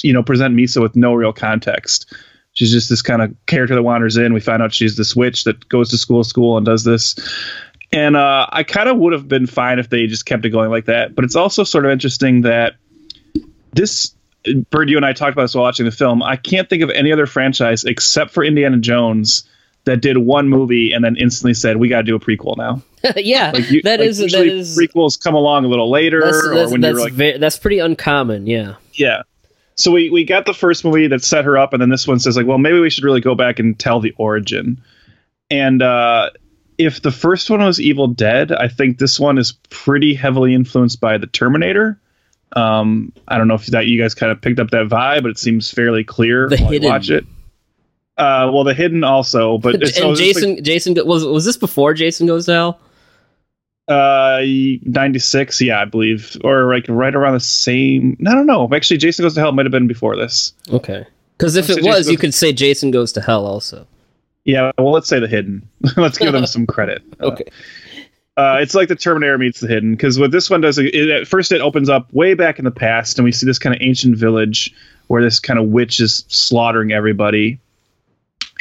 you 0.04 0.13
know 0.13 0.21
present 0.21 0.56
Misa 0.56 0.82
with 0.82 0.95
no 0.95 1.13
real 1.13 1.34
context. 1.34 2.13
She's 2.54 2.71
just 2.71 2.89
this 2.89 3.01
kind 3.01 3.21
of 3.21 3.36
character 3.47 3.75
that 3.75 3.84
wanders 3.84 4.17
in. 4.17 4.34
We 4.34 4.39
find 4.39 4.62
out 4.62 4.73
she's 4.73 4.95
this 4.95 5.15
witch 5.15 5.43
that 5.43 5.67
goes 5.67 5.89
to 5.89 5.97
school, 5.97 6.23
school, 6.23 6.58
and 6.58 6.65
does 6.65 6.84
this. 6.84 7.15
And 7.91 8.15
uh, 8.15 8.47
I 8.49 8.63
kind 8.63 8.89
of 8.89 8.97
would 8.97 9.13
have 9.13 9.28
been 9.28 9.45
fine 9.45 9.80
if 9.80 9.89
they 9.89 10.08
just 10.08 10.25
kept 10.25 10.45
it 10.45 10.49
going 10.49 10.69
like 10.69 10.86
that. 10.86 11.15
But 11.15 11.25
it's 11.25 11.36
also 11.36 11.63
sort 11.63 11.86
of 11.86 11.91
interesting 11.91 12.41
that 12.41 12.75
this 13.76 14.16
Byrd, 14.70 14.90
you 14.90 14.98
and 14.98 15.06
I 15.06 15.14
talked 15.14 15.34
about 15.34 15.44
this 15.44 15.56
while 15.56 15.64
watching 15.64 15.86
the 15.86 15.92
film. 15.92 16.22
I 16.22 16.36
can't 16.36 16.70
think 16.70 16.84
of 16.84 16.90
any 16.92 17.12
other 17.12 17.26
franchise 17.26 17.84
except 17.84 18.32
for 18.32 18.44
Indiana 18.44 18.78
Jones 18.78 19.48
that 19.86 20.02
did 20.02 20.18
one 20.18 20.50
movie 20.50 20.92
and 20.92 21.04
then 21.04 21.16
instantly 21.16 21.54
said, 21.54 21.78
"We 21.78 21.90
got 21.90 21.98
to 21.98 22.04
do 22.04 22.16
a 22.16 22.20
prequel 22.20 22.58
now." 22.58 22.82
yeah, 23.16 23.52
Like 23.54 23.70
you, 23.70 23.82
that 23.84 24.00
like 24.00 24.10
is 24.10 24.18
that 24.20 24.34
is 24.34 24.78
prequels 24.78 25.22
come 25.22 25.36
along 25.36 25.66
a 25.66 25.68
little 25.68 25.90
later, 25.90 26.22
that's 26.22 26.44
or 26.44 26.56
that's, 26.56 26.72
when 26.72 26.82
that's, 26.82 26.94
you're 26.94 27.04
like, 27.04 27.14
ve- 27.14 27.38
that's 27.38 27.58
pretty 27.58 27.80
uncommon. 27.80 28.48
Yeah. 28.48 28.76
yeah. 28.94 29.24
So 29.76 29.92
we, 29.92 30.10
we 30.10 30.24
got 30.24 30.46
the 30.46 30.54
first 30.54 30.86
movie 30.86 31.08
that 31.08 31.24
set 31.24 31.46
her 31.46 31.58
up, 31.58 31.74
and 31.74 31.82
then 31.82 31.90
this 31.90 32.08
one 32.08 32.20
says 32.20 32.38
like, 32.38 32.48
well, 32.48 32.58
maybe 32.58 32.80
we 32.80 32.90
should 32.90 33.04
really 33.04 33.22
go 33.22 33.36
back 33.36 33.60
and 33.60 33.78
tell 33.78 34.00
the 34.00 34.14
origin. 34.18 34.82
And 35.52 35.82
uh, 35.82 36.30
if 36.78 37.02
the 37.02 37.12
first 37.12 37.50
one 37.50 37.62
was 37.62 37.80
Evil 37.80 38.08
Dead, 38.08 38.52
I 38.52 38.69
think 38.69 38.98
this 38.98 39.19
one 39.19 39.38
is 39.38 39.52
pretty 39.69 40.13
heavily 40.13 40.54
influenced 40.54 41.02
by 41.02 41.17
the 41.17 41.28
Terminator. 41.28 42.00
Um, 42.56 43.12
I 43.27 43.37
don't 43.37 43.47
know 43.47 43.56
if 43.56 43.65
that 43.67 43.87
you 43.87 44.01
guys 44.01 44.13
kind 44.15 44.31
of 44.31 44.39
picked 44.41 44.60
up 44.60 44.71
that 44.71 44.87
vibe, 44.87 45.23
but 45.23 45.31
it 45.31 45.37
seems 45.37 45.69
fairly 45.71 46.03
clear 46.03 46.47
The 46.47 46.58
Hidden. 46.58 46.87
watch 46.89 47.10
it. 47.10 47.25
Uh, 48.17 48.49
well, 48.53 48.63
the 48.63 48.73
hidden 48.73 49.03
also, 49.03 49.58
but 49.58 49.75
it's, 49.81 49.97
so 49.97 50.03
and 50.03 50.12
it's 50.12 50.21
just 50.21 50.39
Jason, 50.39 50.63
Jason 50.63 50.95
was 51.06 51.25
was 51.25 51.43
this 51.43 51.58
before 51.58 51.93
Jason 51.93 52.27
Goes 52.27 52.45
to 52.45 52.53
Hell? 52.53 52.79
uh, 53.87 54.39
ninety 54.41 55.19
six, 55.19 55.60
yeah, 55.62 55.81
I 55.81 55.85
believe, 55.85 56.37
or 56.43 56.73
like 56.73 56.85
right 56.87 57.13
around 57.13 57.33
the 57.33 57.39
same. 57.41 58.17
I 58.25 58.33
don't 58.33 58.47
know. 58.47 58.69
Actually, 58.73 58.97
Jason 58.97 59.23
Goes 59.23 59.33
to 59.35 59.41
Hell 59.41 59.51
might 59.51 59.65
have 59.65 59.71
been 59.71 59.87
before 59.87 60.15
this. 60.15 60.53
Okay. 60.71 61.06
Because 61.37 61.58
if 61.58 61.69
it 61.69 61.83
was, 61.83 61.97
Jason 61.97 62.12
you 62.13 62.17
could 62.17 62.33
say 62.33 62.53
Jason 62.53 62.89
Goes 62.91 63.12
to 63.13 63.21
Hell 63.21 63.45
also. 63.45 63.85
Yeah, 64.45 64.71
well, 64.77 64.91
let's 64.91 65.10
say 65.10 65.19
the 65.19 65.27
hidden. 65.27 65.67
let's 65.97 66.17
give 66.17 66.31
them 66.31 66.45
some 66.47 66.65
credit. 66.65 67.03
Uh, 67.19 67.27
Okay. 67.27 67.45
Uh, 68.38 68.58
it's 68.60 68.75
like 68.75 68.90
the 68.90 68.96
Terminator 68.96 69.38
meets 69.38 69.62
the 69.62 69.67
Hidden 69.67 69.92
because 69.92 70.19
what 70.19 70.31
this 70.31 70.50
one 70.50 70.60
does, 70.60 70.77
it, 70.77 70.94
at 70.94 71.27
first 71.27 71.52
it 71.54 71.62
opens 71.62 71.90
up 71.90 72.12
way 72.13 72.33
back 72.33 72.60
in 72.60 72.65
the 72.65 72.71
past, 72.71 73.17
and 73.17 73.23
we 73.23 73.31
see 73.31 73.46
this 73.46 73.60
kind 73.60 73.73
of 73.73 73.81
ancient 73.81 74.17
village 74.17 74.73
where 75.08 75.21
this 75.21 75.40
kind 75.40 75.58
of 75.58 75.67
witch 75.67 76.00
is 76.00 76.25
slaughtering 76.27 76.92
everybody. 76.92 77.60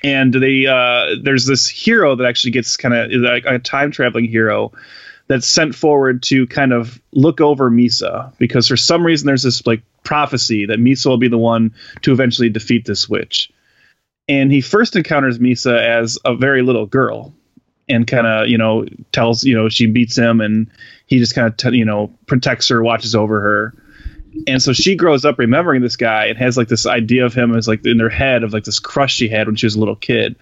And 0.05 0.33
they 0.33 0.67
uh, 0.67 1.17
there's 1.23 1.47
this 1.47 1.67
hero 1.67 2.15
that 2.15 2.27
actually 2.27 2.53
gets 2.53 2.77
kind 2.77 2.95
of 2.95 3.11
like 3.11 3.47
a 3.47 3.59
time 3.59 3.91
traveling 3.91 4.27
hero 4.27 4.73
that's 5.27 5.47
sent 5.47 5.75
forward 5.75 6.23
to 6.25 6.47
kind 6.47 6.73
of 6.73 7.01
look 7.13 7.41
over 7.41 7.71
Misa 7.71 8.37
because 8.39 8.69
for 8.69 8.77
some 8.77 9.05
reason 9.05 9.27
there's 9.27 9.43
this 9.43 9.67
like 9.67 9.83
prophecy 10.05 10.67
that 10.67 10.79
Misa 10.79 11.07
will 11.07 11.17
be 11.17 11.29
the 11.29 11.39
one 11.39 11.75
to 12.03 12.13
eventually 12.13 12.51
defeat 12.51 12.85
this 12.85 13.09
witch. 13.09 13.51
And 14.29 14.53
he 14.53 14.61
first 14.61 14.95
encounters 14.95 15.39
Misa 15.39 15.79
as 15.79 16.19
a 16.25 16.37
very 16.37 16.63
little 16.63 16.87
girl 16.87 17.35
and 17.89 18.07
kind 18.07 18.27
of, 18.27 18.49
you 18.49 18.59
know, 18.59 18.87
tells, 19.13 19.45
you 19.45 19.55
know, 19.55 19.69
she 19.69 19.87
beats 19.87 20.17
him 20.17 20.41
and 20.41 20.71
he 21.07 21.19
just 21.19 21.35
kind 21.35 21.47
of, 21.47 21.57
t- 21.57 21.77
you 21.77 21.85
know, 21.85 22.13
protects 22.27 22.69
her, 22.69 22.83
watches 22.83 23.15
over 23.15 23.41
her. 23.41 23.75
And 24.47 24.61
so 24.63 24.73
she 24.73 24.97
grows 24.97 25.25
up 25.25 25.39
remembering 25.39 25.83
this 25.83 25.97
guy 25.97 26.27
and 26.27 26.39
has 26.39 26.57
like 26.57 26.69
this 26.69 26.87
idea 26.87 27.25
of 27.25 27.35
him 27.35 27.55
as 27.55 27.69
like 27.69 27.85
in 27.87 28.01
her 28.01 28.09
head 28.09 28.43
of 28.43 28.53
like 28.53 28.65
this 28.65 28.81
crush 28.81 29.15
she 29.15 29.29
had 29.29 29.47
when 29.47 29.57
she 29.57 29.67
was 29.67 29.77
a 29.77 29.79
little 29.79 29.97
kid, 29.97 30.37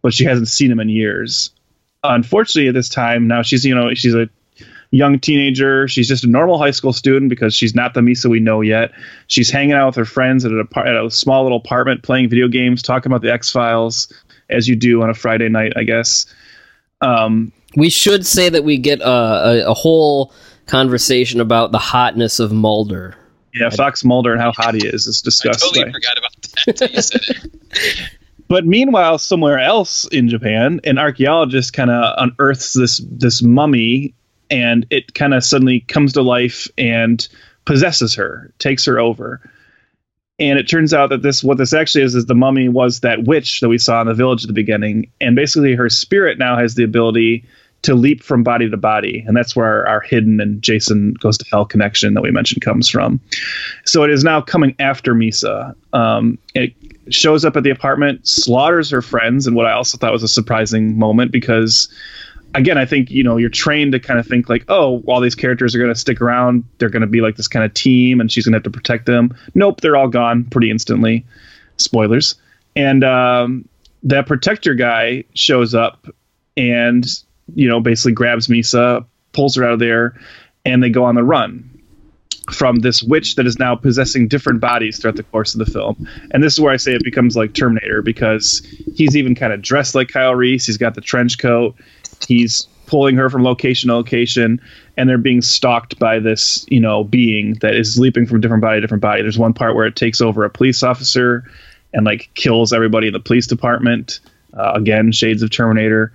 but 0.00 0.14
she 0.14 0.24
hasn't 0.24 0.48
seen 0.48 0.70
him 0.70 0.80
in 0.80 0.88
years. 0.88 1.50
Unfortunately, 2.02 2.68
at 2.68 2.74
this 2.74 2.88
time, 2.88 3.26
now 3.26 3.42
she's, 3.42 3.64
you 3.64 3.74
know, 3.74 3.92
she's 3.94 4.14
a 4.14 4.28
young 4.90 5.18
teenager. 5.18 5.88
She's 5.88 6.08
just 6.08 6.24
a 6.24 6.28
normal 6.28 6.58
high 6.58 6.70
school 6.70 6.92
student 6.92 7.28
because 7.28 7.54
she's 7.54 7.74
not 7.74 7.94
the 7.94 8.00
Misa 8.00 8.30
we 8.30 8.40
know 8.40 8.60
yet. 8.60 8.92
She's 9.26 9.50
hanging 9.50 9.72
out 9.72 9.86
with 9.86 9.96
her 9.96 10.04
friends 10.04 10.44
at 10.44 10.52
a, 10.52 10.66
at 10.78 11.04
a 11.04 11.10
small 11.10 11.42
little 11.42 11.58
apartment, 11.58 12.02
playing 12.02 12.28
video 12.28 12.48
games, 12.48 12.82
talking 12.82 13.10
about 13.10 13.22
the 13.22 13.32
X 13.32 13.50
Files, 13.50 14.12
as 14.48 14.68
you 14.68 14.76
do 14.76 15.02
on 15.02 15.10
a 15.10 15.14
Friday 15.14 15.48
night, 15.48 15.72
I 15.76 15.82
guess. 15.82 16.26
Um, 17.00 17.52
we 17.76 17.90
should 17.90 18.26
say 18.26 18.48
that 18.48 18.64
we 18.64 18.78
get 18.78 19.00
a, 19.00 19.08
a, 19.08 19.70
a 19.70 19.74
whole 19.74 20.32
conversation 20.66 21.40
about 21.40 21.72
the 21.72 21.78
hotness 21.78 22.40
of 22.40 22.52
Mulder. 22.52 23.16
Yeah, 23.54 23.70
Fox 23.70 24.04
Mulder 24.04 24.32
and 24.32 24.40
how 24.40 24.52
hot 24.52 24.74
he 24.74 24.86
is 24.86 25.06
is 25.06 25.22
discussed. 25.22 25.62
I 25.62 25.66
totally 25.66 25.84
by- 25.86 25.92
forgot 25.92 26.18
about 26.18 26.42
that 26.42 26.64
until 26.68 26.88
you 26.90 27.02
said 27.02 27.20
it. 27.28 28.10
But 28.48 28.64
meanwhile, 28.64 29.18
somewhere 29.18 29.58
else 29.58 30.06
in 30.06 30.28
Japan, 30.28 30.80
an 30.84 30.98
archaeologist 30.98 31.72
kind 31.72 31.90
of 31.90 32.14
unearths 32.16 32.74
this 32.74 32.98
this 33.10 33.42
mummy, 33.42 34.14
and 34.50 34.86
it 34.90 35.14
kind 35.14 35.34
of 35.34 35.42
suddenly 35.42 35.80
comes 35.80 36.12
to 36.12 36.22
life 36.22 36.68
and 36.78 37.26
possesses 37.64 38.14
her, 38.14 38.52
takes 38.60 38.84
her 38.84 39.00
over. 39.00 39.40
And 40.38 40.58
it 40.58 40.68
turns 40.68 40.92
out 40.92 41.08
that 41.10 41.22
this 41.22 41.42
what 41.42 41.56
this 41.56 41.72
actually 41.72 42.04
is 42.04 42.14
is 42.14 42.26
the 42.26 42.34
mummy 42.34 42.68
was 42.68 43.00
that 43.00 43.24
witch 43.24 43.60
that 43.60 43.68
we 43.68 43.78
saw 43.78 44.00
in 44.02 44.06
the 44.06 44.14
village 44.14 44.44
at 44.44 44.48
the 44.48 44.52
beginning, 44.52 45.10
and 45.20 45.34
basically 45.34 45.74
her 45.74 45.88
spirit 45.88 46.38
now 46.38 46.58
has 46.58 46.74
the 46.74 46.84
ability 46.84 47.44
to 47.82 47.94
leap 47.94 48.22
from 48.22 48.42
body 48.42 48.68
to 48.68 48.76
body, 48.76 49.24
and 49.26 49.36
that's 49.36 49.54
where 49.54 49.66
our, 49.66 49.86
our 49.86 50.00
hidden 50.00 50.40
and 50.40 50.60
Jason 50.60 51.14
goes 51.14 51.38
to 51.38 51.46
hell 51.50 51.64
connection 51.64 52.14
that 52.14 52.20
we 52.20 52.30
mentioned 52.30 52.60
comes 52.62 52.88
from. 52.88 53.20
So 53.84 54.02
it 54.02 54.10
is 54.10 54.24
now 54.24 54.40
coming 54.40 54.74
after 54.78 55.14
Misa. 55.14 55.74
Um, 55.92 56.36
it 56.54 56.74
shows 57.10 57.44
up 57.44 57.56
at 57.56 57.62
the 57.62 57.70
apartment, 57.70 58.26
slaughters 58.26 58.90
her 58.90 59.02
friends, 59.02 59.46
and 59.46 59.54
what 59.54 59.66
I 59.66 59.72
also 59.72 59.96
thought 59.98 60.12
was 60.12 60.22
a 60.22 60.28
surprising 60.28 60.98
moment 60.98 61.30
because, 61.30 61.88
again, 62.56 62.78
I 62.78 62.86
think 62.86 63.10
you 63.10 63.22
know 63.22 63.36
you're 63.36 63.50
trained 63.50 63.92
to 63.92 64.00
kind 64.00 64.18
of 64.18 64.26
think 64.26 64.48
like, 64.48 64.64
oh, 64.68 65.02
all 65.06 65.20
these 65.20 65.34
characters 65.34 65.74
are 65.74 65.78
going 65.78 65.92
to 65.92 65.98
stick 65.98 66.20
around, 66.20 66.64
they're 66.78 66.88
going 66.88 67.02
to 67.02 67.06
be 67.06 67.20
like 67.20 67.36
this 67.36 67.48
kind 67.48 67.64
of 67.64 67.72
team, 67.74 68.20
and 68.20 68.32
she's 68.32 68.44
going 68.44 68.52
to 68.52 68.56
have 68.56 68.64
to 68.64 68.70
protect 68.70 69.06
them. 69.06 69.36
Nope, 69.54 69.80
they're 69.80 69.96
all 69.96 70.08
gone 70.08 70.44
pretty 70.44 70.70
instantly. 70.70 71.24
Spoilers. 71.76 72.36
And 72.74 73.04
um, 73.04 73.68
that 74.02 74.26
protector 74.26 74.74
guy 74.74 75.24
shows 75.34 75.74
up 75.74 76.06
and 76.56 77.06
you 77.54 77.68
know 77.68 77.80
basically 77.80 78.12
grabs 78.12 78.48
Misa, 78.48 79.04
pulls 79.32 79.54
her 79.56 79.64
out 79.64 79.72
of 79.72 79.78
there, 79.78 80.18
and 80.64 80.82
they 80.82 80.90
go 80.90 81.04
on 81.04 81.14
the 81.14 81.24
run 81.24 81.70
from 82.52 82.76
this 82.78 83.02
witch 83.02 83.34
that 83.34 83.46
is 83.46 83.58
now 83.58 83.74
possessing 83.74 84.28
different 84.28 84.60
bodies 84.60 84.98
throughout 84.98 85.16
the 85.16 85.22
course 85.24 85.54
of 85.54 85.58
the 85.58 85.70
film. 85.70 86.08
And 86.30 86.42
this 86.42 86.52
is 86.52 86.60
where 86.60 86.72
I 86.72 86.76
say 86.76 86.94
it 86.94 87.02
becomes 87.02 87.36
like 87.36 87.54
Terminator 87.54 88.02
because 88.02 88.64
he's 88.94 89.16
even 89.16 89.34
kind 89.34 89.52
of 89.52 89.60
dressed 89.62 89.96
like 89.96 90.08
Kyle 90.08 90.34
Reese. 90.34 90.66
He's 90.66 90.76
got 90.76 90.94
the 90.94 91.00
trench 91.00 91.38
coat. 91.38 91.74
He's 92.26 92.68
pulling 92.86 93.16
her 93.16 93.28
from 93.28 93.42
location 93.44 93.88
to 93.88 93.94
location, 93.94 94.60
and 94.96 95.08
they're 95.08 95.18
being 95.18 95.42
stalked 95.42 95.98
by 95.98 96.18
this, 96.18 96.64
you 96.68 96.80
know, 96.80 97.04
being 97.04 97.54
that 97.54 97.74
is 97.74 97.98
leaping 97.98 98.26
from 98.26 98.40
different 98.40 98.62
body 98.62 98.78
to 98.78 98.80
different 98.80 99.02
body. 99.02 99.22
There's 99.22 99.38
one 99.38 99.52
part 99.52 99.74
where 99.74 99.86
it 99.86 99.96
takes 99.96 100.20
over 100.20 100.44
a 100.44 100.50
police 100.50 100.82
officer 100.82 101.44
and 101.92 102.06
like 102.06 102.30
kills 102.34 102.72
everybody 102.72 103.08
in 103.08 103.12
the 103.12 103.20
police 103.20 103.46
department. 103.46 104.20
Uh, 104.54 104.72
again, 104.74 105.12
shades 105.12 105.42
of 105.42 105.50
Terminator. 105.50 106.12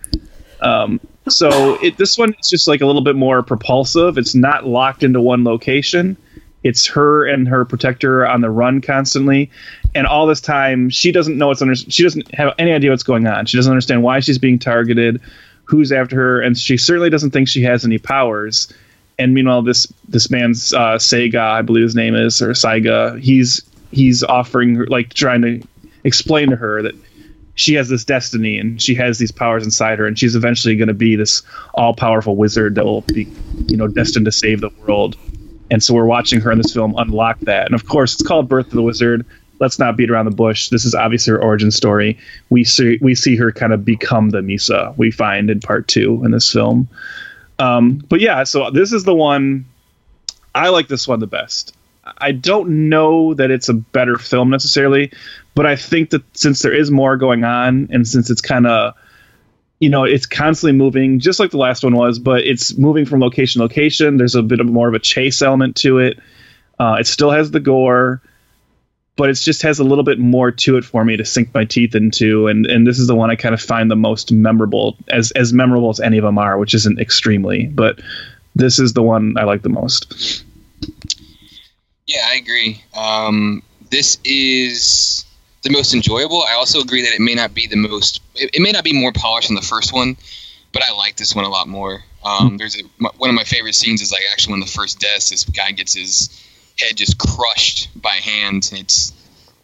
Um, 0.61 0.99
so 1.27 1.81
it, 1.83 1.97
this 1.97 2.17
one 2.17 2.33
is 2.39 2.49
just 2.49 2.67
like 2.67 2.81
a 2.81 2.85
little 2.85 3.03
bit 3.03 3.15
more 3.15 3.43
propulsive. 3.43 4.17
It's 4.17 4.33
not 4.33 4.65
locked 4.65 5.03
into 5.03 5.21
one 5.21 5.43
location. 5.43 6.17
It's 6.63 6.87
her 6.87 7.25
and 7.25 7.47
her 7.47 7.65
protector 7.65 8.25
on 8.25 8.41
the 8.41 8.49
run 8.49 8.81
constantly, 8.81 9.49
and 9.95 10.05
all 10.05 10.27
this 10.27 10.41
time 10.41 10.89
she 10.89 11.11
doesn't 11.11 11.37
know 11.37 11.47
what's 11.47 11.61
under. 11.61 11.75
She 11.75 12.03
doesn't 12.03 12.33
have 12.35 12.53
any 12.59 12.71
idea 12.71 12.91
what's 12.91 13.03
going 13.03 13.25
on. 13.25 13.47
She 13.47 13.57
doesn't 13.57 13.71
understand 13.71 14.03
why 14.03 14.19
she's 14.19 14.37
being 14.37 14.59
targeted, 14.59 15.19
who's 15.71 15.93
after 15.93 16.17
her, 16.17 16.41
and 16.41 16.57
she 16.57 16.75
certainly 16.75 17.09
doesn't 17.09 17.31
think 17.31 17.47
she 17.47 17.63
has 17.63 17.85
any 17.85 17.97
powers. 17.97 18.71
And 19.17 19.33
meanwhile, 19.33 19.61
this 19.61 19.87
this 20.09 20.29
man's 20.29 20.73
uh, 20.73 20.97
Sega, 20.97 21.39
I 21.39 21.61
believe 21.61 21.83
his 21.83 21.95
name 21.95 22.13
is, 22.13 22.41
or 22.41 22.49
Saiga, 22.49 23.17
he's 23.17 23.61
he's 23.91 24.21
offering 24.21 24.75
her, 24.75 24.85
like 24.87 25.13
trying 25.13 25.41
to 25.43 25.63
explain 26.03 26.49
to 26.49 26.57
her 26.57 26.81
that 26.81 26.95
she 27.55 27.75
has 27.75 27.87
this 27.87 28.03
destiny 28.03 28.57
and 28.57 28.81
she 28.81 28.95
has 28.95 29.17
these 29.17 29.31
powers 29.31 29.63
inside 29.63 29.99
her 29.99 30.05
and 30.05 30.19
she's 30.19 30.35
eventually 30.35 30.75
going 30.75 30.87
to 30.87 30.93
be 30.93 31.15
this 31.15 31.43
all-powerful 31.75 32.35
wizard 32.35 32.75
that 32.75 32.85
will 32.85 33.01
be 33.01 33.27
you 33.67 33.77
know 33.77 33.87
destined 33.87 34.25
to 34.25 34.31
save 34.31 34.59
the 34.59 34.69
world. 34.85 35.15
And 35.69 35.81
so 35.81 35.93
we're 35.93 36.05
watching 36.05 36.41
her 36.41 36.51
in 36.51 36.57
this 36.57 36.73
film 36.73 36.95
unlock 36.97 37.39
that. 37.41 37.67
And 37.67 37.75
of 37.75 37.87
course 37.87 38.13
it's 38.15 38.23
called 38.23 38.49
birth 38.49 38.67
of 38.67 38.73
the 38.73 38.81
wizard 38.81 39.25
let's 39.61 39.79
not 39.79 39.95
beat 39.95 40.09
around 40.09 40.25
the 40.25 40.31
bush. 40.31 40.69
This 40.69 40.83
is 40.83 40.93
obviously 40.93 41.31
her 41.31 41.41
origin 41.41 41.71
story. 41.71 42.17
We 42.49 42.65
see 42.65 42.97
we 42.99 43.15
see 43.15 43.37
her 43.37 43.51
kind 43.53 43.71
of 43.71 43.85
become 43.85 44.31
the 44.31 44.39
misa 44.39 44.97
we 44.97 45.11
find 45.11 45.49
in 45.49 45.61
part 45.61 45.87
two 45.87 46.21
in 46.25 46.31
this 46.31 46.51
film. 46.51 46.89
Um, 47.59 48.03
but 48.09 48.19
yeah 48.19 48.43
so 48.43 48.71
this 48.71 48.91
is 48.91 49.03
the 49.03 49.13
one 49.13 49.65
i 50.55 50.69
like 50.69 50.89
this 50.89 51.07
one 51.07 51.19
the 51.19 51.27
best. 51.27 51.73
I 52.17 52.31
don't 52.31 52.89
know 52.89 53.35
that 53.35 53.51
it's 53.51 53.69
a 53.69 53.75
better 53.75 54.17
film 54.17 54.49
necessarily, 54.49 55.11
but 55.53 55.67
I 55.67 55.75
think 55.75 56.09
that 56.09 56.23
since 56.35 56.63
there 56.63 56.73
is 56.73 56.89
more 56.89 57.15
going 57.15 57.43
on 57.43 57.87
and 57.91 58.07
since 58.07 58.31
it's 58.31 58.41
kind 58.41 58.65
of 58.65 58.95
you 59.79 59.89
know 59.89 60.03
it's 60.03 60.25
constantly 60.25 60.75
moving 60.75 61.19
just 61.19 61.39
like 61.39 61.51
the 61.51 61.57
last 61.57 61.83
one 61.83 61.95
was 61.95 62.19
but 62.19 62.41
it's 62.41 62.77
moving 62.77 63.05
from 63.05 63.19
location 63.19 63.59
to 63.59 63.63
location. 63.63 64.17
There's 64.17 64.35
a 64.35 64.41
bit 64.41 64.59
of 64.59 64.65
more 64.65 64.87
of 64.87 64.95
a 64.95 64.99
chase 64.99 65.43
element 65.43 65.75
to 65.77 65.99
it. 65.99 66.19
Uh, 66.79 66.97
it 66.99 67.05
still 67.05 67.29
has 67.29 67.51
the 67.51 67.59
gore 67.59 68.23
but 69.21 69.29
it 69.29 69.35
just 69.35 69.61
has 69.61 69.77
a 69.77 69.83
little 69.83 70.03
bit 70.03 70.17
more 70.17 70.49
to 70.51 70.77
it 70.77 70.83
for 70.83 71.05
me 71.05 71.15
to 71.15 71.23
sink 71.23 71.53
my 71.53 71.63
teeth 71.63 71.93
into 71.93 72.47
and 72.47 72.65
and 72.65 72.87
this 72.87 72.97
is 72.97 73.05
the 73.05 73.15
one 73.15 73.29
i 73.29 73.35
kind 73.35 73.53
of 73.53 73.61
find 73.61 73.91
the 73.91 73.95
most 73.95 74.31
memorable 74.31 74.97
as 75.09 75.29
as 75.31 75.53
memorable 75.53 75.89
as 75.89 75.99
any 75.99 76.17
of 76.17 76.23
them 76.23 76.37
are 76.37 76.57
which 76.57 76.73
isn't 76.73 76.99
extremely 76.99 77.67
but 77.67 78.01
this 78.55 78.79
is 78.79 78.93
the 78.93 79.03
one 79.03 79.35
i 79.37 79.43
like 79.43 79.61
the 79.61 79.69
most 79.69 80.43
Yeah, 82.07 82.27
I 82.29 82.35
agree. 82.35 82.83
Um, 82.95 83.63
this 83.89 84.17
is 84.25 85.25
the 85.61 85.69
most 85.69 85.93
enjoyable. 85.93 86.41
I 86.41 86.53
also 86.55 86.81
agree 86.81 87.03
that 87.03 87.13
it 87.13 87.21
may 87.21 87.35
not 87.35 87.53
be 87.53 87.67
the 87.67 87.77
most. 87.77 88.21
It, 88.35 88.49
it 88.53 88.61
may 88.61 88.71
not 88.71 88.83
be 88.83 88.93
more 88.93 89.13
polished 89.13 89.47
than 89.47 89.55
the 89.55 89.61
first 89.61 89.93
one, 89.93 90.17
but 90.73 90.83
I 90.83 90.93
like 90.93 91.15
this 91.15 91.35
one 91.35 91.45
a 91.45 91.49
lot 91.49 91.67
more. 91.67 92.03
Um, 92.23 92.57
there's 92.57 92.75
a, 92.75 92.83
my, 92.97 93.09
one 93.17 93.29
of 93.29 93.35
my 93.35 93.43
favorite 93.43 93.75
scenes 93.75 94.01
is 94.01 94.11
like 94.11 94.23
actually 94.31 94.53
when 94.53 94.59
the 94.59 94.65
first 94.65 94.99
death, 94.99 95.29
this 95.29 95.45
guy 95.45 95.71
gets 95.71 95.93
his 95.93 96.40
head 96.79 96.97
just 96.97 97.17
crushed 97.17 97.89
by 98.01 98.15
hand. 98.15 98.69
It's 98.73 99.13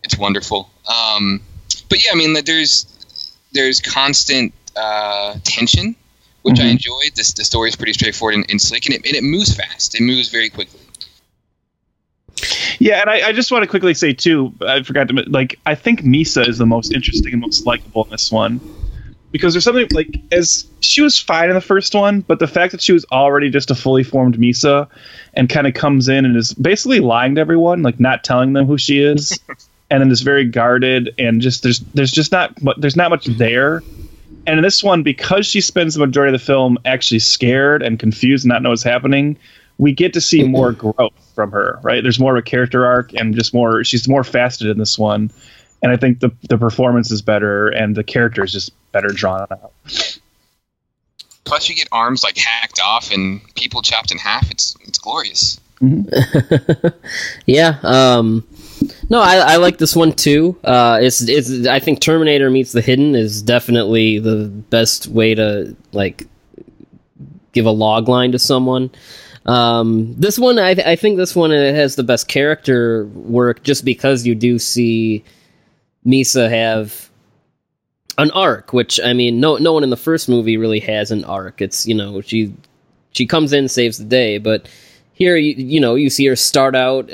it's 0.03 0.17
wonderful. 0.17 0.69
Um, 0.87 1.41
but 1.89 2.03
yeah, 2.03 2.11
I 2.13 2.15
mean, 2.15 2.35
there's 2.45 2.85
there's 3.53 3.79
constant 3.81 4.53
uh, 4.75 5.35
tension, 5.43 5.95
which 6.43 6.59
I 6.59 6.63
Mhm. 6.63 6.71
enjoyed. 6.71 7.11
This 7.15 7.33
the 7.33 7.43
story 7.45 7.69
is 7.69 7.75
pretty 7.75 7.93
straightforward 7.93 8.35
and, 8.35 8.45
and 8.49 8.61
slick, 8.61 8.85
and 8.85 8.95
it, 8.95 9.05
and 9.05 9.15
it 9.15 9.23
moves 9.23 9.55
fast. 9.55 9.95
It 9.95 10.01
moves 10.03 10.29
very 10.29 10.49
quickly. 10.49 10.79
Yeah, 12.79 13.01
and 13.01 13.09
I, 13.09 13.29
I 13.29 13.31
just 13.33 13.51
want 13.51 13.63
to 13.63 13.67
quickly 13.67 13.95
say 13.95 14.13
too. 14.13 14.53
I 14.61 14.83
forgot 14.83 15.07
to 15.07 15.23
like. 15.27 15.59
I 15.65 15.73
think 15.75 16.01
Misa 16.01 16.47
is 16.47 16.59
the 16.59 16.65
most 16.67 16.93
interesting 16.93 17.33
and 17.33 17.41
most 17.41 17.65
likable 17.65 18.03
in 18.03 18.11
this 18.11 18.31
one 18.31 18.59
because 19.31 19.53
there's 19.53 19.63
something 19.63 19.87
like 19.91 20.19
as 20.31 20.65
she 20.79 21.01
was 21.01 21.19
fine 21.19 21.49
in 21.49 21.55
the 21.55 21.61
first 21.61 21.93
one, 21.93 22.21
but 22.21 22.39
the 22.39 22.47
fact 22.47 22.71
that 22.71 22.81
she 22.81 22.93
was 22.93 23.05
already 23.11 23.49
just 23.49 23.71
a 23.71 23.75
fully 23.75 24.03
formed 24.03 24.37
Misa 24.37 24.87
and 25.33 25.49
kind 25.49 25.67
of 25.67 25.73
comes 25.73 26.07
in 26.07 26.25
and 26.25 26.35
is 26.35 26.53
basically 26.53 26.99
lying 26.99 27.35
to 27.35 27.41
everyone, 27.41 27.83
like 27.83 27.99
not 27.99 28.23
telling 28.23 28.53
them 28.53 28.65
who 28.65 28.77
she 28.77 28.99
is, 28.99 29.37
and 29.89 30.01
then 30.01 30.11
is 30.11 30.21
very 30.21 30.45
guarded 30.45 31.13
and 31.17 31.41
just 31.41 31.63
there's 31.63 31.79
there's 31.79 32.11
just 32.11 32.31
not 32.31 32.57
there's 32.77 32.95
not 32.95 33.09
much 33.09 33.25
there. 33.25 33.83
And 34.45 34.59
in 34.59 34.63
this 34.63 34.81
one, 34.81 35.03
because 35.03 35.45
she 35.45 35.59
spends 35.59 35.95
the 35.95 35.99
majority 35.99 36.33
of 36.33 36.39
the 36.39 36.45
film 36.45 36.77
actually 36.85 37.19
scared 37.19 37.83
and 37.83 37.99
confused 37.99 38.45
and 38.45 38.49
not 38.49 38.61
know 38.61 38.69
what's 38.69 38.81
happening, 38.81 39.37
we 39.77 39.91
get 39.91 40.13
to 40.13 40.21
see 40.21 40.43
more 40.43 40.71
mm-hmm. 40.71 40.91
growth 40.91 41.33
from 41.35 41.51
her, 41.51 41.79
right? 41.83 42.01
There's 42.01 42.19
more 42.19 42.35
of 42.35 42.39
a 42.39 42.41
character 42.41 42.85
arc 42.85 43.13
and 43.13 43.35
just 43.35 43.53
more 43.53 43.83
she's 43.83 44.07
more 44.07 44.23
faceted 44.23 44.71
in 44.71 44.77
this 44.77 44.97
one. 44.97 45.31
And 45.81 45.91
I 45.91 45.97
think 45.97 46.19
the 46.19 46.31
the 46.49 46.57
performance 46.57 47.11
is 47.11 47.21
better 47.21 47.69
and 47.69 47.95
the 47.95 48.03
character 48.03 48.43
is 48.43 48.51
just 48.51 48.71
better 48.91 49.09
drawn 49.09 49.47
out. 49.51 49.71
Plus, 51.43 51.69
you 51.69 51.75
get 51.75 51.87
arms 51.91 52.23
like 52.23 52.37
hacked 52.37 52.79
off 52.83 53.11
and 53.11 53.41
people 53.55 53.81
chopped 53.81 54.11
in 54.11 54.17
half. 54.17 54.49
It's 54.51 54.75
it's 54.81 54.99
glorious. 54.99 55.59
yeah. 57.45 57.77
Um, 57.83 58.47
no, 59.09 59.21
I, 59.21 59.37
I 59.37 59.55
like 59.57 59.77
this 59.77 59.95
one 59.95 60.11
too. 60.11 60.57
Uh, 60.63 60.99
it's 61.01 61.21
it's 61.21 61.67
I 61.67 61.79
think 61.79 62.01
Terminator 62.01 62.49
meets 62.49 62.71
the 62.71 62.81
Hidden 62.81 63.15
is 63.15 63.41
definitely 63.41 64.19
the 64.19 64.47
best 64.69 65.07
way 65.07 65.35
to 65.35 65.75
like 65.93 66.27
give 67.53 67.65
a 67.65 67.71
log 67.71 68.07
line 68.09 68.31
to 68.31 68.39
someone. 68.39 68.91
Um, 69.45 70.13
this 70.17 70.37
one, 70.37 70.59
I, 70.59 70.71
I 70.71 70.95
think 70.97 71.17
this 71.17 71.35
one 71.35 71.51
has 71.51 71.95
the 71.95 72.03
best 72.03 72.27
character 72.27 73.05
work 73.07 73.63
just 73.63 73.85
because 73.85 74.25
you 74.25 74.35
do 74.35 74.59
see 74.59 75.23
Misa 76.07 76.49
have 76.49 77.09
an 78.17 78.31
arc, 78.31 78.73
which 78.73 78.99
I 79.03 79.13
mean, 79.13 79.39
no 79.39 79.57
no 79.57 79.73
one 79.73 79.83
in 79.83 79.89
the 79.89 79.97
first 79.97 80.29
movie 80.29 80.57
really 80.57 80.79
has 80.79 81.11
an 81.11 81.23
arc. 81.25 81.61
It's 81.61 81.85
you 81.85 81.93
know 81.93 82.21
she 82.21 82.53
she 83.11 83.25
comes 83.25 83.53
in 83.53 83.67
saves 83.67 83.97
the 83.97 84.05
day, 84.05 84.37
but 84.37 84.69
here 85.13 85.35
you 85.35 85.53
you 85.53 85.79
know 85.79 85.95
you 85.95 86.09
see 86.09 86.25
her 86.27 86.35
start 86.35 86.75
out 86.75 87.09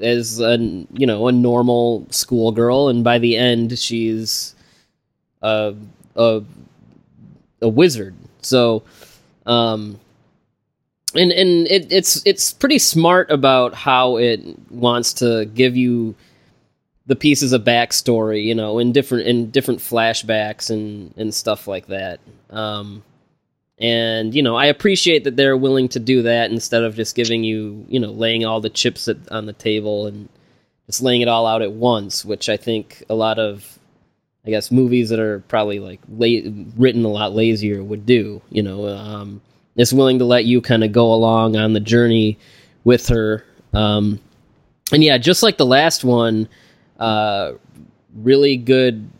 as 0.00 0.40
a 0.40 0.56
you 0.92 1.06
know 1.06 1.28
a 1.28 1.32
normal 1.32 2.06
schoolgirl, 2.10 2.88
and 2.88 3.02
by 3.04 3.18
the 3.18 3.36
end 3.36 3.78
she's 3.78 4.54
a 5.42 5.74
a 6.16 6.42
a 7.60 7.68
wizard. 7.68 8.14
So, 8.40 8.84
um, 9.46 9.98
and 11.14 11.32
and 11.32 11.66
it, 11.66 11.92
it's 11.92 12.22
it's 12.24 12.52
pretty 12.52 12.78
smart 12.78 13.30
about 13.30 13.74
how 13.74 14.16
it 14.16 14.40
wants 14.70 15.12
to 15.14 15.46
give 15.46 15.76
you 15.76 16.14
the 17.08 17.16
pieces 17.16 17.52
of 17.54 17.64
backstory, 17.64 18.44
you 18.44 18.54
know, 18.54 18.78
in 18.78 18.92
different 18.92 19.26
in 19.26 19.50
different 19.50 19.80
flashbacks 19.80 20.70
and 20.70 21.12
and 21.16 21.34
stuff 21.34 21.66
like 21.66 21.86
that. 21.88 22.20
Um, 22.50 23.02
and 23.78 24.34
you 24.34 24.42
know, 24.42 24.56
I 24.56 24.66
appreciate 24.66 25.24
that 25.24 25.34
they're 25.34 25.56
willing 25.56 25.88
to 25.88 25.98
do 25.98 26.22
that 26.22 26.50
instead 26.50 26.84
of 26.84 26.94
just 26.94 27.16
giving 27.16 27.44
you, 27.44 27.84
you 27.88 27.98
know, 27.98 28.10
laying 28.10 28.44
all 28.44 28.60
the 28.60 28.70
chips 28.70 29.08
at, 29.08 29.16
on 29.32 29.46
the 29.46 29.52
table 29.54 30.06
and 30.06 30.28
just 30.86 31.02
laying 31.02 31.22
it 31.22 31.28
all 31.28 31.46
out 31.46 31.62
at 31.62 31.72
once, 31.72 32.24
which 32.24 32.48
I 32.48 32.58
think 32.58 33.02
a 33.08 33.14
lot 33.14 33.38
of, 33.38 33.78
I 34.46 34.50
guess, 34.50 34.70
movies 34.70 35.08
that 35.08 35.18
are 35.18 35.40
probably 35.40 35.78
like 35.78 36.00
la- 36.10 36.50
written 36.76 37.04
a 37.04 37.08
lot 37.08 37.34
lazier 37.34 37.82
would 37.82 38.04
do. 38.04 38.42
You 38.50 38.62
know, 38.62 38.86
um, 38.86 39.40
willing 39.92 40.18
to 40.18 40.26
let 40.26 40.44
you 40.44 40.60
kind 40.60 40.84
of 40.84 40.92
go 40.92 41.12
along 41.12 41.56
on 41.56 41.72
the 41.72 41.80
journey 41.80 42.38
with 42.84 43.08
her. 43.08 43.44
Um, 43.72 44.20
and 44.92 45.02
yeah, 45.02 45.16
just 45.16 45.42
like 45.42 45.56
the 45.56 45.66
last 45.66 46.04
one, 46.04 46.48
uh, 46.98 47.52
really 48.14 48.56
good 48.56 49.10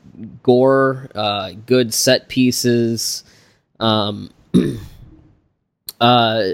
gore, 0.43 1.11
uh, 1.15 1.53
good 1.67 1.95
set 1.95 2.29
pieces. 2.29 3.25
Um, 3.81 4.31
uh, 6.01 6.49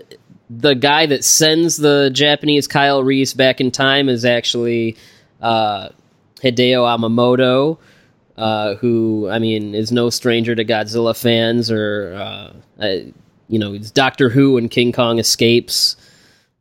the 0.50 0.74
guy 0.74 1.06
that 1.06 1.24
sends 1.24 1.76
the 1.76 2.10
Japanese 2.12 2.66
Kyle 2.66 3.02
Reese 3.02 3.34
back 3.34 3.60
in 3.60 3.70
time 3.70 4.08
is 4.08 4.24
actually 4.24 4.96
uh, 5.40 5.88
Hideyo 6.42 6.84
Amamoto, 6.84 7.78
uh, 8.36 8.74
who 8.76 9.28
I 9.30 9.38
mean 9.38 9.74
is 9.74 9.90
no 9.92 10.10
stranger 10.10 10.54
to 10.54 10.64
Godzilla 10.64 11.18
fans, 11.18 11.70
or 11.70 12.52
uh, 12.78 12.98
you 13.48 13.58
know, 13.58 13.72
he's 13.72 13.90
Doctor 13.90 14.28
Who 14.28 14.58
and 14.58 14.70
King 14.70 14.92
Kong 14.92 15.18
Escapes. 15.18 15.96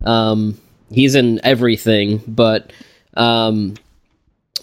Um, 0.04 0.60
he's 0.90 1.16
in 1.16 1.40
everything, 1.44 2.22
but 2.28 2.72
um, 3.16 3.76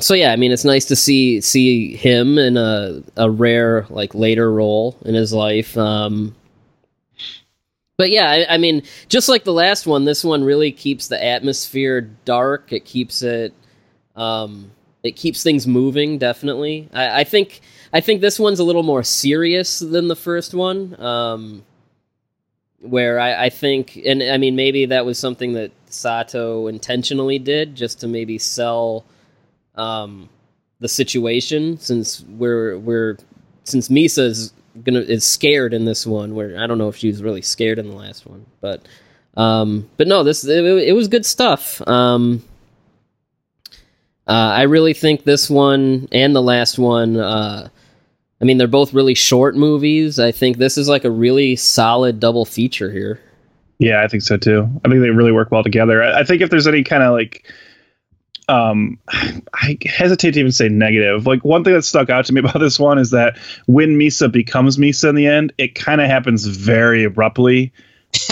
so 0.00 0.14
yeah, 0.14 0.32
I 0.32 0.36
mean, 0.36 0.52
it's 0.52 0.64
nice 0.64 0.84
to 0.86 0.96
see 0.96 1.40
see 1.40 1.94
him 1.96 2.38
in 2.38 2.56
a 2.56 3.02
a 3.16 3.30
rare 3.30 3.86
like 3.90 4.14
later 4.14 4.52
role 4.52 4.96
in 5.04 5.14
his 5.14 5.32
life. 5.32 5.76
Um, 5.76 6.34
but 7.96 8.10
yeah, 8.10 8.30
I, 8.30 8.54
I, 8.54 8.56
mean, 8.56 8.82
just 9.10 9.28
like 9.28 9.44
the 9.44 9.52
last 9.52 9.86
one, 9.86 10.06
this 10.06 10.24
one 10.24 10.42
really 10.42 10.72
keeps 10.72 11.08
the 11.08 11.22
atmosphere 11.22 12.00
dark. 12.24 12.72
It 12.72 12.86
keeps 12.86 13.20
it, 13.20 13.52
um, 14.16 14.70
it 15.02 15.16
keeps 15.16 15.42
things 15.42 15.66
moving. 15.66 16.16
Definitely, 16.16 16.88
I, 16.94 17.20
I 17.20 17.24
think 17.24 17.60
I 17.92 18.00
think 18.00 18.22
this 18.22 18.38
one's 18.38 18.58
a 18.58 18.64
little 18.64 18.82
more 18.82 19.02
serious 19.02 19.80
than 19.80 20.08
the 20.08 20.16
first 20.16 20.54
one. 20.54 20.98
Um, 20.98 21.62
where 22.80 23.20
I, 23.20 23.44
I 23.44 23.50
think, 23.50 24.00
and 24.06 24.22
I 24.22 24.38
mean, 24.38 24.56
maybe 24.56 24.86
that 24.86 25.04
was 25.04 25.18
something 25.18 25.52
that 25.52 25.70
Sato 25.86 26.66
intentionally 26.66 27.38
did 27.38 27.76
just 27.76 28.00
to 28.00 28.08
maybe 28.08 28.38
sell 28.38 29.04
um, 29.74 30.28
the 30.80 30.88
situation 30.88 31.78
since 31.78 32.22
we're 32.22 32.78
we're 32.78 33.18
since 33.64 33.88
Misa 33.88 34.24
is 34.24 34.52
gonna 34.84 35.00
is 35.00 35.24
scared 35.24 35.74
in 35.74 35.84
this 35.84 36.06
one. 36.06 36.34
Where 36.34 36.58
I 36.58 36.66
don't 36.66 36.78
know 36.78 36.88
if 36.88 36.96
she 36.96 37.08
was 37.08 37.22
really 37.22 37.42
scared 37.42 37.78
in 37.78 37.88
the 37.88 37.96
last 37.96 38.26
one, 38.26 38.46
but 38.60 38.86
um, 39.36 39.88
but 39.96 40.08
no, 40.08 40.22
this 40.22 40.44
it, 40.44 40.64
it 40.64 40.92
was 40.94 41.08
good 41.08 41.26
stuff. 41.26 41.86
Um, 41.86 42.42
uh, 44.26 44.52
I 44.54 44.62
really 44.62 44.94
think 44.94 45.24
this 45.24 45.50
one 45.50 46.08
and 46.12 46.34
the 46.34 46.42
last 46.42 46.78
one. 46.78 47.16
Uh, 47.16 47.68
I 48.40 48.44
mean, 48.44 48.56
they're 48.56 48.68
both 48.68 48.94
really 48.94 49.14
short 49.14 49.54
movies. 49.54 50.18
I 50.18 50.32
think 50.32 50.56
this 50.56 50.78
is 50.78 50.88
like 50.88 51.04
a 51.04 51.10
really 51.10 51.56
solid 51.56 52.20
double 52.20 52.44
feature 52.44 52.90
here. 52.90 53.20
Yeah, 53.78 54.02
I 54.02 54.08
think 54.08 54.22
so 54.22 54.36
too. 54.36 54.68
I 54.84 54.88
think 54.88 55.00
they 55.00 55.10
really 55.10 55.32
work 55.32 55.50
well 55.50 55.62
together. 55.62 56.02
I, 56.02 56.20
I 56.20 56.24
think 56.24 56.42
if 56.42 56.50
there's 56.50 56.66
any 56.66 56.84
kind 56.84 57.02
of 57.02 57.12
like 57.12 57.50
um, 58.50 58.98
I 59.08 59.78
hesitate 59.86 60.32
to 60.32 60.40
even 60.40 60.52
say 60.52 60.68
negative. 60.68 61.26
Like 61.26 61.44
one 61.44 61.62
thing 61.62 61.74
that 61.74 61.84
stuck 61.84 62.10
out 62.10 62.26
to 62.26 62.32
me 62.32 62.40
about 62.44 62.58
this 62.58 62.78
one 62.78 62.98
is 62.98 63.10
that 63.10 63.38
when 63.66 63.98
Misa 63.98 64.30
becomes 64.30 64.76
Misa 64.76 65.08
in 65.08 65.14
the 65.14 65.26
end, 65.26 65.52
it 65.56 65.74
kind 65.74 66.00
of 66.00 66.08
happens 66.08 66.44
very 66.44 67.04
abruptly. 67.04 67.72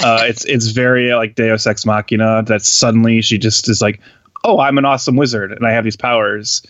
Uh, 0.03 0.25
it's 0.25 0.45
it's 0.45 0.67
very 0.69 1.15
like 1.15 1.37
Deus 1.37 1.65
Ex 1.65 1.87
Machina. 1.87 2.43
That 2.45 2.63
suddenly 2.63 3.23
she 3.23 3.39
just 3.39 3.69
is 3.69 3.81
like, 3.81 4.01
oh, 4.43 4.59
I'm 4.59 4.77
an 4.77 4.85
awesome 4.85 5.15
wizard 5.15 5.53
and 5.53 5.65
I 5.65 5.71
have 5.71 5.85
these 5.85 5.97
powers. 5.97 6.63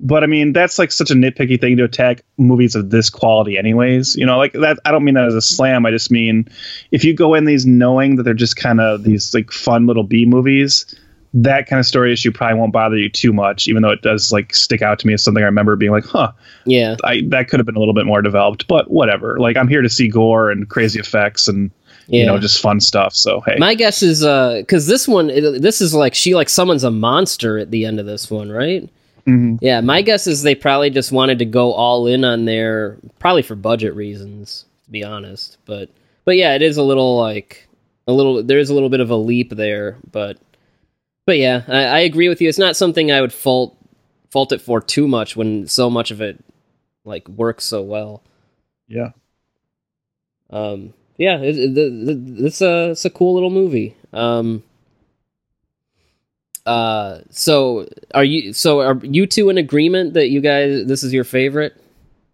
But 0.00 0.24
I 0.24 0.26
mean, 0.26 0.54
that's 0.54 0.78
like 0.78 0.90
such 0.90 1.10
a 1.10 1.14
nitpicky 1.14 1.60
thing 1.60 1.76
to 1.76 1.84
attack 1.84 2.22
movies 2.38 2.74
of 2.74 2.88
this 2.88 3.10
quality, 3.10 3.58
anyways. 3.58 4.16
You 4.16 4.24
know, 4.24 4.38
like 4.38 4.54
that. 4.54 4.78
I 4.86 4.90
don't 4.90 5.04
mean 5.04 5.16
that 5.16 5.26
as 5.26 5.34
a 5.34 5.42
slam. 5.42 5.84
I 5.84 5.90
just 5.90 6.10
mean 6.10 6.48
if 6.90 7.04
you 7.04 7.12
go 7.12 7.34
in 7.34 7.44
these 7.44 7.66
knowing 7.66 8.16
that 8.16 8.22
they're 8.22 8.32
just 8.32 8.56
kind 8.56 8.80
of 8.80 9.02
these 9.02 9.34
like 9.34 9.52
fun 9.52 9.86
little 9.86 10.04
B 10.04 10.24
movies 10.24 10.86
that 11.38 11.66
kind 11.66 11.78
of 11.78 11.84
story 11.84 12.14
issue 12.14 12.32
probably 12.32 12.58
won't 12.58 12.72
bother 12.72 12.96
you 12.96 13.10
too 13.10 13.30
much, 13.30 13.68
even 13.68 13.82
though 13.82 13.90
it 13.90 14.00
does 14.00 14.32
like 14.32 14.54
stick 14.54 14.80
out 14.80 14.98
to 14.98 15.06
me 15.06 15.12
as 15.12 15.22
something 15.22 15.42
I 15.42 15.46
remember 15.46 15.76
being 15.76 15.92
like, 15.92 16.06
huh, 16.06 16.32
yeah, 16.64 16.96
I, 17.04 17.22
that 17.28 17.48
could 17.48 17.60
have 17.60 17.66
been 17.66 17.76
a 17.76 17.78
little 17.78 17.94
bit 17.94 18.06
more 18.06 18.22
developed, 18.22 18.66
but 18.66 18.90
whatever. 18.90 19.38
Like 19.38 19.58
I'm 19.58 19.68
here 19.68 19.82
to 19.82 19.90
see 19.90 20.08
gore 20.08 20.50
and 20.50 20.68
crazy 20.70 20.98
effects 20.98 21.46
and 21.46 21.70
yeah. 22.06 22.20
you 22.20 22.26
know 22.26 22.38
just 22.38 22.60
fun 22.62 22.80
stuff. 22.80 23.14
So 23.14 23.42
hey, 23.42 23.56
my 23.58 23.74
guess 23.74 24.02
is 24.02 24.20
because 24.20 24.88
uh, 24.88 24.92
this 24.92 25.06
one, 25.06 25.28
it, 25.28 25.60
this 25.60 25.82
is 25.82 25.94
like 25.94 26.14
she 26.14 26.34
like 26.34 26.48
summons 26.48 26.84
a 26.84 26.90
monster 26.90 27.58
at 27.58 27.70
the 27.70 27.84
end 27.84 28.00
of 28.00 28.06
this 28.06 28.30
one, 28.30 28.50
right? 28.50 28.88
Mm-hmm. 29.26 29.56
Yeah, 29.60 29.82
my 29.82 30.00
guess 30.00 30.26
is 30.26 30.42
they 30.42 30.54
probably 30.54 30.88
just 30.88 31.12
wanted 31.12 31.38
to 31.40 31.44
go 31.44 31.72
all 31.74 32.06
in 32.06 32.24
on 32.24 32.46
there, 32.46 32.96
probably 33.18 33.42
for 33.42 33.56
budget 33.56 33.94
reasons, 33.94 34.64
to 34.84 34.90
be 34.90 35.04
honest. 35.04 35.58
But 35.66 35.90
but 36.24 36.38
yeah, 36.38 36.54
it 36.54 36.62
is 36.62 36.78
a 36.78 36.82
little 36.82 37.18
like 37.18 37.68
a 38.06 38.12
little. 38.12 38.42
There 38.42 38.58
is 38.58 38.70
a 38.70 38.74
little 38.74 38.88
bit 38.88 39.00
of 39.00 39.10
a 39.10 39.16
leap 39.16 39.50
there, 39.50 39.98
but 40.10 40.38
but 41.26 41.38
yeah, 41.38 41.62
I, 41.68 41.84
I, 41.84 41.98
agree 42.00 42.28
with 42.28 42.40
you. 42.40 42.48
It's 42.48 42.58
not 42.58 42.76
something 42.76 43.12
I 43.12 43.20
would 43.20 43.32
fault 43.32 43.76
fault 44.30 44.52
it 44.52 44.60
for 44.60 44.80
too 44.80 45.06
much 45.06 45.36
when 45.36 45.66
so 45.66 45.90
much 45.90 46.10
of 46.10 46.20
it 46.20 46.42
like 47.04 47.28
works 47.28 47.64
so 47.64 47.82
well. 47.82 48.22
Yeah. 48.88 49.10
Um. 50.50 50.94
Yeah. 51.18 51.38
It, 51.38 51.56
it, 51.56 51.78
it, 51.78 52.44
it's 52.44 52.62
a 52.62 52.90
it's 52.90 53.04
a 53.04 53.10
cool 53.10 53.34
little 53.34 53.50
movie. 53.50 53.96
Um. 54.12 54.62
Uh. 56.64 57.20
So 57.30 57.88
are 58.14 58.24
you? 58.24 58.52
So 58.52 58.80
are 58.80 58.98
you 59.02 59.26
two 59.26 59.50
in 59.50 59.58
agreement 59.58 60.14
that 60.14 60.28
you 60.28 60.40
guys 60.40 60.86
this 60.86 61.02
is 61.02 61.12
your 61.12 61.24
favorite? 61.24 61.76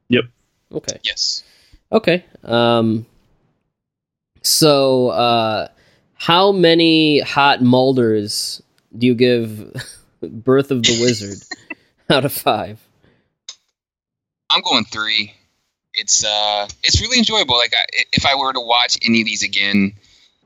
Yep. 0.08 0.24
Okay. 0.72 1.00
Yes. 1.02 1.42
Okay. 1.90 2.24
Um. 2.44 3.06
So, 4.42 5.08
uh, 5.08 5.68
how 6.14 6.52
many 6.52 7.20
hot 7.20 7.62
Mulders 7.62 8.61
do 8.96 9.06
you 9.06 9.14
give 9.14 9.72
Birth 10.22 10.70
of 10.70 10.82
the 10.82 11.00
Wizard 11.00 11.38
out 12.10 12.24
of 12.24 12.32
five? 12.32 12.80
I'm 14.50 14.62
going 14.62 14.84
three. 14.84 15.34
It's 15.94 16.24
uh, 16.24 16.68
it's 16.84 17.00
really 17.00 17.18
enjoyable. 17.18 17.56
Like, 17.56 17.72
I, 17.74 17.84
if 18.12 18.26
I 18.26 18.34
were 18.34 18.52
to 18.52 18.60
watch 18.60 18.98
any 19.02 19.20
of 19.20 19.26
these 19.26 19.42
again, 19.42 19.94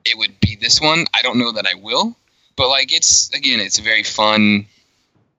it 0.05 0.17
would 0.19 0.39
be 0.41 0.57
this 0.57 0.81
one. 0.81 1.07
I 1.15 1.23
don't 1.23 1.39
know 1.39 1.53
that 1.53 1.67
I 1.67 1.75
will, 1.75 2.17
but 2.57 2.69
like, 2.69 2.93
it's 2.93 3.33
again, 3.33 3.61
it's 3.61 3.79
very 3.79 4.03
fun. 4.03 4.67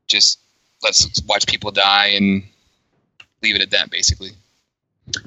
Just 0.07 0.39
let's 0.83 1.21
watch 1.23 1.47
people 1.47 1.71
die 1.71 2.07
and 2.07 2.43
leave 3.41 3.55
it 3.55 3.61
at 3.61 3.71
that, 3.71 3.89
basically. 3.89 4.31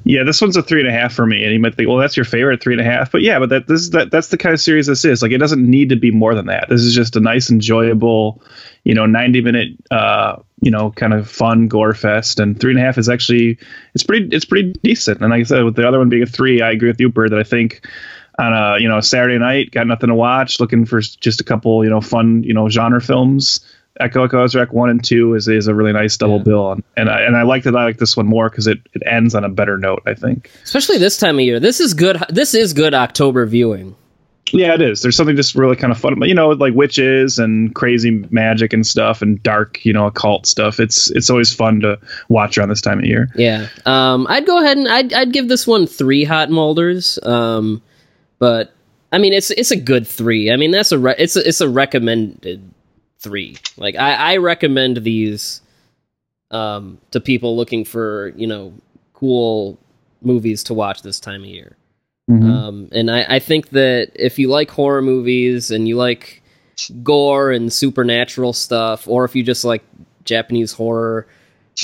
Yeah, 0.05 0.25
this 0.25 0.41
one's 0.41 0.57
a 0.57 0.63
three 0.63 0.81
and 0.81 0.89
a 0.89 0.93
half 0.93 1.15
for 1.15 1.25
me. 1.25 1.43
And 1.43 1.53
you 1.53 1.59
might 1.59 1.75
think, 1.75 1.89
well, 1.89 1.97
that's 1.97 2.17
your 2.17 2.25
favorite 2.25 2.63
three 2.63 2.75
and 2.75 2.81
a 2.81 2.85
half. 2.85 3.11
But 3.11 3.23
yeah, 3.23 3.39
but 3.39 3.49
that 3.49 3.67
this 3.67 3.81
is 3.81 3.91
that 3.91 4.11
that's 4.11 4.29
the 4.29 4.37
kind 4.37 4.53
of 4.53 4.61
series 4.61 4.87
this 4.87 5.05
is. 5.05 5.23
Like 5.23 5.33
it 5.33 5.39
doesn't 5.39 5.69
need 5.69 5.89
to 5.89 5.97
be 5.97 6.11
more 6.11 6.35
than 6.35 6.47
that. 6.47 6.69
This 6.69 6.83
is 6.83 6.95
just 6.95 7.17
a 7.17 7.21
nice, 7.21 7.51
enjoyable, 7.51 8.43
you 8.85 8.95
know, 8.95 9.07
ninety 9.07 9.41
minute 9.41 9.77
uh, 9.91 10.37
you 10.61 10.71
know, 10.71 10.91
kind 10.91 11.15
of 11.15 11.31
fun 11.31 11.69
gore 11.69 11.95
fest. 11.95 12.41
And 12.41 12.59
three 12.59 12.73
and 12.73 12.81
a 12.81 12.83
half 12.83 12.99
is 12.99 13.09
actually 13.09 13.59
it's 13.95 14.05
pretty 14.05 14.35
it's 14.35 14.45
pretty 14.45 14.73
decent. 14.83 15.21
And 15.21 15.31
like 15.31 15.41
I 15.41 15.45
said, 15.45 15.65
with 15.65 15.77
the 15.77 15.89
other 15.89 15.99
one 15.99 16.09
being 16.09 16.23
a 16.23 16.27
three, 16.27 16.61
I 16.61 16.71
agree 16.71 16.89
with 16.89 17.01
you, 17.01 17.09
Bird, 17.09 17.31
that 17.31 17.39
I 17.39 17.45
think 17.45 17.87
on 18.39 18.53
a 18.53 18.79
you 18.79 18.89
know 18.89 19.01
Saturday 19.01 19.39
night, 19.39 19.71
got 19.71 19.87
nothing 19.87 20.09
to 20.09 20.15
watch, 20.15 20.61
looking 20.61 20.85
for 20.85 21.01
just 21.01 21.41
a 21.41 21.45
couple, 21.45 21.83
you 21.85 21.91
know, 21.91 22.01
fun, 22.01 22.43
you 22.43 22.53
know, 22.55 22.69
genre 22.69 23.01
films. 23.01 23.61
Eko 24.01 24.29
Eko 24.29 24.45
Azarak 24.45 24.73
one 24.73 24.91
and 24.91 25.03
two 25.05 25.35
is 25.35 25.47
is 25.49 25.69
a 25.69 25.75
really 25.75 25.93
nice 25.93 26.17
double 26.17 26.39
Yeah. 26.39 26.43
bill, 26.45 26.73
and 26.73 26.83
and 26.97 27.11
I, 27.11 27.21
and 27.23 27.37
I 27.37 27.43
like 27.43 27.65
that 27.65 27.77
I 27.77 27.85
like 27.85 27.99
this 27.99 28.17
one 28.17 28.27
more 28.27 28.49
because 28.51 28.67
it, 28.67 28.79
it 28.95 29.03
ends 29.07 29.35
on 29.35 29.45
a 29.45 29.49
better 29.49 29.77
note. 29.79 30.03
I 30.07 30.15
think. 30.15 30.51
Especially 30.65 30.99
this 30.99 31.17
time 31.19 31.37
of 31.39 31.45
year. 31.45 31.61
This 31.61 31.81
is 31.81 31.95
good. 31.95 32.17
This 32.29 32.55
is 32.55 32.73
good 32.73 32.95
October 32.95 33.47
viewing. 33.47 33.95
Yeah, 34.53 34.75
it 34.75 34.81
is. 34.83 35.01
There's 35.03 35.15
something 35.17 35.37
just 35.37 35.55
really 35.55 35.77
kind 35.77 35.93
of 35.93 35.99
fun, 36.01 36.21
you 36.23 36.35
know, 36.35 36.49
like 36.49 36.75
witches 36.75 37.39
and 37.39 37.73
crazy 37.73 38.11
magic 38.31 38.73
and 38.73 38.85
stuff, 38.85 39.23
and 39.23 39.41
dark, 39.45 39.85
you 39.85 39.93
know, 39.93 40.07
occult 40.07 40.45
stuff. 40.45 40.81
It's 40.81 41.09
it's 41.13 41.31
always 41.31 41.55
fun 41.55 41.79
to 41.83 42.01
watch 42.29 42.59
around 42.59 42.71
this 42.71 42.81
time 42.81 42.99
of 42.99 43.05
year. 43.05 43.31
Yeah. 43.37 43.69
Um, 43.87 44.27
I'd 44.29 44.47
go 44.47 44.61
ahead 44.61 44.77
and 44.77 44.89
I'd, 44.89 45.13
I'd 45.13 45.33
give 45.33 45.47
this 45.47 45.69
one 45.69 45.87
three 45.87 46.25
hot 46.25 46.51
Mulders. 46.51 47.17
Um, 47.23 47.81
but 48.41 48.73
I 49.13 49.19
mean, 49.19 49.33
it's 49.33 49.53
it's 49.53 49.71
a 49.71 49.77
good 49.77 50.05
three. 50.05 50.51
I 50.51 50.57
mean, 50.57 50.73
that's 50.73 50.91
a 50.91 50.99
re- 50.99 51.15
it's 51.17 51.37
a, 51.37 51.47
it's 51.49 51.61
a 51.61 51.69
recommended 51.69 52.61
three. 53.21 53.57
Like 53.77 53.97
I, 53.97 54.15
I 54.15 54.37
recommend 54.39 54.99
these 54.99 55.61
um, 56.51 56.99
to 57.13 57.21
people 57.21 57.57
looking 57.57 57.85
for 57.85 58.33
you 58.37 58.47
know 58.47 58.73
cool 59.15 59.79
movies 60.23 60.65
to 60.65 60.75
watch 60.75 61.03
this 61.03 61.21
time 61.21 61.43
of 61.43 61.49
year. 61.49 61.77
Um, 62.51 62.89
and 62.93 63.11
I, 63.11 63.25
I 63.29 63.39
think 63.41 63.71
that 63.71 64.13
if 64.15 64.39
you 64.39 64.49
like 64.49 64.71
horror 64.71 65.03
movies 65.03 65.71
and 65.71 65.89
you 65.89 65.97
like 65.97 66.43
gore 67.03 67.51
and 67.51 67.73
supernatural 67.73 68.53
stuff, 68.53 69.09
or 69.09 69.25
if 69.25 69.35
you 69.35 69.43
just 69.43 69.65
like 69.65 69.83
Japanese 70.25 70.73
horror, 70.73 71.27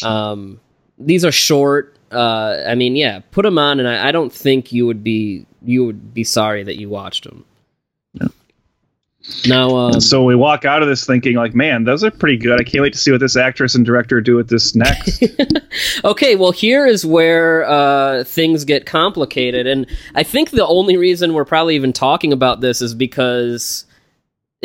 um, 0.05 0.61
these 0.99 1.24
are 1.24 1.32
short. 1.32 1.97
Uh, 2.12 2.62
I 2.66 2.76
mean, 2.76 2.95
yeah, 2.95 3.20
put 3.32 3.43
them 3.43 3.59
on, 3.59 3.80
and 3.80 3.89
I, 3.89 4.09
I 4.09 4.12
don't 4.12 4.32
think 4.32 4.72
you 4.72 4.87
would 4.87 5.03
be 5.03 5.47
you 5.64 5.84
would 5.84 6.14
be 6.14 6.22
sorry 6.22 6.62
that 6.62 6.78
you 6.78 6.89
watched 6.89 7.24
them. 7.24 7.45
Now, 9.47 9.77
um, 9.77 10.01
so 10.01 10.22
we 10.24 10.35
walk 10.37 10.64
out 10.64 10.83
of 10.83 10.89
this 10.89 11.05
thinking 11.05 11.37
like, 11.37 11.55
man, 11.55 11.85
those 11.85 12.05
are 12.05 12.11
pretty 12.11 12.37
good. 12.37 12.61
I 12.61 12.64
can't 12.64 12.83
wait 12.83 12.93
to 12.93 12.99
see 12.99 13.11
what 13.11 13.20
this 13.20 13.37
actress 13.37 13.74
and 13.74 13.85
director 13.85 14.20
do 14.20 14.37
with 14.37 14.49
this 14.49 14.74
next. 14.74 15.22
Okay, 16.05 16.37
well, 16.37 16.53
here 16.53 16.87
is 16.87 17.05
where 17.05 17.68
uh, 17.68 18.24
things 18.24 18.64
get 18.64 18.87
complicated, 18.87 19.66
and 19.66 19.87
I 20.14 20.22
think 20.22 20.51
the 20.51 20.66
only 20.66 20.97
reason 20.97 21.35
we're 21.35 21.45
probably 21.45 21.74
even 21.74 21.93
talking 21.93 22.33
about 22.33 22.62
this 22.62 22.81
is 22.81 22.95
because 22.95 23.85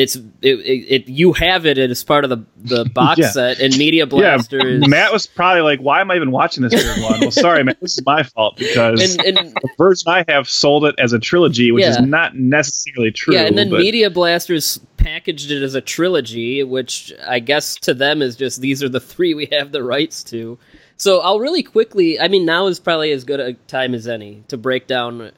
it's 0.01 0.15
it, 0.15 0.25
it, 0.41 0.85
it 1.03 1.07
you 1.07 1.33
have 1.33 1.65
it 1.65 1.77
as 1.77 2.03
part 2.03 2.23
of 2.23 2.29
the 2.29 2.43
the 2.57 2.85
box 2.93 3.19
Yeah. 3.19 3.29
set, 3.31 3.59
and 3.59 3.75
Media 3.77 4.07
yeah, 4.11 4.35
is 4.35 4.87
Matt 4.87 5.11
was 5.11 5.27
probably 5.27 5.61
like, 5.61 5.79
why 5.79 6.01
am 6.01 6.11
I 6.11 6.15
even 6.15 6.31
watching 6.31 6.63
this 6.63 6.73
weird 6.73 7.01
one? 7.01 7.19
Well, 7.21 7.31
sorry, 7.31 7.63
man, 7.63 7.75
this 7.81 7.97
is 7.97 8.05
my 8.05 8.23
fault 8.23 8.57
because 8.57 9.17
and, 9.17 9.37
and 9.37 9.53
the 9.53 9.69
version 9.77 10.09
I 10.11 10.25
have 10.27 10.49
sold 10.49 10.85
it 10.85 10.95
as 10.97 11.13
a 11.13 11.19
trilogy, 11.19 11.71
which 11.71 11.85
is 11.85 11.99
not 11.99 12.35
necessarily 12.35 13.11
true. 13.11 13.33
yeah, 13.35 13.41
and 13.45 13.57
then 13.57 13.69
but- 13.69 13.79
Media 13.79 14.09
Blasters 14.09 14.79
packaged 14.97 15.49
it 15.51 15.63
as 15.63 15.73
a 15.75 15.81
trilogy, 15.81 16.63
which 16.63 17.11
I 17.25 17.39
guess 17.39 17.75
to 17.77 17.93
them 17.93 18.21
is 18.21 18.35
just 18.35 18.61
these 18.61 18.83
are 18.83 18.89
the 18.89 18.99
three 18.99 19.33
we 19.33 19.47
have 19.51 19.71
the 19.71 19.83
rights 19.83 20.23
to. 20.25 20.57
So 20.97 21.19
I'll 21.21 21.39
really 21.39 21.63
quickly. 21.63 22.19
I 22.19 22.27
mean, 22.27 22.45
now 22.45 22.67
is 22.67 22.79
probably 22.79 23.11
as 23.11 23.23
good 23.23 23.39
a 23.39 23.53
time 23.53 23.95
as 23.95 24.07
any 24.07 24.43
to 24.49 24.57
break 24.57 24.85
down 24.85 25.31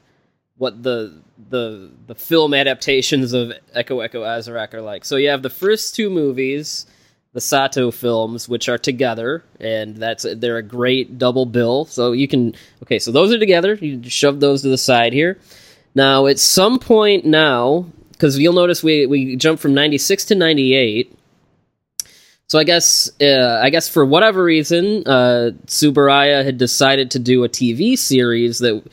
what 0.57 0.83
the 0.83 1.21
the 1.49 1.91
the 2.07 2.15
film 2.15 2.53
adaptations 2.53 3.33
of 3.33 3.49
Eko 3.75 4.07
Eko 4.07 4.21
Azarak 4.21 4.73
are 4.73 4.81
like. 4.81 5.05
So 5.05 5.15
you 5.15 5.29
have 5.29 5.41
the 5.41 5.49
first 5.49 5.95
two 5.95 6.09
movies, 6.09 6.85
the 7.33 7.41
Sato 7.41 7.91
films, 7.91 8.47
which 8.47 8.69
are 8.69 8.77
together, 8.77 9.43
and 9.59 9.97
that's 9.97 10.25
they're 10.35 10.57
a 10.57 10.63
great 10.63 11.17
double 11.17 11.45
bill. 11.45 11.85
So 11.85 12.11
you 12.11 12.27
can 12.27 12.53
okay, 12.83 12.99
so 12.99 13.11
those 13.11 13.33
are 13.33 13.39
together. 13.39 13.75
You 13.75 14.07
shove 14.09 14.39
those 14.39 14.61
to 14.61 14.69
the 14.69 14.77
side 14.77 15.13
here. 15.13 15.39
Now 15.95 16.27
at 16.27 16.39
some 16.39 16.79
point 16.79 17.25
now, 17.25 17.87
because 18.11 18.37
you'll 18.37 18.53
notice 18.53 18.83
we 18.83 19.05
we 19.05 19.35
jump 19.35 19.59
from 19.59 19.73
ninety 19.73 19.97
six 19.97 20.25
to 20.25 20.35
ninety 20.35 20.75
eight. 20.75 21.17
So 22.47 22.59
I 22.59 22.63
guess 22.63 23.09
uh, 23.19 23.59
I 23.63 23.71
guess 23.71 23.89
for 23.89 24.05
whatever 24.05 24.43
reason, 24.43 25.07
uh, 25.07 25.51
Tsuburaya 25.65 26.45
had 26.45 26.59
decided 26.59 27.09
to 27.11 27.19
do 27.19 27.43
a 27.43 27.49
TV 27.49 27.97
series 27.97 28.59
that 28.59 28.83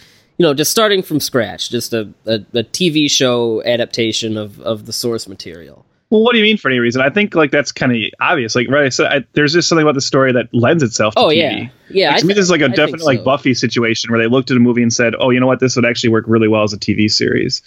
you 0.41 0.47
know 0.47 0.55
just 0.55 0.71
starting 0.71 1.03
from 1.03 1.21
scratch, 1.21 1.69
just 1.69 1.93
a, 1.93 2.09
a, 2.25 2.37
a 2.55 2.65
TV 2.65 3.11
show 3.11 3.63
adaptation 3.65 4.39
of 4.39 4.59
of 4.61 4.87
the 4.87 4.93
source 4.93 5.29
material. 5.29 5.85
Well, 6.09 6.23
what 6.23 6.33
do 6.33 6.39
you 6.39 6.45
mean 6.45 6.57
for 6.57 6.71
any 6.71 6.79
reason? 6.79 7.03
I 7.03 7.11
think 7.11 7.35
like 7.35 7.51
that's 7.51 7.71
kind 7.71 7.93
of 7.93 7.99
obvious. 8.21 8.55
Like, 8.57 8.71
right? 8.71 8.87
I 8.87 8.89
said 8.89 9.07
I, 9.13 9.25
there's 9.35 9.53
just 9.53 9.69
something 9.69 9.83
about 9.83 9.97
the 9.97 10.01
story 10.01 10.33
that 10.33 10.49
lends 10.55 10.83
itself. 10.83 11.15
to 11.15 11.21
Oh 11.21 11.27
TV. 11.27 11.37
yeah, 11.37 11.69
yeah. 11.91 12.11
Like, 12.13 12.21
to 12.21 12.25
I 12.25 12.29
me, 12.29 12.33
thi- 12.33 12.39
this 12.41 12.45
is 12.47 12.51
like 12.51 12.63
a 12.63 12.65
I 12.65 12.69
definite 12.69 13.03
like. 13.03 13.23
Buffy 13.23 13.53
situation 13.53 14.11
where 14.11 14.19
they 14.19 14.29
looked 14.29 14.51
at 14.51 14.57
a 14.57 14.61
movie 14.61 14.83
and 14.83 14.91
said, 14.91 15.13
"Oh, 15.21 15.29
you 15.29 15.39
know 15.41 15.47
what? 15.47 15.61
This 15.61 15.77
would 15.77 15.85
actually 15.85 16.09
work 16.09 16.25
really 16.27 16.49
well 16.49 16.63
as 16.63 16.73
a 16.73 16.79
TV 16.79 17.11
series." 17.11 17.61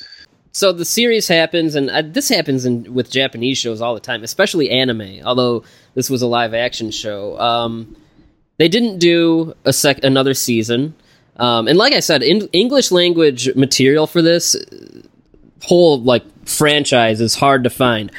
so 0.56 0.72
the 0.72 0.86
series 0.86 1.28
happens 1.28 1.74
and 1.76 1.90
uh, 1.92 2.02
this 2.04 2.30
happens 2.30 2.64
in 2.64 2.94
with 2.94 3.10
japanese 3.10 3.58
shows 3.58 3.82
all 3.82 3.96
the 3.96 4.00
time 4.00 4.24
especially 4.24 4.70
anime 4.70 5.20
although 5.26 5.64
this 5.96 6.12
was 6.12 6.22
a 6.22 6.28
live 6.28 6.54
action 6.54 6.92
show 6.92 7.40
um, 7.40 7.96
they 8.60 8.68
didn't 8.68 9.00
do 9.00 9.56
a 9.66 9.74
sec 9.74 10.04
another 10.04 10.36
season 10.36 10.94
um, 11.38 11.68
and 11.68 11.78
like 11.78 11.94
i 11.94 12.00
said 12.00 12.24
in 12.24 12.48
english 12.54 12.92
language 12.92 13.54
material 13.56 14.08
for 14.08 14.22
this 14.22 14.56
whole 15.64 16.02
like 16.02 16.24
franchise 16.48 17.22
is 17.22 17.36
hard 17.36 17.64
to 17.64 17.70
find 17.70 18.12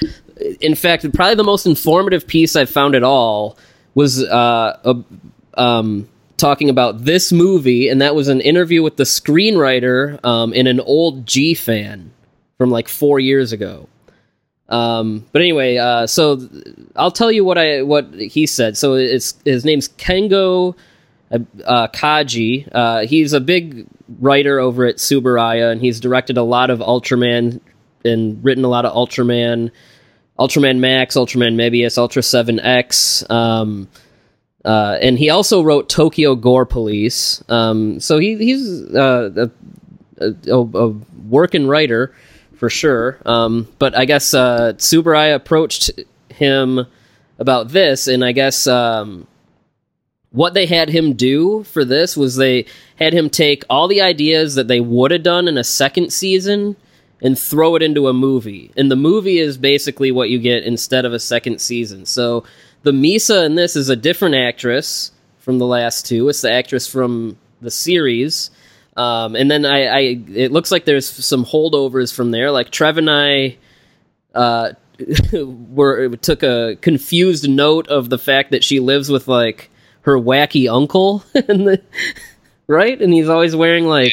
in 0.60 0.74
fact 0.74 1.10
probably 1.14 1.34
the 1.34 1.44
most 1.44 1.66
informative 1.66 2.26
piece 2.26 2.56
i've 2.56 2.70
found 2.70 2.94
at 2.94 3.02
all 3.02 3.58
was 3.94 4.24
uh, 4.24 4.76
a, 4.84 5.60
um, 5.60 6.08
talking 6.36 6.68
about 6.68 7.04
this 7.04 7.32
movie 7.32 7.88
and 7.88 8.00
that 8.00 8.14
was 8.14 8.28
an 8.28 8.40
interview 8.40 8.82
with 8.82 8.96
the 8.96 9.04
screenwriter 9.04 10.18
um, 10.24 10.52
an 10.52 10.80
old 10.80 11.26
G-Fan 11.26 12.10
from 12.58 12.70
like 12.70 12.88
four 12.88 13.20
years 13.20 13.52
ago. 13.52 13.88
Um, 14.68 15.26
but 15.32 15.42
anyway, 15.42 15.76
uh, 15.76 16.06
so 16.06 16.48
I'll 16.96 17.10
tell 17.10 17.30
you 17.30 17.44
what 17.44 17.58
I 17.58 17.82
what 17.82 18.12
he 18.14 18.46
said. 18.46 18.76
So 18.76 18.94
it's 18.94 19.34
his 19.44 19.64
name's 19.64 19.88
Kengo 19.88 20.74
uh, 21.34 21.38
uh, 21.64 21.88
Kaji. 21.88 22.68
Uh, 22.72 23.06
he's 23.06 23.32
a 23.32 23.40
big 23.40 23.86
writer 24.20 24.58
over 24.58 24.86
at 24.86 24.96
Tsuburaya, 24.96 25.72
and 25.72 25.80
he's 25.80 26.00
directed 26.00 26.36
a 26.36 26.42
lot 26.42 26.70
of 26.70 26.78
Ultraman 26.78 27.60
and 28.04 28.44
written 28.44 28.64
a 28.64 28.68
lot 28.68 28.84
of 28.84 28.92
Ultraman, 28.94 29.70
Ultraman 30.38 30.78
Max, 30.78 31.16
Ultraman 31.16 31.54
Mebius, 31.54 31.98
Ultra 31.98 32.22
Seven 32.22 32.60
X. 32.60 33.28
Um, 33.30 33.88
uh, 34.64 34.98
and 35.00 35.18
he 35.18 35.30
also 35.30 35.62
wrote 35.62 35.88
Tokyo 35.88 36.34
Gore 36.34 36.66
Police. 36.66 37.42
Um, 37.48 38.00
so 38.00 38.18
he, 38.18 38.36
he's 38.36 38.82
uh, 38.94 39.48
a, 40.18 40.34
a, 40.50 40.58
a 40.58 40.88
working 41.28 41.66
writer 41.66 42.14
for 42.56 42.70
sure. 42.70 43.18
Um, 43.26 43.68
but 43.78 43.96
I 43.96 44.04
guess 44.06 44.32
uh, 44.32 44.72
Tsuburaya 44.76 45.34
approached 45.34 45.90
him 46.30 46.86
about 47.38 47.68
this, 47.68 48.06
and 48.06 48.24
I 48.24 48.32
guess 48.32 48.66
um, 48.66 49.26
what 50.34 50.52
they 50.52 50.66
had 50.66 50.88
him 50.88 51.12
do 51.12 51.62
for 51.62 51.84
this 51.84 52.16
was 52.16 52.34
they 52.34 52.66
had 52.96 53.12
him 53.12 53.30
take 53.30 53.62
all 53.70 53.86
the 53.86 54.00
ideas 54.00 54.56
that 54.56 54.66
they 54.66 54.80
would 54.80 55.12
have 55.12 55.22
done 55.22 55.46
in 55.46 55.56
a 55.56 55.62
second 55.62 56.12
season 56.12 56.74
and 57.22 57.38
throw 57.38 57.76
it 57.76 57.84
into 57.84 58.08
a 58.08 58.12
movie. 58.12 58.72
And 58.76 58.90
the 58.90 58.96
movie 58.96 59.38
is 59.38 59.56
basically 59.56 60.10
what 60.10 60.30
you 60.30 60.40
get 60.40 60.64
instead 60.64 61.04
of 61.04 61.12
a 61.12 61.20
second 61.20 61.60
season. 61.60 62.04
So 62.04 62.42
the 62.82 62.90
Misa 62.90 63.46
in 63.46 63.54
this 63.54 63.76
is 63.76 63.88
a 63.88 63.94
different 63.94 64.34
actress 64.34 65.12
from 65.38 65.60
the 65.60 65.66
last 65.66 66.04
two. 66.04 66.28
It's 66.28 66.40
the 66.40 66.52
actress 66.52 66.88
from 66.88 67.38
the 67.60 67.70
series. 67.70 68.50
Um, 68.96 69.36
and 69.36 69.48
then 69.48 69.64
I, 69.64 69.86
I, 69.86 70.00
it 70.34 70.50
looks 70.50 70.72
like 70.72 70.84
there's 70.84 71.08
some 71.08 71.44
holdovers 71.44 72.12
from 72.12 72.32
there. 72.32 72.50
Like 72.50 72.70
Trev 72.70 72.98
and 72.98 73.08
I, 73.08 73.56
uh, 74.34 74.72
were 75.32 76.16
took 76.16 76.42
a 76.42 76.76
confused 76.80 77.48
note 77.48 77.86
of 77.86 78.10
the 78.10 78.18
fact 78.18 78.50
that 78.50 78.64
she 78.64 78.80
lives 78.80 79.08
with 79.10 79.28
like 79.28 79.70
her 80.04 80.18
wacky 80.18 80.70
uncle, 80.72 81.24
and 81.34 81.66
the, 81.66 81.82
right? 82.66 83.00
And 83.00 83.12
he's 83.12 83.28
always 83.28 83.56
wearing 83.56 83.86
like 83.86 84.12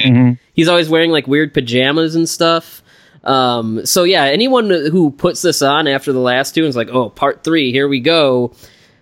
he's 0.53 0.67
always 0.67 0.89
wearing 0.89 1.11
like 1.11 1.27
weird 1.27 1.53
pajamas 1.53 2.15
and 2.15 2.27
stuff. 2.27 2.81
Um, 3.23 3.85
so 3.85 4.03
yeah, 4.03 4.23
anyone 4.23 4.69
who 4.69 5.11
puts 5.11 5.41
this 5.41 5.61
on 5.61 5.87
after 5.87 6.11
the 6.11 6.19
last 6.19 6.55
two 6.55 6.61
and 6.61 6.69
is 6.69 6.75
like, 6.75 6.89
oh, 6.89 7.09
part 7.09 7.43
three, 7.43 7.71
here 7.71 7.87
we 7.87 7.99
go. 7.99 8.53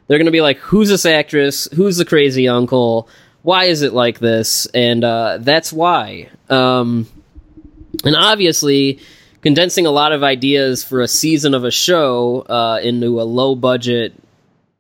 They're 0.08 0.18
gonna 0.18 0.32
be 0.32 0.42
like, 0.42 0.58
who's 0.58 0.90
this 0.90 1.06
actress? 1.06 1.68
Who's 1.74 1.98
the 1.98 2.06
crazy 2.06 2.48
uncle? 2.48 3.08
Why 3.44 3.66
is 3.66 3.82
it 3.82 3.94
like 3.94 4.20
this? 4.20 4.66
And 4.68 5.04
uh, 5.04 5.38
that's 5.40 5.72
why. 5.72 6.30
Um, 6.50 7.08
and 8.04 8.16
obviously, 8.16 9.00
condensing 9.42 9.86
a 9.86 9.92
lot 9.92 10.12
of 10.12 10.24
ideas 10.24 10.84
for 10.84 11.02
a 11.02 11.08
season 11.08 11.54
of 11.54 11.64
a 11.64 11.72
show 11.72 12.42
uh, 12.42 12.80
into 12.84 13.22
a 13.22 13.24
low 13.24 13.56
budget 13.56 14.14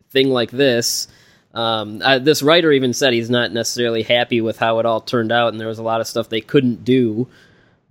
thing 0.10 0.30
like 0.30 0.51
this. 0.51 1.07
Um, 1.54 2.02
uh, 2.04 2.20
this 2.20 2.41
writer 2.43 2.72
even 2.72 2.93
said 2.93 3.14
he's 3.14 3.30
not 3.30 3.52
necessarily 3.52 4.04
happy 4.04 4.39
with 4.41 4.58
how 4.58 4.80
it 4.80 4.86
all 4.86 5.02
turned 5.02 5.32
out, 5.32 5.52
and 5.52 5.60
there 5.60 5.68
was 5.68 5.80
a 5.80 5.84
lot 5.84 6.02
of 6.02 6.08
stuff 6.08 6.30
they 6.30 6.41
couldn't 6.41 6.84
do. 6.86 7.28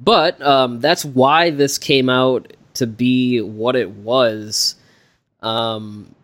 But 0.00 0.40
um, 0.40 0.80
that's 0.80 1.04
why 1.04 1.50
this 1.50 1.76
came 1.78 2.08
out 2.08 2.52
to 2.74 2.86
be 2.86 3.40
what 3.40 3.74
it 3.74 3.90
was. 3.90 4.76
Um, 5.40 6.14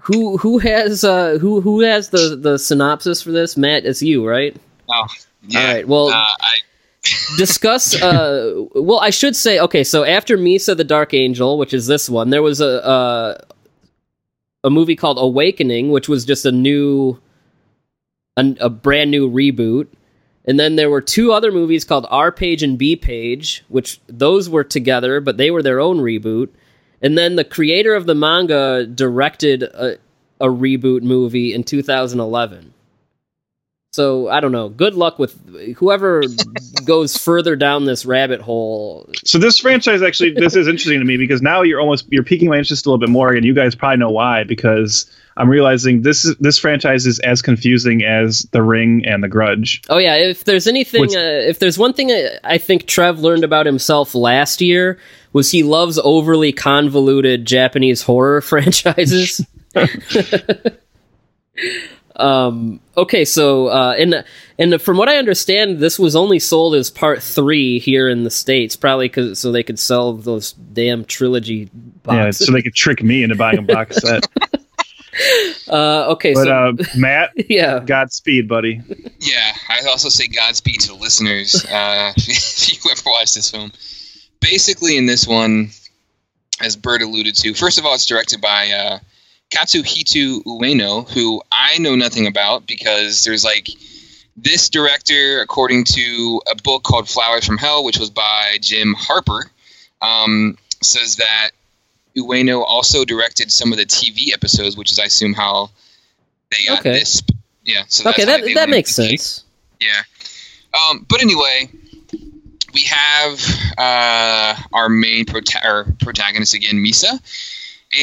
who 0.00 0.36
who 0.36 0.58
has 0.58 1.04
uh, 1.04 1.38
who 1.38 1.60
who 1.60 1.80
has 1.80 2.10
the 2.10 2.36
the 2.40 2.58
synopsis 2.58 3.22
for 3.22 3.30
this? 3.32 3.56
Matt, 3.56 3.86
it's 3.86 4.02
you, 4.02 4.26
right? 4.26 4.54
Oh, 4.90 5.06
yeah. 5.46 5.60
All 5.60 5.74
right, 5.74 5.88
well- 5.88 6.08
uh, 6.08 6.12
I, 6.40 6.48
discuss 7.38 7.94
uh 8.02 8.52
well 8.74 8.98
i 8.98 9.08
should 9.08 9.36
say 9.36 9.60
okay 9.60 9.84
so 9.84 10.02
after 10.02 10.36
misa 10.36 10.76
the 10.76 10.82
dark 10.84 11.14
angel 11.14 11.56
which 11.56 11.72
is 11.72 11.86
this 11.86 12.10
one 12.10 12.28
there 12.30 12.42
was 12.42 12.60
a 12.60 12.84
uh 12.84 13.38
a 14.64 14.70
movie 14.70 14.96
called 14.96 15.18
Awakening, 15.18 15.90
which 15.90 16.08
was 16.08 16.24
just 16.24 16.44
a 16.44 16.52
new, 16.52 17.20
a, 18.36 18.54
a 18.60 18.68
brand 18.68 19.10
new 19.10 19.30
reboot. 19.30 19.88
And 20.44 20.58
then 20.58 20.76
there 20.76 20.90
were 20.90 21.00
two 21.00 21.32
other 21.32 21.52
movies 21.52 21.84
called 21.84 22.06
R 22.08 22.32
Page 22.32 22.62
and 22.62 22.78
B 22.78 22.96
Page, 22.96 23.64
which 23.68 24.00
those 24.06 24.48
were 24.48 24.64
together, 24.64 25.20
but 25.20 25.36
they 25.36 25.50
were 25.50 25.62
their 25.62 25.80
own 25.80 25.98
reboot. 25.98 26.48
And 27.02 27.16
then 27.16 27.36
the 27.36 27.44
creator 27.44 27.94
of 27.94 28.06
the 28.06 28.14
manga 28.14 28.86
directed 28.86 29.62
a, 29.62 29.98
a 30.40 30.46
reboot 30.46 31.02
movie 31.02 31.52
in 31.52 31.64
2011. 31.64 32.72
So 33.92 34.28
I 34.28 34.40
don't 34.40 34.52
know. 34.52 34.68
Good 34.68 34.94
luck 34.94 35.18
with 35.18 35.34
whoever 35.76 36.22
goes 36.84 37.16
further 37.16 37.56
down 37.56 37.86
this 37.86 38.04
rabbit 38.04 38.40
hole. 38.40 39.08
So 39.24 39.38
this 39.38 39.58
franchise 39.58 40.02
actually, 40.02 40.34
this 40.34 40.54
is 40.54 40.68
interesting 40.68 40.98
to 40.98 41.04
me 41.06 41.16
because 41.16 41.40
now 41.40 41.62
you're 41.62 41.80
almost 41.80 42.06
you're 42.10 42.22
piquing 42.22 42.50
my 42.50 42.58
interest 42.58 42.84
a 42.84 42.90
little 42.90 42.98
bit 43.00 43.08
more, 43.08 43.32
and 43.32 43.44
you 43.46 43.54
guys 43.54 43.74
probably 43.74 43.96
know 43.96 44.10
why 44.10 44.44
because 44.44 45.10
I'm 45.38 45.48
realizing 45.48 46.02
this 46.02 46.24
is 46.26 46.36
this 46.36 46.58
franchise 46.58 47.06
is 47.06 47.18
as 47.20 47.40
confusing 47.40 48.04
as 48.04 48.40
The 48.52 48.62
Ring 48.62 49.04
and 49.06 49.24
The 49.24 49.28
Grudge. 49.28 49.80
Oh 49.88 49.98
yeah, 49.98 50.16
if 50.16 50.44
there's 50.44 50.66
anything, 50.66 51.00
Which- 51.00 51.16
uh, 51.16 51.18
if 51.48 51.58
there's 51.58 51.78
one 51.78 51.94
thing 51.94 52.10
I- 52.12 52.38
I 52.44 52.58
think 52.58 52.86
Trev 52.86 53.20
learned 53.20 53.42
about 53.42 53.64
himself 53.64 54.14
last 54.14 54.60
year 54.60 54.98
was 55.32 55.50
he 55.50 55.62
loves 55.62 55.98
overly 56.04 56.52
convoluted 56.52 57.46
Japanese 57.46 58.02
horror 58.02 58.40
franchises. 58.42 59.40
um. 62.18 62.80
Okay, 62.96 63.24
so 63.24 63.68
uh, 63.68 63.94
and 63.98 64.24
and 64.58 64.80
from 64.82 64.96
what 64.96 65.08
I 65.08 65.16
understand, 65.18 65.78
this 65.78 65.98
was 65.98 66.16
only 66.16 66.38
sold 66.38 66.74
as 66.74 66.90
part 66.90 67.22
three 67.22 67.78
here 67.78 68.08
in 68.08 68.24
the 68.24 68.30
states, 68.30 68.74
probably 68.76 69.08
because 69.08 69.38
so 69.38 69.52
they 69.52 69.62
could 69.62 69.78
sell 69.78 70.14
those 70.14 70.52
damn 70.52 71.04
trilogy 71.04 71.70
Yeah, 72.06 72.30
so 72.32 72.52
they 72.52 72.62
could 72.62 72.74
trick 72.74 73.02
me 73.02 73.22
into 73.22 73.36
buying 73.36 73.58
a 73.58 73.62
box 73.62 73.96
set. 74.02 74.26
uh, 75.68 76.12
okay, 76.12 76.34
But 76.34 76.44
so 76.44 76.50
uh, 76.50 76.72
Matt, 76.96 77.30
yeah, 77.48 77.80
Godspeed, 77.80 78.48
buddy. 78.48 78.80
Yeah, 79.20 79.52
I 79.68 79.86
also 79.88 80.08
say 80.08 80.26
Godspeed 80.26 80.80
to 80.80 80.88
the 80.88 80.94
listeners 80.94 81.64
uh, 81.66 82.12
if 82.16 82.84
you 82.84 82.90
ever 82.90 83.02
watch 83.06 83.34
this 83.34 83.50
film. 83.50 83.72
Basically, 84.40 84.96
in 84.96 85.06
this 85.06 85.26
one, 85.26 85.70
as 86.60 86.76
Byrd 86.76 87.02
alluded 87.02 87.34
to, 87.36 87.54
first 87.54 87.78
of 87.78 87.84
all, 87.84 87.94
it's 87.94 88.06
directed 88.06 88.40
by 88.40 88.70
uh, 88.70 88.98
Katsuhito 89.50 90.42
Ueno, 90.44 91.08
who 91.10 91.42
I 91.50 91.78
know 91.78 91.94
nothing 91.96 92.26
about 92.26 92.66
because 92.66 93.24
there's 93.24 93.44
like 93.44 93.68
this 94.36 94.68
director, 94.68 95.40
according 95.40 95.84
to 95.84 96.40
a 96.50 96.54
book 96.62 96.82
called 96.84 97.08
Flowers 97.08 97.44
from 97.46 97.58
Hell, 97.58 97.84
which 97.84 97.98
was 97.98 98.10
by 98.10 98.58
Jim 98.60 98.94
Harper, 98.96 99.50
um, 100.02 100.56
says 100.82 101.16
that 101.16 101.50
Ueno 102.16 102.62
also 102.62 103.04
directed 103.04 103.50
some 103.50 103.72
of 103.72 103.78
the 103.78 103.86
TV 103.86 104.32
episodes, 104.32 104.76
which 104.76 104.92
is, 104.92 104.98
I 104.98 105.04
assume, 105.04 105.34
how 105.34 105.70
they 106.50 106.58
got 106.66 106.80
Okay. 106.80 106.92
this. 106.92 107.22
Yeah, 107.64 107.82
so 107.88 108.08
okay, 108.10 108.24
that 108.24 108.42
that 108.54 108.70
makes 108.70 108.94
sense. 108.94 109.44
Yeah. 109.80 110.02
Um, 110.88 111.04
but 111.08 111.20
anyway, 111.20 111.68
we 112.72 112.82
have 112.84 113.40
uh, 113.76 114.56
our 114.72 114.88
main 114.88 115.26
prota- 115.26 115.64
or 115.64 115.94
protagonist 116.02 116.54
again, 116.54 116.76
Misa. 116.76 117.20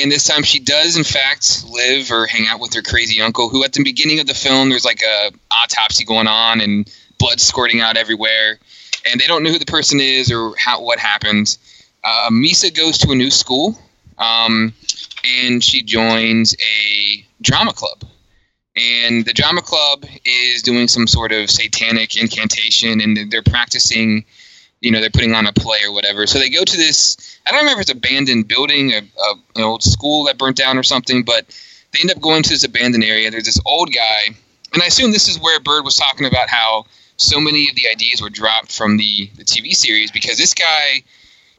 And 0.01 0.11
this 0.11 0.23
time 0.23 0.43
she 0.43 0.59
does, 0.59 0.97
in 0.97 1.03
fact, 1.03 1.63
live 1.69 2.11
or 2.11 2.25
hang 2.25 2.47
out 2.47 2.59
with 2.59 2.73
her 2.73 2.81
crazy 2.81 3.21
uncle, 3.21 3.49
who 3.49 3.63
at 3.63 3.73
the 3.73 3.83
beginning 3.83 4.19
of 4.19 4.25
the 4.25 4.33
film, 4.33 4.69
there's 4.69 4.85
like 4.85 5.01
a 5.03 5.31
autopsy 5.51 6.05
going 6.05 6.27
on 6.27 6.59
and 6.61 6.91
blood 7.19 7.39
squirting 7.39 7.81
out 7.81 7.95
everywhere. 7.95 8.57
And 9.11 9.21
they 9.21 9.27
don't 9.27 9.43
know 9.43 9.51
who 9.51 9.59
the 9.59 9.65
person 9.65 9.99
is 9.99 10.31
or 10.31 10.53
how 10.57 10.81
what 10.81 10.97
happened. 10.97 11.55
Uh, 12.03 12.29
Misa 12.31 12.75
goes 12.75 12.97
to 12.99 13.11
a 13.11 13.15
new 13.15 13.29
school, 13.29 13.77
um, 14.17 14.73
and 15.23 15.63
she 15.63 15.83
joins 15.83 16.55
a 16.55 17.25
drama 17.41 17.73
club 17.73 18.03
and 18.75 19.25
the 19.25 19.33
drama 19.33 19.61
club 19.61 20.05
is 20.25 20.61
doing 20.61 20.87
some 20.87 21.07
sort 21.07 21.31
of 21.31 21.49
satanic 21.49 22.17
incantation 22.17 23.01
and 23.01 23.31
they're 23.31 23.41
practicing 23.41 24.25
you 24.81 24.91
know 24.91 24.99
they're 24.99 25.09
putting 25.09 25.33
on 25.33 25.47
a 25.47 25.53
play 25.53 25.79
or 25.85 25.93
whatever 25.93 26.27
so 26.27 26.39
they 26.39 26.49
go 26.49 26.63
to 26.63 26.77
this 26.77 27.34
i 27.47 27.51
don't 27.51 27.61
remember 27.61 27.81
if 27.81 27.89
it's 27.89 27.91
abandoned 27.91 28.47
building 28.47 28.91
a, 28.91 28.97
a, 28.97 29.33
an 29.55 29.63
old 29.63 29.83
school 29.83 30.25
that 30.25 30.37
burnt 30.37 30.57
down 30.57 30.77
or 30.77 30.83
something 30.83 31.23
but 31.23 31.45
they 31.91 31.99
end 32.01 32.11
up 32.11 32.19
going 32.19 32.43
to 32.43 32.49
this 32.49 32.63
abandoned 32.63 33.03
area 33.03 33.31
there's 33.31 33.45
this 33.45 33.61
old 33.65 33.91
guy 33.93 34.35
and 34.73 34.83
i 34.83 34.85
assume 34.85 35.11
this 35.11 35.27
is 35.27 35.39
where 35.39 35.59
Byrd 35.59 35.85
was 35.85 35.95
talking 35.95 36.25
about 36.25 36.49
how 36.49 36.85
so 37.17 37.39
many 37.39 37.69
of 37.69 37.75
the 37.75 37.87
ideas 37.87 38.21
were 38.21 38.29
dropped 38.29 38.71
from 38.71 38.97
the, 38.97 39.29
the 39.35 39.43
tv 39.43 39.73
series 39.73 40.11
because 40.11 40.37
this 40.37 40.53
guy 40.53 41.03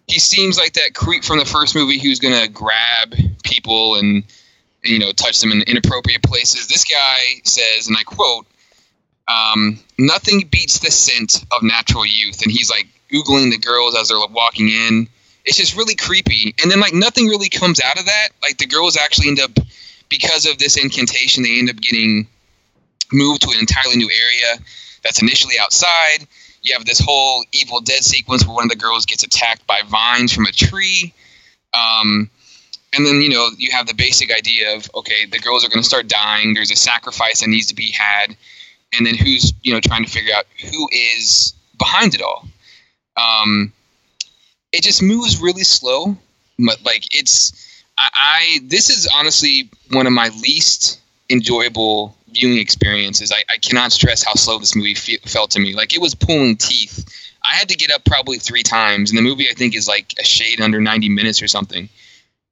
he 0.07 0.21
seems 0.21 0.57
like 0.57 0.75
that 0.75 0.95
creep 0.95 1.25
from 1.25 1.39
the 1.39 1.45
first 1.45 1.75
movie 1.75 1.99
who's 1.99 2.21
going 2.21 2.41
to 2.41 2.49
grab 2.49 3.13
people 3.43 3.97
and 3.97 4.23
you 4.87 4.99
know, 4.99 5.13
touch 5.13 5.41
them 5.41 5.53
in 5.53 5.63
inappropriate 5.63 6.23
places. 6.23 6.69
This 6.69 6.85
guy 6.85 7.41
says, 7.45 7.89
and 7.89 7.97
I 7.97 8.03
quote, 8.03 8.47
um, 9.29 9.79
"Nothing 9.99 10.47
beats 10.51 10.79
the 10.79 10.91
scent 10.91 11.45
of 11.51 11.63
natural 11.63 12.07
youth." 12.07 12.43
And 12.43 12.53
he's 12.53 12.71
like 12.71 12.87
oogling 13.13 13.51
the 13.51 13.59
girls 13.59 13.97
as 13.97 14.09
they're 14.09 14.19
walking 14.31 14.69
in. 14.69 15.09
It's 15.47 15.57
just 15.57 15.77
really 15.77 15.95
creepy. 15.95 16.55
And 16.61 16.71
then 16.71 16.81
like 16.81 16.93
nothing 16.93 17.27
really 17.29 17.49
comes 17.49 17.81
out 17.81 17.99
of 17.99 18.07
that. 18.07 18.29
Like 18.43 18.59
the 18.59 18.67
girls 18.67 18.97
actually 18.97 19.29
end 19.29 19.41
up 19.41 19.53
because 20.09 20.47
of 20.47 20.59
this 20.59 20.77
incantation, 20.77 21.43
they 21.43 21.59
end 21.59 21.71
up 21.71 21.77
getting 21.77 22.27
moved 23.13 23.43
to 23.43 23.51
an 23.51 23.59
entirely 23.59 23.97
new 23.97 24.11
area 24.11 24.63
that's 25.03 25.23
initially 25.23 25.55
outside. 25.61 26.27
You 26.63 26.75
have 26.75 26.85
this 26.85 27.01
whole 27.01 27.45
Evil 27.53 27.81
Dead 27.81 28.03
sequence 28.03 28.45
where 28.45 28.55
one 28.55 28.65
of 28.65 28.71
the 28.71 28.77
girls 28.77 29.07
gets 29.07 29.23
attacked 29.23 29.67
by 29.67 29.83
vines 29.87 30.33
from 30.33 30.47
a 30.47 30.53
tree. 30.53 31.15
Um, 31.73 32.31
and 32.97 33.07
then 33.07 33.21
you 33.21 33.29
know 33.29 33.49
you 33.57 33.71
have 33.73 33.87
the 33.87 33.95
basic 33.95 34.35
idea 34.35 34.75
of 34.75 34.91
okay 34.95 35.27
the 35.27 35.39
girls 35.39 35.65
are 35.65 35.69
going 35.69 35.83
to 35.83 35.89
start 35.89 36.09
dying 36.09 36.55
there's 36.55 36.71
a 36.71 36.77
sacrifice 36.77 37.41
that 37.41 37.49
needs 37.49 37.67
to 37.67 37.75
be 37.75 37.93
had 37.93 38.37
and 38.97 39.07
then 39.07 39.15
who's 39.15 39.53
you 39.63 39.73
know 39.73 39.81
trying 39.81 40.05
to 40.05 40.11
figure 40.11 40.35
out 40.35 40.45
who 40.73 40.89
is 40.93 41.55
behind 41.79 42.15
it 42.15 42.23
all 42.23 42.47
um, 43.17 43.73
it 44.73 44.83
just 44.83 45.03
moves 45.03 45.41
really 45.41 45.65
slow 45.65 46.17
but 46.59 46.85
like 46.85 47.15
it's 47.15 47.53
I, 47.99 48.09
I 48.15 48.59
this 48.65 48.91
is 48.91 49.09
honestly 49.13 49.71
one 49.91 50.07
of 50.07 50.13
my 50.13 50.29
least 50.43 51.01
enjoyable 51.29 52.17
viewing 52.29 52.59
experiences. 52.59 53.33
I, 53.33 53.43
I 53.53 53.57
cannot 53.59 53.93
stress 53.93 54.23
how 54.23 54.35
slow 54.35 54.59
this 54.59 54.77
movie 54.77 54.95
fe- 54.95 55.19
felt 55.25 55.53
to 55.53 55.61
me. 55.61 55.75
Like 55.75 55.95
it 55.95 56.01
was 56.01 56.15
pulling 56.15 56.57
teeth. 56.57 57.05
I 57.43 57.55
had 57.55 57.69
to 57.71 57.77
get 57.77 57.91
up 57.91 58.05
probably 58.05 58.39
three 58.39 58.63
times 58.63 59.11
and 59.11 59.19
the 59.19 59.23
movie 59.23 59.49
i 59.49 59.55
think 59.55 59.77
is 59.77 59.87
like 59.87 60.15
a 60.19 60.25
shade 60.25 60.61
under 60.61 60.81
90 60.81 61.09
minutes 61.09 61.43
or 61.43 61.49
something. 61.49 61.89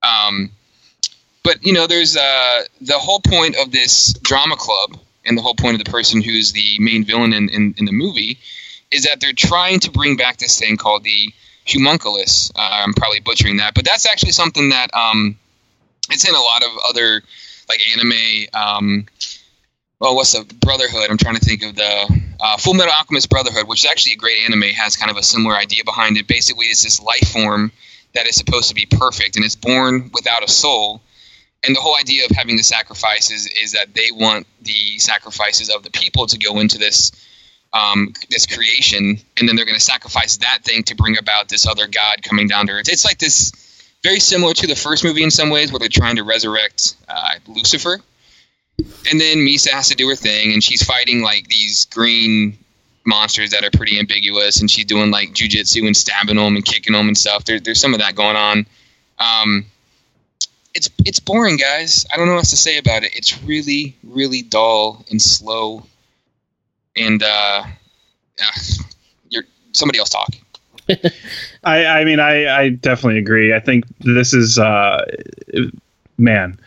Um, 0.02 0.50
but 1.42 1.64
you 1.64 1.72
know, 1.72 1.86
there's 1.86 2.16
uh, 2.16 2.62
the 2.80 2.98
whole 2.98 3.20
point 3.20 3.56
of 3.56 3.70
this 3.70 4.12
drama 4.14 4.56
club, 4.56 4.98
and 5.26 5.36
the 5.36 5.42
whole 5.42 5.54
point 5.54 5.78
of 5.78 5.84
the 5.84 5.90
person 5.90 6.22
who's 6.22 6.52
the 6.52 6.78
main 6.80 7.04
villain 7.04 7.32
in, 7.32 7.48
in, 7.48 7.74
in 7.78 7.84
the 7.84 7.92
movie 7.92 8.38
is 8.90 9.04
that 9.04 9.20
they're 9.20 9.32
trying 9.32 9.80
to 9.80 9.90
bring 9.90 10.16
back 10.16 10.36
this 10.38 10.58
thing 10.58 10.76
called 10.76 11.04
the 11.04 11.32
homunculus. 11.66 12.50
Uh, 12.54 12.68
I'm 12.84 12.94
probably 12.94 13.20
butchering 13.20 13.58
that, 13.58 13.74
but 13.74 13.84
that's 13.84 14.06
actually 14.06 14.32
something 14.32 14.70
that 14.70 14.94
um, 14.94 15.38
it's 16.10 16.28
in 16.28 16.34
a 16.34 16.40
lot 16.40 16.62
of 16.62 16.70
other 16.88 17.22
like 17.68 17.80
anime. 17.96 18.46
Um, 18.52 19.06
well, 20.00 20.16
what's 20.16 20.32
the 20.32 20.44
Brotherhood? 20.60 21.10
I'm 21.10 21.16
trying 21.16 21.36
to 21.36 21.44
think 21.44 21.62
of 21.62 21.76
the 21.76 22.20
uh, 22.40 22.56
Full 22.58 22.74
Metal 22.74 22.92
Alchemist 22.92 23.30
Brotherhood, 23.30 23.68
which 23.68 23.84
is 23.84 23.90
actually 23.90 24.14
a 24.14 24.16
great 24.16 24.38
anime. 24.44 24.62
Has 24.74 24.96
kind 24.96 25.10
of 25.10 25.16
a 25.16 25.22
similar 25.22 25.54
idea 25.54 25.84
behind 25.84 26.16
it. 26.16 26.26
Basically, 26.26 26.66
it's 26.66 26.82
this 26.82 27.00
life 27.00 27.32
form 27.32 27.72
that 28.14 28.26
is 28.26 28.36
supposed 28.36 28.68
to 28.68 28.74
be 28.74 28.86
perfect 28.86 29.36
and 29.36 29.44
it's 29.44 29.56
born 29.56 30.10
without 30.12 30.44
a 30.44 30.48
soul. 30.48 31.00
And 31.66 31.74
the 31.74 31.80
whole 31.80 31.96
idea 31.96 32.26
of 32.26 32.36
having 32.36 32.56
the 32.56 32.62
sacrifices 32.62 33.46
is 33.46 33.72
that 33.72 33.94
they 33.94 34.10
want 34.12 34.46
the 34.62 34.98
sacrifices 34.98 35.70
of 35.70 35.82
the 35.82 35.90
people 35.90 36.26
to 36.26 36.38
go 36.38 36.58
into 36.60 36.78
this 36.78 37.12
um, 37.74 38.14
this 38.30 38.46
creation, 38.46 39.18
and 39.36 39.48
then 39.48 39.56
they're 39.56 39.66
going 39.66 39.78
to 39.78 39.84
sacrifice 39.84 40.38
that 40.38 40.60
thing 40.62 40.84
to 40.84 40.94
bring 40.94 41.18
about 41.18 41.48
this 41.48 41.66
other 41.66 41.86
god 41.86 42.22
coming 42.22 42.48
down 42.48 42.68
to 42.68 42.72
earth. 42.72 42.88
It's 42.88 43.04
like 43.04 43.18
this 43.18 43.52
very 44.02 44.20
similar 44.20 44.54
to 44.54 44.66
the 44.66 44.76
first 44.76 45.02
movie 45.04 45.22
in 45.22 45.30
some 45.30 45.50
ways, 45.50 45.72
where 45.72 45.80
they're 45.80 45.88
trying 45.88 46.16
to 46.16 46.22
resurrect 46.22 46.94
uh, 47.08 47.34
Lucifer. 47.48 47.98
And 48.78 49.20
then 49.20 49.38
Misa 49.38 49.70
has 49.70 49.88
to 49.88 49.94
do 49.94 50.08
her 50.08 50.16
thing, 50.16 50.52
and 50.52 50.62
she's 50.62 50.82
fighting 50.82 51.22
like 51.22 51.48
these 51.48 51.86
green 51.86 52.58
monsters 53.04 53.50
that 53.50 53.64
are 53.64 53.70
pretty 53.70 53.98
ambiguous, 53.98 54.60
and 54.60 54.70
she's 54.70 54.84
doing 54.84 55.10
like 55.10 55.32
jujitsu 55.32 55.86
and 55.86 55.96
stabbing 55.96 56.36
them 56.36 56.56
and 56.56 56.64
kicking 56.64 56.92
them 56.92 57.08
and 57.08 57.18
stuff. 57.18 57.44
There, 57.44 57.60
there's 57.60 57.80
some 57.80 57.92
of 57.94 58.00
that 58.00 58.14
going 58.14 58.36
on. 58.36 58.66
Um, 59.18 59.66
it's 60.74 60.90
it's 61.04 61.20
boring, 61.20 61.56
guys. 61.56 62.06
I 62.12 62.16
don't 62.16 62.26
know 62.26 62.32
what 62.32 62.40
else 62.40 62.50
to 62.50 62.56
say 62.56 62.78
about 62.78 63.04
it. 63.04 63.14
It's 63.14 63.42
really 63.42 63.96
really 64.02 64.42
dull 64.42 65.04
and 65.10 65.20
slow, 65.20 65.86
and 66.96 67.22
uh, 67.22 67.64
yeah, 68.38 68.50
you're 69.28 69.44
somebody 69.72 69.98
else 69.98 70.10
talk. 70.10 70.30
I, 71.64 71.86
I 71.86 72.04
mean, 72.04 72.20
I, 72.20 72.62
I 72.62 72.68
definitely 72.68 73.18
agree. 73.18 73.54
I 73.54 73.60
think 73.60 73.84
this 74.00 74.34
is, 74.34 74.58
uh, 74.58 75.04
man, 76.18 76.58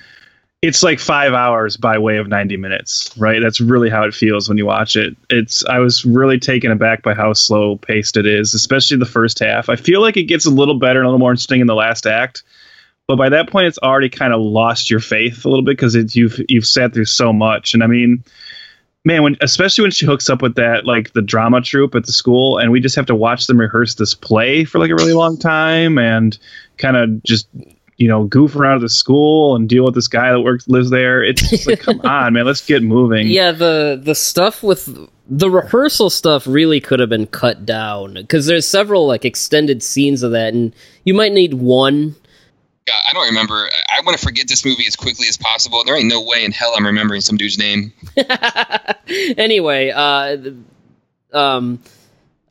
it's 0.64 0.82
like 0.82 1.00
five 1.00 1.34
hours 1.34 1.78
by 1.78 2.00
way 2.00 2.18
of 2.18 2.28
90 2.28 2.58
minutes, 2.58 3.16
right? 3.18 3.42
That's 3.42 3.62
really 3.62 3.90
how 3.90 4.04
it 4.04 4.14
feels 4.14 4.50
when 4.50 4.58
you 4.58 4.66
watch 4.66 4.96
it. 4.96 5.16
It's, 5.30 5.64
I 5.66 5.80
was 5.80 6.04
really 6.04 6.40
taken 6.40 6.72
aback 6.72 7.04
by 7.04 7.14
how 7.14 7.34
slow 7.34 7.78
paced 7.78 8.18
it 8.18 8.26
is, 8.26 8.56
especially 8.56 8.98
the 8.98 9.06
first 9.06 9.38
half. 9.40 9.70
I 9.70 9.76
feel 9.76 10.02
like 10.02 10.18
it 10.18 10.24
gets 10.24 10.46
a 10.48 10.52
little 10.52 10.80
better 10.80 11.00
and 11.00 11.06
a 11.06 11.10
little 11.10 11.20
more 11.20 11.32
interesting 11.32 11.62
in 11.62 11.68
the 11.68 11.76
last 11.76 12.08
act, 12.08 12.42
but 13.08 13.18
by 13.18 13.30
that 13.30 13.50
point 13.50 13.68
it's 13.68 13.78
already 13.80 14.10
kind 14.10 14.34
of 14.34 14.42
lost 14.42 14.90
your 14.90 15.00
faith 15.00 15.46
a 15.46 15.50
little 15.50 15.64
bit 15.64 15.78
because 15.78 15.96
it's, 15.96 16.16
you've 16.16 16.40
you've 16.50 16.66
sat 16.66 16.94
through 16.94 17.06
so 17.06 17.32
much 17.32 17.74
and 17.74 17.84
i 17.84 17.88
mean 17.88 18.24
man 19.06 19.24
when 19.24 19.38
especially 19.42 19.84
when 19.84 19.92
she 19.92 20.06
hooks 20.06 20.30
up 20.30 20.42
with 20.42 20.56
that 20.56 20.86
like 20.86 21.14
the 21.14 21.22
drama 21.22 21.62
troupe 21.62 21.96
at 21.96 22.06
the 22.06 22.12
school 22.12 22.58
and 22.58 22.72
we 22.72 22.80
just 22.80 22.96
have 22.96 23.06
to 23.06 23.16
watch 23.16 23.48
them 23.48 23.60
rehearse 23.60 23.96
this 23.96 24.14
play 24.14 24.66
for 24.66 24.80
like 24.80 24.92
a 24.92 24.96
really 24.96 25.14
long 25.14 25.38
time 25.38 25.98
and 25.98 26.38
kind 26.78 26.98
of 26.98 27.24
just 27.24 27.48
you 27.98 28.08
know 28.08 28.26
goof 28.26 28.56
around 28.56 28.76
at 28.76 28.82
the 28.82 28.90
school 28.90 29.56
and 29.56 29.70
deal 29.70 29.86
with 29.86 29.96
this 29.96 30.08
guy 30.08 30.32
that 30.32 30.42
works 30.42 30.68
lives 30.68 30.90
there 30.90 31.24
it's 31.24 31.50
just 31.50 31.68
like 31.68 31.80
come 31.80 32.02
on 32.04 32.34
man 32.34 32.46
let's 32.46 32.66
get 32.66 32.84
moving 32.84 33.28
Yeah, 33.28 33.52
the 33.52 34.00
the 34.02 34.16
stuff 34.16 34.62
with 34.62 34.90
the 35.30 35.50
rehearsal 35.50 36.10
stuff 36.10 36.48
really 36.48 36.80
could 36.80 37.00
have 37.00 37.10
been 37.10 37.28
cut 37.28 37.66
down 37.66 38.14
because 38.14 38.46
there's 38.46 38.68
several 38.68 39.08
like 39.08 39.26
extended 39.26 39.84
scenes 39.84 40.24
of 40.24 40.32
that, 40.32 40.54
and 40.54 40.74
you 41.04 41.14
might 41.14 41.34
need 41.34 41.56
one. 41.56 42.16
God, 43.18 43.22
I 43.22 43.26
don't 43.26 43.34
remember. 43.34 43.70
I 43.90 44.02
want 44.06 44.18
to 44.18 44.24
forget 44.24 44.48
this 44.48 44.66
movie 44.66 44.86
as 44.88 44.96
quickly 44.96 45.28
as 45.28 45.38
possible. 45.38 45.84
There 45.84 45.96
ain't 45.96 46.08
no 46.08 46.22
way 46.22 46.44
in 46.46 46.52
hell 46.52 46.74
I'm 46.76 46.86
remembering 46.86 47.22
some 47.22 47.38
dude's 47.38 47.58
name. 47.58 47.94
anyway, 49.38 49.92
uh, 49.92 50.38
um, 51.34 51.80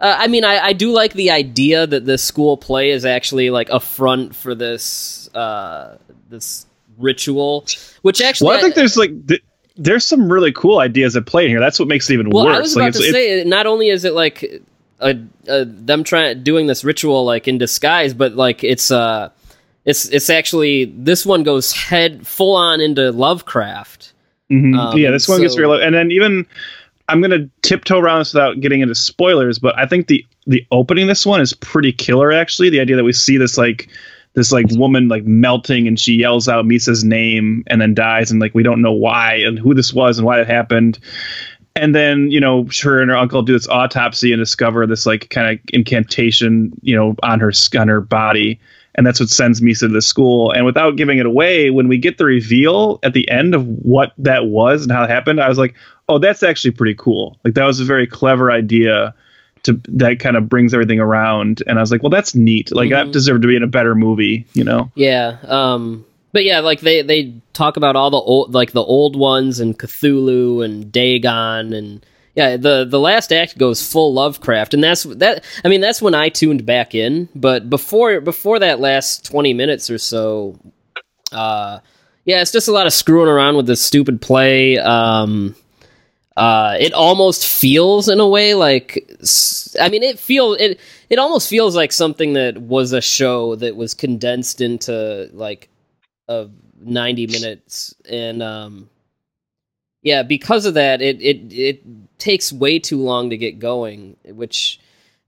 uh, 0.00 0.16
I 0.18 0.26
mean, 0.28 0.44
I, 0.44 0.58
I 0.58 0.72
do 0.72 0.92
like 0.92 1.12
the 1.12 1.30
idea 1.30 1.86
that 1.86 2.04
this 2.04 2.22
school 2.22 2.56
play 2.56 2.90
is 2.90 3.04
actually 3.04 3.50
like 3.50 3.68
a 3.70 3.80
front 3.80 4.34
for 4.34 4.54
this 4.54 5.28
uh, 5.34 5.98
this 6.28 6.66
ritual, 6.98 7.66
which 8.02 8.22
actually 8.22 8.48
well 8.48 8.56
i 8.56 8.60
think 8.62 8.74
there's 8.74 8.96
like 8.96 9.26
th- 9.26 9.42
there's 9.76 10.02
some 10.02 10.32
really 10.32 10.50
cool 10.50 10.78
ideas 10.78 11.14
at 11.14 11.26
play 11.26 11.44
in 11.44 11.50
here 11.50 11.60
that's 11.60 11.78
what 11.78 11.86
makes 11.88 12.08
it 12.08 12.14
even 12.14 12.30
Well, 12.30 12.46
worse 12.46 12.56
I 12.56 12.60
was 12.60 12.76
about 12.76 12.88
it's, 12.88 12.98
to 13.00 13.04
it's- 13.04 13.42
say, 13.42 13.44
not 13.46 13.66
only 13.66 13.90
is 13.90 14.06
it 14.06 14.14
like 14.14 14.62
a, 15.00 15.18
a 15.46 15.64
them 15.64 16.04
trying 16.04 16.42
doing 16.42 16.66
this 16.66 16.84
ritual 16.84 17.24
like 17.24 17.48
in 17.48 17.58
disguise, 17.58 18.14
but 18.14 18.34
like 18.34 18.64
it's 18.64 18.90
uh, 18.90 19.30
it's 19.87 20.09
it's 20.09 20.28
actually 20.28 20.87
this 20.97 21.24
one 21.24 21.45
goes 21.45 21.72
head 21.72 22.26
full 22.26 22.55
on 22.55 22.80
into 22.80 23.12
Lovecraft. 23.12 24.12
Mhm. 24.51 24.76
Um, 24.76 24.99
yeah, 24.99 25.11
this 25.11 25.28
one 25.28 25.41
gets 25.41 25.57
real. 25.57 25.72
And 25.72 25.95
then 25.95 26.11
even 26.11 26.45
I'm 27.09 27.20
gonna 27.20 27.49
tiptoe 27.62 27.99
around 27.99 28.18
this 28.18 28.34
without 28.34 28.61
getting 28.61 28.80
into 28.80 28.97
spoilers, 28.97 29.59
but 29.59 29.78
I 29.78 29.87
think 29.87 30.09
the 30.09 30.24
the 30.47 30.66
opening 30.72 31.07
this 31.07 31.24
one 31.24 31.41
is 31.41 31.53
pretty 31.55 31.93
killer. 31.93 32.32
Actually, 32.32 32.68
the 32.68 32.80
idea 32.80 32.97
that 32.97 33.05
we 33.05 33.12
see 33.12 33.37
this 33.37 33.57
like 33.57 33.89
this 34.34 34.53
like 34.53 34.66
woman 34.72 35.09
like 35.09 35.24
melting 35.24 35.87
and 35.87 35.99
she 35.99 36.14
yells 36.14 36.49
out 36.49 36.66
Misa's 36.66 37.05
name 37.05 37.64
and 37.68 37.80
then 37.80 37.95
dies 37.95 38.30
and 38.30 38.41
like 38.41 38.55
we 38.55 38.62
don't 38.62 38.82
know 38.82 38.93
why 38.93 39.34
and 39.34 39.59
who 39.59 39.72
this 39.72 39.95
was 39.95 40.18
and 40.18 40.26
why 40.26 40.41
it 40.41 40.49
happened. 40.49 40.99
And 41.76 41.95
then 41.95 42.30
you 42.32 42.41
know 42.41 42.66
her 42.82 43.01
and 43.01 43.09
her 43.11 43.16
uncle 43.16 43.43
do 43.43 43.53
this 43.53 43.68
autopsy 43.68 44.32
and 44.32 44.41
discover 44.41 44.84
this 44.84 45.07
like 45.07 45.30
kind 45.30 45.55
of 45.55 45.64
incantation 45.72 46.72
you 46.82 46.97
know 46.97 47.14
on 47.22 47.39
her 47.39 47.53
on 47.78 47.87
her 47.87 48.01
body 48.01 48.59
and 48.97 49.07
that's 49.07 49.20
what 49.20 49.28
sends 49.28 49.61
Misa 49.61 49.80
to 49.80 49.88
the 49.88 50.03
school. 50.03 50.51
And 50.51 50.64
without 50.64 50.97
giving 50.97 51.18
it 51.18 51.26
away, 51.26 51.70
when 51.70 51.86
we 51.86 51.99
get 51.99 52.18
the 52.18 52.24
reveal 52.24 52.99
at 53.03 53.12
the 53.12 53.30
end 53.30 53.55
of 53.55 53.66
what 53.66 54.12
that 54.18 54.47
was 54.47 54.82
and 54.82 54.90
how 54.90 55.05
it 55.05 55.11
happened, 55.11 55.40
I 55.40 55.49
was 55.49 55.59
like, 55.59 55.74
"Oh, 56.09 56.18
that's 56.18 56.42
actually 56.42 56.72
pretty 56.72 56.94
cool." 56.94 57.38
Like 57.44 57.55
that 57.55 57.64
was 57.64 57.78
a 57.78 57.84
very 57.84 58.07
clever 58.07 58.51
idea 58.51 59.14
to 59.64 59.80
that 59.88 60.18
kind 60.18 60.36
of 60.36 60.49
brings 60.49 60.72
everything 60.72 60.99
around. 60.99 61.62
And 61.66 61.78
I 61.78 61.82
was 61.82 61.92
like, 61.92 62.03
"Well, 62.03 62.11
that's 62.11 62.34
neat. 62.34 62.74
Like 62.74 62.90
that 62.90 63.12
deserved 63.12 63.42
to 63.42 63.49
be 63.49 63.57
in 63.57 63.62
a 63.62 63.68
better 63.68 63.94
movie," 63.94 64.47
you 64.55 64.64
know? 64.64 64.90
Yeah. 64.94 65.36
Um. 65.44 66.07
But 66.32 66.44
yeah, 66.44 66.61
like 66.61 66.80
they 66.80 67.03
they 67.03 67.34
talk 67.53 67.76
about 67.76 67.97
all 67.97 68.11
the 68.11 68.16
old 68.16 68.55
like 68.55 68.72
the 68.72 68.82
old 68.82 69.14
ones 69.14 69.61
and 69.61 69.78
Cthulhu 69.78 70.64
and 70.64 70.90
Dagon 70.90 71.72
and 71.72 72.05
yeah 72.37 72.57
the 72.57 72.84
the 72.84 73.01
last 73.01 73.32
act 73.32 73.59
goes 73.59 73.84
full 73.84 74.12
Lovecraft 74.14 74.74
and 74.74 74.84
that's 74.84 75.03
that 75.03 75.43
I 75.64 75.68
mean 75.68 75.80
that's 75.80 76.01
when 76.01 76.14
I 76.14 76.28
tuned 76.28 76.64
back 76.64 76.95
in 76.95 77.28
but 77.34 77.68
before 77.68 78.20
before 78.20 78.61
that 78.61 78.78
last 78.78 79.24
twenty 79.24 79.55
minutes 79.55 79.91
or 79.91 79.99
so, 79.99 80.59
uh, 81.32 81.80
yeah 82.24 82.43
it's 82.43 82.53
just 82.53 82.68
a 82.68 82.72
lot 82.72 82.87
of 82.87 82.93
screwing 82.93 83.28
around 83.28 83.57
with 83.57 83.66
this 83.66 83.82
stupid 83.82 84.20
play. 84.20 84.78
Um, 84.78 85.57
uh, 86.37 86.76
it 86.78 86.93
almost 86.93 87.47
feels 87.47 88.09
in 88.09 88.20
a 88.20 88.28
way 88.28 88.53
like 88.53 89.11
I 89.80 89.89
mean 89.89 90.03
it 90.03 90.18
feel 90.18 90.53
it 90.53 90.78
it 91.09 91.18
almost 91.18 91.49
feels 91.49 91.74
like 91.74 91.93
something 91.93 92.34
that 92.34 92.59
was 92.59 92.93
a 92.93 93.01
show 93.01 93.57
that 93.57 93.74
was 93.74 93.95
condensed 93.95 94.61
into 94.61 95.30
like 95.32 95.70
of 96.28 96.51
90 96.78 97.28
minutes 97.28 97.95
and 98.09 98.43
um 98.43 98.91
yeah 100.03 100.22
because 100.22 100.66
of 100.66 100.74
that 100.74 101.01
it 101.01 101.20
it 101.22 101.53
it 101.53 101.82
takes 102.18 102.52
way 102.52 102.78
too 102.78 103.00
long 103.00 103.30
to 103.30 103.36
get 103.36 103.58
going 103.58 104.16
which 104.24 104.80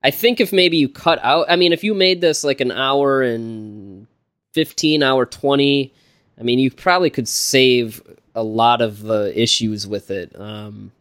i 0.02 0.10
think 0.10 0.40
if 0.40 0.52
maybe 0.52 0.76
you 0.76 0.88
cut 0.88 1.18
out 1.22 1.46
i 1.48 1.56
mean 1.56 1.72
if 1.72 1.84
you 1.84 1.94
made 1.94 2.20
this 2.20 2.44
like 2.44 2.60
an 2.60 2.72
hour 2.72 3.22
and 3.22 4.06
15 4.54 5.02
hour 5.02 5.26
20 5.26 5.92
i 6.38 6.42
mean 6.42 6.58
you 6.58 6.70
probably 6.70 7.10
could 7.10 7.28
save 7.28 8.02
a 8.34 8.42
lot 8.42 8.80
of 8.80 9.02
the 9.02 9.32
issues 9.40 9.86
with 9.86 10.10
it 10.10 10.38
um 10.40 10.92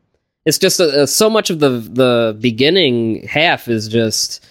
it's 0.46 0.58
just 0.58 0.80
uh 0.80 1.06
so 1.06 1.30
much 1.30 1.50
of 1.50 1.60
the 1.60 1.70
the 1.70 2.38
beginning 2.40 3.28
half 3.28 3.68
is 3.68 3.88
just 3.88 4.46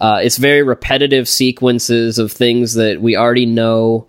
uh, 0.00 0.20
it's 0.22 0.36
very 0.36 0.62
repetitive 0.62 1.28
sequences 1.28 2.18
of 2.18 2.32
things 2.32 2.74
that 2.74 3.00
we 3.00 3.16
already 3.16 3.46
know. 3.46 4.06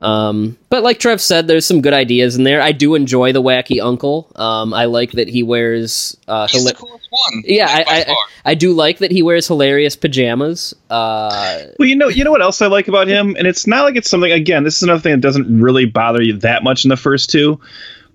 Um, 0.00 0.56
but 0.70 0.82
like 0.82 0.98
Trev 0.98 1.20
said, 1.20 1.46
there's 1.46 1.66
some 1.66 1.82
good 1.82 1.92
ideas 1.92 2.36
in 2.36 2.44
there. 2.44 2.62
I 2.62 2.72
do 2.72 2.94
enjoy 2.94 3.32
the 3.32 3.42
wacky 3.42 3.82
uncle. 3.82 4.30
Um, 4.34 4.72
I 4.72 4.86
like 4.86 5.12
that 5.12 5.28
he 5.28 5.42
wears. 5.42 6.16
Uh, 6.26 6.46
He's 6.48 6.64
the 6.64 6.72
hila- 6.72 6.76
coolest 6.76 7.06
one. 7.10 7.42
yeah, 7.44 7.66
like, 7.66 7.86
by 7.86 7.92
I, 7.92 8.04
I. 8.08 8.14
I 8.42 8.54
do 8.54 8.72
like 8.72 8.98
that 8.98 9.10
he 9.10 9.22
wears 9.22 9.46
hilarious 9.46 9.96
pajamas. 9.96 10.74
Uh, 10.88 11.58
Well, 11.78 11.86
you 11.88 11.96
know, 11.96 12.08
you 12.08 12.24
know 12.24 12.30
what 12.30 12.40
else 12.40 12.62
I 12.62 12.66
like 12.68 12.88
about 12.88 13.08
him, 13.08 13.36
and 13.36 13.46
it's 13.46 13.66
not 13.66 13.84
like 13.84 13.96
it's 13.96 14.08
something. 14.08 14.32
Again, 14.32 14.64
this 14.64 14.76
is 14.76 14.82
another 14.84 15.00
thing 15.00 15.12
that 15.12 15.20
doesn't 15.20 15.60
really 15.60 15.84
bother 15.84 16.22
you 16.22 16.38
that 16.38 16.62
much 16.64 16.84
in 16.84 16.88
the 16.88 16.96
first 16.96 17.28
two. 17.30 17.60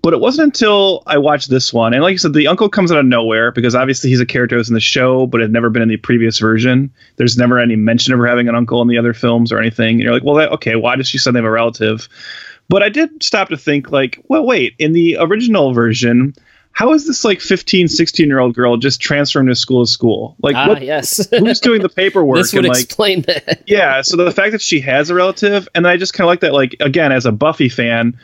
But 0.06 0.14
it 0.14 0.20
wasn't 0.20 0.54
until 0.54 1.02
I 1.08 1.18
watched 1.18 1.50
this 1.50 1.74
one, 1.74 1.92
and 1.92 2.04
like 2.04 2.12
you 2.12 2.20
said, 2.20 2.34
the 2.34 2.46
uncle 2.46 2.70
comes 2.70 2.92
out 2.92 3.00
of 3.00 3.08
nowhere 3.08 3.52
because 3.52 3.74
obviously 3.74 4.12
he's 4.12 4.20
a 4.20 4.26
character 4.28 4.56
who's 4.56 4.70
in 4.70 4.76
the 4.76 4.80
show, 4.80 5.26
but 5.26 5.42
had 5.42 5.52
never 5.52 5.72
been 5.72 5.82
in 5.82 5.88
the 5.88 5.98
previous 5.98 6.38
version. 6.38 6.94
There's 7.16 7.40
never 7.40 7.58
any 7.58 7.76
mention 7.76 8.14
of 8.14 8.20
her 8.20 8.28
having 8.28 8.48
an 8.48 8.54
uncle 8.54 8.84
in 8.84 8.88
the 8.88 9.00
other 9.00 9.16
films 9.16 9.52
or 9.52 9.58
anything. 9.58 9.96
And 9.96 10.02
you're 10.02 10.14
like, 10.14 10.24
well, 10.24 10.36
that, 10.36 10.52
okay, 10.52 10.76
why 10.76 10.96
does 10.96 11.08
she 11.08 11.18
suddenly 11.18 11.40
have 11.40 11.48
a 11.48 11.52
relative? 11.52 12.08
But 12.70 12.84
I 12.84 12.90
did 12.90 13.24
stop 13.24 13.50
to 13.50 13.58
think, 13.58 13.92
like, 13.92 14.22
well, 14.28 14.46
wait, 14.46 14.76
in 14.78 14.94
the 14.94 15.18
original 15.20 15.74
version, 15.74 16.36
how 16.74 16.94
is 16.94 17.08
this 17.08 17.26
like 17.26 17.42
15, 17.42 17.88
16 17.88 18.28
year 18.28 18.38
old 18.38 18.54
girl 18.54 18.78
just 18.78 19.02
transferring 19.02 19.48
to 19.48 19.56
school 19.56 19.88
to 19.88 19.92
school? 19.92 20.36
Like, 20.44 20.56
ah, 20.56 20.68
what, 20.68 20.84
yes. 20.84 21.28
who's 21.32 21.60
doing 21.60 21.82
the 21.82 21.90
paperwork? 21.96 22.38
this 22.38 22.54
would 22.54 22.66
and 22.66 22.76
like, 22.76 22.84
explain 22.84 23.22
that. 23.24 23.64
yeah 23.66 24.04
so 24.04 24.18
the 24.18 24.32
fact 24.32 24.52
that 24.52 24.62
she 24.62 24.82
has 24.82 25.10
a 25.10 25.16
relative 25.16 25.68
and 25.74 25.88
i 25.88 25.98
just 25.98 26.14
kind 26.14 26.26
of 26.26 26.28
like 26.28 26.42
that 26.42 26.54
like 26.54 26.76
again 26.80 27.12
as 27.12 27.26
a 27.26 27.32
buffy 27.32 27.70
fan 27.70 28.16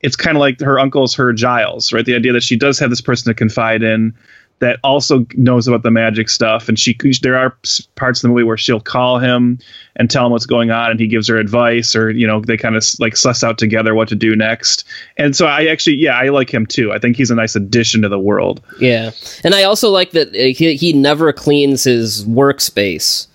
it's 0.00 0.16
kind 0.16 0.36
of 0.36 0.40
like 0.40 0.60
her 0.60 0.78
uncle's 0.78 1.14
her 1.14 1.32
giles 1.32 1.92
right? 1.92 2.04
The 2.04 2.14
idea 2.14 2.32
that 2.32 2.42
she 2.42 2.56
does 2.56 2.78
have 2.78 2.90
this 2.90 3.00
person 3.00 3.30
to 3.30 3.34
confide 3.34 3.82
in 3.82 4.14
that 4.60 4.78
also 4.84 5.26
knows 5.34 5.66
about 5.66 5.82
the 5.82 5.90
magic 5.90 6.28
stuff 6.28 6.68
and 6.68 6.78
she 6.78 6.96
there 7.22 7.36
are 7.36 7.56
parts 7.96 8.18
of 8.18 8.22
the 8.22 8.28
movie 8.28 8.44
where 8.44 8.58
she'll 8.58 8.80
call 8.80 9.18
him 9.18 9.58
and 9.96 10.10
tell 10.10 10.26
him 10.26 10.32
what's 10.32 10.46
going 10.46 10.70
on 10.70 10.90
and 10.90 11.00
he 11.00 11.06
gives 11.06 11.26
her 11.28 11.36
advice 11.36 11.96
or 11.96 12.10
you 12.10 12.26
know 12.26 12.40
they 12.40 12.56
kind 12.56 12.76
of 12.76 12.84
like 12.98 13.16
suss 13.16 13.42
out 13.42 13.58
together 13.58 13.94
what 13.94 14.08
to 14.08 14.14
do 14.14 14.36
next. 14.36 14.84
And 15.16 15.34
so 15.34 15.46
i 15.46 15.66
actually 15.66 15.96
yeah 15.96 16.16
i 16.16 16.28
like 16.28 16.52
him 16.52 16.66
too. 16.66 16.92
I 16.92 16.98
think 16.98 17.16
he's 17.16 17.30
a 17.30 17.34
nice 17.34 17.56
addition 17.56 18.02
to 18.02 18.08
the 18.08 18.18
world. 18.18 18.62
Yeah, 18.78 19.10
and 19.42 19.54
I 19.54 19.64
also 19.64 19.90
like 19.90 20.12
that 20.12 20.28
uh, 20.28 20.54
he, 20.54 20.76
he 20.76 20.92
never 20.92 21.32
cleans 21.32 21.84
his 21.84 22.24
workspace. 22.26 23.26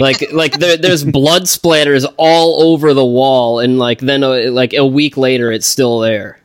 Like 0.00 0.32
like 0.32 0.58
there, 0.58 0.76
there's 0.76 1.04
blood 1.04 1.42
splatters 1.42 2.10
all 2.16 2.62
over 2.62 2.94
the 2.94 3.04
wall, 3.04 3.60
and 3.60 3.78
like 3.78 4.00
then 4.00 4.22
uh, 4.22 4.50
like 4.50 4.72
a 4.72 4.86
week 4.86 5.16
later, 5.16 5.52
it's 5.52 5.66
still 5.66 6.00
there. 6.00 6.40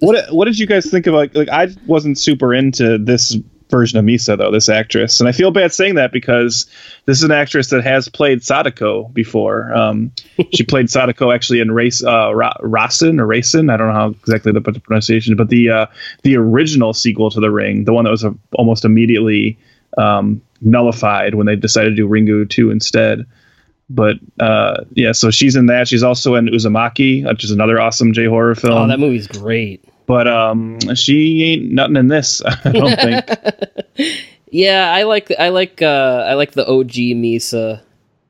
What 0.00 0.32
what 0.32 0.46
did 0.46 0.58
you 0.58 0.66
guys 0.66 0.90
think 0.90 1.06
of 1.06 1.14
like 1.14 1.34
like 1.34 1.48
I 1.48 1.68
wasn't 1.86 2.18
super 2.18 2.52
into 2.52 2.98
this 2.98 3.36
version 3.70 3.98
of 3.98 4.04
Misa 4.04 4.36
though 4.36 4.50
this 4.50 4.68
actress 4.68 5.20
and 5.20 5.28
I 5.28 5.32
feel 5.32 5.50
bad 5.50 5.72
saying 5.72 5.94
that 5.96 6.10
because 6.12 6.66
this 7.04 7.18
is 7.18 7.24
an 7.24 7.30
actress 7.30 7.68
that 7.68 7.84
has 7.84 8.08
played 8.08 8.42
Sadako 8.42 9.04
before. 9.12 9.72
Um, 9.74 10.10
she 10.54 10.64
played 10.64 10.90
Sadako 10.90 11.30
actually 11.32 11.60
in 11.60 11.70
Race 11.70 12.02
uh, 12.02 12.34
Ra- 12.34 12.56
Rasen 12.60 13.20
or 13.20 13.26
Racin 13.26 13.70
I 13.70 13.76
don't 13.76 13.88
know 13.88 13.94
how 13.94 14.08
exactly 14.08 14.52
the, 14.52 14.60
the 14.60 14.80
pronunciation 14.80 15.36
but 15.36 15.48
the 15.48 15.70
uh, 15.70 15.86
the 16.22 16.36
original 16.36 16.94
sequel 16.94 17.30
to 17.30 17.40
The 17.40 17.50
Ring 17.50 17.84
the 17.84 17.92
one 17.92 18.04
that 18.04 18.10
was 18.10 18.24
uh, 18.24 18.30
almost 18.54 18.84
immediately 18.84 19.58
um, 19.96 20.40
nullified 20.60 21.34
when 21.34 21.46
they 21.46 21.56
decided 21.56 21.90
to 21.90 21.96
do 21.96 22.08
Ringu 22.08 22.48
2 22.48 22.70
instead. 22.70 23.26
But 23.90 24.16
uh, 24.38 24.84
yeah, 24.92 25.12
so 25.12 25.30
she's 25.30 25.56
in 25.56 25.66
that. 25.66 25.88
She's 25.88 26.02
also 26.02 26.34
in 26.34 26.46
Uzumaki, 26.46 27.26
which 27.26 27.42
is 27.44 27.50
another 27.50 27.80
awesome 27.80 28.12
J 28.12 28.26
horror 28.26 28.54
film 28.54 28.74
Oh, 28.74 28.86
that 28.86 28.98
movie's 29.00 29.26
great. 29.26 29.82
but 30.06 30.28
um, 30.28 30.78
she 30.94 31.42
ain't 31.44 31.72
nothing 31.72 31.96
in 31.96 32.08
this. 32.08 32.42
I 32.64 32.72
don't 32.72 32.96
think. 33.00 33.24
Yeah, 34.50 34.92
I 34.92 35.02
like 35.04 35.30
I 35.38 35.48
like 35.50 35.82
uh 35.82 36.24
I 36.26 36.34
like 36.34 36.52
the 36.52 36.66
OG 36.66 36.92
Misa 37.16 37.80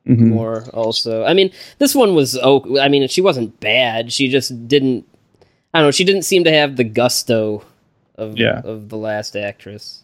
Mhm. 0.06 0.28
more 0.28 0.64
also. 0.72 1.22
I 1.24 1.34
mean, 1.34 1.50
this 1.78 1.94
one 1.94 2.14
was 2.14 2.38
oh 2.42 2.78
I 2.80 2.88
mean, 2.88 3.06
she 3.08 3.20
wasn't 3.20 3.58
bad. 3.60 4.12
She 4.12 4.28
just 4.28 4.66
didn't 4.68 5.04
I 5.74 5.78
don't 5.80 5.88
know, 5.88 5.90
she 5.90 6.04
didn't 6.04 6.22
seem 6.22 6.44
to 6.44 6.52
have 6.52 6.76
the 6.76 6.84
gusto 6.84 7.62
of 8.16 8.38
Yeah. 8.38 8.60
of 8.64 8.88
the 8.88 8.96
last 8.96 9.36
actress. 9.36 10.02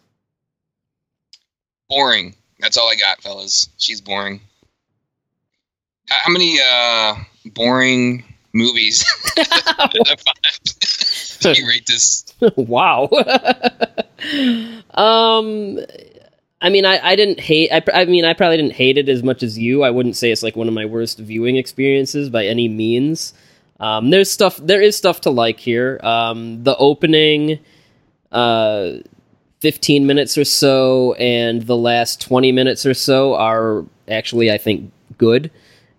Boring. 1.94 2.34
That's 2.60 2.76
all 2.76 2.90
I 2.90 2.96
got, 2.96 3.22
fellas. 3.22 3.68
She's 3.78 4.00
boring. 4.00 4.40
How 6.08 6.30
many 6.32 6.58
uh, 6.60 7.16
boring 7.46 8.24
movies 8.52 9.04
out 9.78 9.94
of 9.96 10.20
five 10.20 11.54
do 11.54 11.62
you 11.62 11.68
rate 11.68 11.86
this? 11.86 12.24
wow. 12.56 13.08
um, 14.94 15.78
I 16.60 16.70
mean, 16.70 16.86
I, 16.86 16.98
I 17.02 17.16
didn't 17.16 17.40
hate. 17.40 17.70
I, 17.70 17.82
I 17.92 18.04
mean, 18.06 18.24
I 18.24 18.32
probably 18.32 18.56
didn't 18.56 18.72
hate 18.72 18.96
it 18.98 19.08
as 19.08 19.22
much 19.22 19.42
as 19.42 19.58
you. 19.58 19.82
I 19.82 19.90
wouldn't 19.90 20.16
say 20.16 20.30
it's 20.30 20.42
like 20.42 20.56
one 20.56 20.68
of 20.68 20.74
my 20.74 20.86
worst 20.86 21.18
viewing 21.18 21.56
experiences 21.56 22.30
by 22.30 22.46
any 22.46 22.68
means. 22.68 23.34
Um, 23.80 24.10
there's 24.10 24.30
stuff. 24.30 24.56
There 24.56 24.80
is 24.80 24.96
stuff 24.96 25.22
to 25.22 25.30
like 25.30 25.60
here. 25.60 26.00
Um, 26.02 26.64
the 26.64 26.76
opening, 26.76 27.58
uh, 28.32 28.92
fifteen 29.64 30.06
minutes 30.06 30.36
or 30.36 30.44
so, 30.44 31.14
and 31.14 31.62
the 31.62 31.76
last 31.76 32.20
twenty 32.20 32.52
minutes 32.52 32.84
or 32.84 32.92
so 32.92 33.34
are 33.34 33.82
actually, 34.08 34.52
I 34.52 34.58
think, 34.58 34.92
good. 35.16 35.50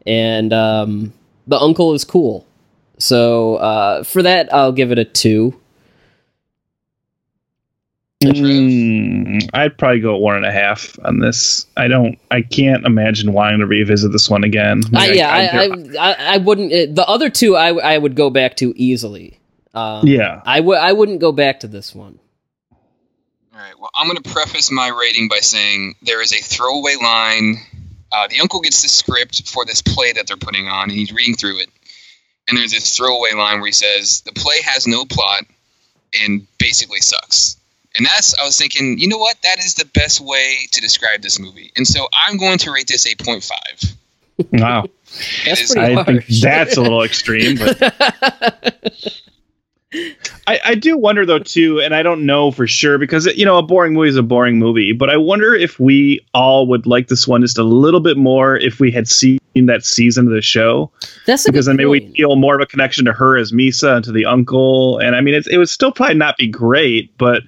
And 0.05 0.53
um, 0.53 1.11
the 1.47 1.57
uncle 1.57 1.93
is 1.93 2.03
cool. 2.03 2.45
So 2.99 3.55
uh, 3.55 4.03
for 4.03 4.21
that, 4.21 4.53
I'll 4.53 4.71
give 4.71 4.91
it 4.91 4.99
a 4.99 5.03
two. 5.03 5.59
Mm, 8.23 9.49
I'd 9.53 9.77
probably 9.77 9.99
go 9.99 10.15
one 10.17 10.35
and 10.35 10.45
a 10.45 10.51
half 10.51 10.97
on 11.03 11.19
this. 11.19 11.65
I 11.75 11.87
don't. 11.87 12.17
I 12.31 12.41
can't 12.43 12.85
imagine 12.85 13.33
wanting 13.33 13.59
to 13.59 13.65
revisit 13.65 14.11
this 14.11 14.29
one 14.29 14.43
again. 14.43 14.81
I, 14.93 15.07
Like, 15.07 15.15
yeah, 15.15 15.29
I- 15.29 15.41
I, 15.41 15.65
I, 15.65 16.13
I, 16.13 16.33
I 16.35 16.37
wouldn't. 16.37 16.71
uh, 16.71 16.93
The 16.93 17.05
other 17.07 17.29
two, 17.29 17.55
I, 17.55 17.69
I 17.73 17.97
would 17.97 18.15
go 18.15 18.29
back 18.29 18.55
to 18.57 18.73
easily. 18.77 19.39
Um, 19.73 20.07
yeah. 20.07 20.41
I 20.45 20.59
would. 20.59 20.77
I 20.77 20.93
wouldn't 20.93 21.19
go 21.19 21.31
back 21.31 21.59
to 21.61 21.67
this 21.67 21.93
one. 21.93 22.19
All 23.55 23.61
right. 23.61 23.79
Well, 23.79 23.89
I'm 23.95 24.07
going 24.07 24.21
to 24.21 24.29
preface 24.29 24.69
my 24.69 24.89
rating 24.89 25.29
by 25.29 25.39
saying 25.39 25.95
there 26.01 26.21
is 26.21 26.33
a 26.33 26.41
throwaway 26.41 26.95
line. 27.01 27.55
Uh, 28.11 28.27
the 28.27 28.41
uncle 28.41 28.59
gets 28.59 28.81
the 28.81 28.89
script 28.89 29.47
for 29.49 29.63
this 29.63 29.81
play 29.81 30.11
that 30.11 30.27
they're 30.27 30.35
putting 30.35 30.67
on, 30.67 30.89
and 30.89 30.91
he's 30.91 31.13
reading 31.13 31.35
through 31.35 31.59
it. 31.59 31.69
And 32.49 32.57
there's 32.57 32.71
this 32.71 32.97
throwaway 32.97 33.31
line 33.33 33.59
where 33.61 33.67
he 33.67 33.71
says, 33.71 34.21
"The 34.21 34.33
play 34.33 34.61
has 34.61 34.87
no 34.87 35.05
plot 35.05 35.45
and 36.21 36.45
basically 36.57 36.99
sucks." 36.99 37.55
And 37.97 38.05
that's 38.05 38.37
I 38.37 38.43
was 38.43 38.57
thinking, 38.57 38.99
you 38.99 39.07
know 39.07 39.17
what? 39.17 39.37
That 39.43 39.59
is 39.59 39.75
the 39.75 39.85
best 39.85 40.19
way 40.19 40.67
to 40.73 40.81
describe 40.81 41.21
this 41.21 41.39
movie. 41.39 41.71
And 41.77 41.87
so 41.87 42.09
I'm 42.13 42.37
going 42.37 42.57
to 42.59 42.71
rate 42.71 42.87
this 42.87 43.07
8.5. 43.07 43.95
Wow. 44.51 44.85
That's 45.45 45.61
is- 45.61 45.71
pretty 45.73 45.95
I 45.95 46.03
think 46.03 46.27
that's 46.27 46.75
a 46.75 46.81
little 46.81 47.03
extreme, 47.03 47.57
but 47.57 47.79
I, 50.47 50.59
I 50.63 50.75
do 50.75 50.97
wonder 50.97 51.25
though 51.25 51.39
too, 51.39 51.81
and 51.81 51.93
I 51.95 52.03
don't 52.03 52.25
know 52.25 52.51
for 52.51 52.67
sure 52.67 52.97
because 52.97 53.25
you 53.27 53.45
know 53.45 53.57
a 53.57 53.63
boring 53.63 53.93
movie 53.93 54.09
is 54.09 54.15
a 54.17 54.23
boring 54.23 54.59
movie, 54.59 54.93
but 54.93 55.09
I 55.09 55.17
wonder 55.17 55.53
if 55.55 55.79
we 55.79 56.19
all 56.33 56.67
would 56.67 56.85
like 56.85 57.07
this 57.07 57.27
one 57.27 57.41
just 57.41 57.57
a 57.57 57.63
little 57.63 57.99
bit 57.99 58.17
more 58.17 58.55
if 58.57 58.79
we 58.79 58.91
had 58.91 59.07
seen 59.07 59.39
that 59.55 59.85
season 59.85 60.27
of 60.27 60.33
the 60.33 60.41
show, 60.41 60.91
That's 61.25 61.45
a 61.47 61.51
because 61.51 61.65
good 61.65 61.71
then 61.71 61.77
maybe 61.77 61.89
we 61.89 62.13
feel 62.13 62.35
more 62.35 62.55
of 62.55 62.61
a 62.61 62.65
connection 62.65 63.05
to 63.05 63.13
her 63.13 63.37
as 63.37 63.51
Misa 63.51 63.95
and 63.95 64.05
to 64.05 64.11
the 64.11 64.25
uncle, 64.25 64.99
and 64.99 65.15
I 65.15 65.21
mean 65.21 65.33
it's, 65.33 65.47
it 65.47 65.57
would 65.57 65.69
still 65.69 65.91
probably 65.91 66.15
not 66.15 66.37
be 66.37 66.47
great, 66.47 67.17
but 67.17 67.41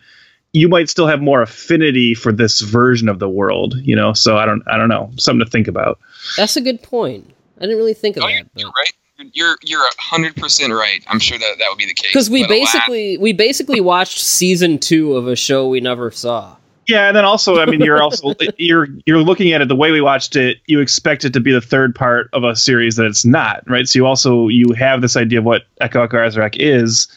you 0.53 0.67
might 0.69 0.89
still 0.89 1.07
have 1.07 1.21
more 1.21 1.41
affinity 1.41 2.13
for 2.15 2.31
this 2.31 2.61
version 2.61 3.09
of 3.09 3.19
the 3.19 3.29
world, 3.29 3.75
you 3.83 3.95
know. 3.95 4.13
So 4.13 4.37
I 4.37 4.45
don't 4.45 4.63
I 4.67 4.77
don't 4.77 4.89
know 4.89 5.11
something 5.17 5.45
to 5.45 5.51
think 5.51 5.67
about. 5.67 5.99
That's 6.37 6.55
a 6.57 6.61
good 6.61 6.81
point. 6.81 7.29
I 7.57 7.61
didn't 7.61 7.77
really 7.77 7.93
think 7.93 8.17
of 8.17 8.23
Oh, 8.23 8.27
you're, 8.27 8.43
that. 8.43 8.49
you're 8.55 8.69
right. 8.69 8.91
You're 9.33 9.57
you're 9.63 9.83
hundred 9.99 10.35
percent 10.35 10.73
right. 10.73 11.03
I'm 11.07 11.19
sure 11.19 11.37
that 11.37 11.55
that 11.57 11.65
would 11.69 11.77
be 11.77 11.87
the 11.87 11.93
case. 11.93 12.11
Because 12.11 12.29
we 12.29 12.43
But 12.43 12.51
alas- 12.51 12.73
basically 12.73 13.17
we 13.17 13.33
basically 13.33 13.81
watched 13.81 14.19
season 14.19 14.77
two 14.77 15.15
of 15.15 15.27
a 15.27 15.35
show 15.35 15.67
we 15.67 15.79
never 15.79 16.11
saw. 16.11 16.55
Yeah, 16.87 17.07
and 17.07 17.17
then 17.17 17.25
also, 17.25 17.59
I 17.59 17.65
mean, 17.65 17.81
you're 17.81 18.01
also 18.01 18.33
you're 18.57 18.87
you're 19.05 19.21
looking 19.21 19.51
at 19.53 19.61
it 19.61 19.67
the 19.67 19.75
way 19.75 19.91
we 19.91 20.01
watched 20.01 20.35
it. 20.35 20.59
You 20.67 20.79
expect 20.79 21.25
it 21.25 21.33
to 21.33 21.39
be 21.39 21.51
the 21.51 21.61
third 21.61 21.95
part 21.95 22.29
of 22.31 22.43
a 22.43 22.55
series 22.55 22.95
that 22.95 23.05
it's 23.05 23.25
not, 23.25 23.67
right? 23.67 23.87
So 23.87 23.99
you 23.99 24.05
also 24.05 24.47
you 24.47 24.71
have 24.73 25.01
this 25.01 25.17
idea 25.17 25.39
of 25.39 25.45
what 25.45 25.63
Eko 25.81 26.07
Eko 26.07 26.13
Azarak 26.13 26.55
is, 26.59 27.07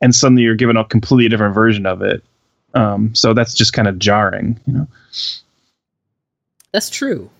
and 0.00 0.14
suddenly 0.14 0.42
you're 0.42 0.56
given 0.56 0.76
a 0.76 0.84
completely 0.84 1.28
different 1.28 1.54
version 1.54 1.86
of 1.86 2.02
it. 2.02 2.22
Um, 2.74 3.14
so 3.14 3.32
that's 3.32 3.54
just 3.54 3.72
kind 3.72 3.88
of 3.88 3.98
jarring, 3.98 4.60
you 4.66 4.74
know. 4.74 4.88
That's 6.72 6.90
true. 6.90 7.30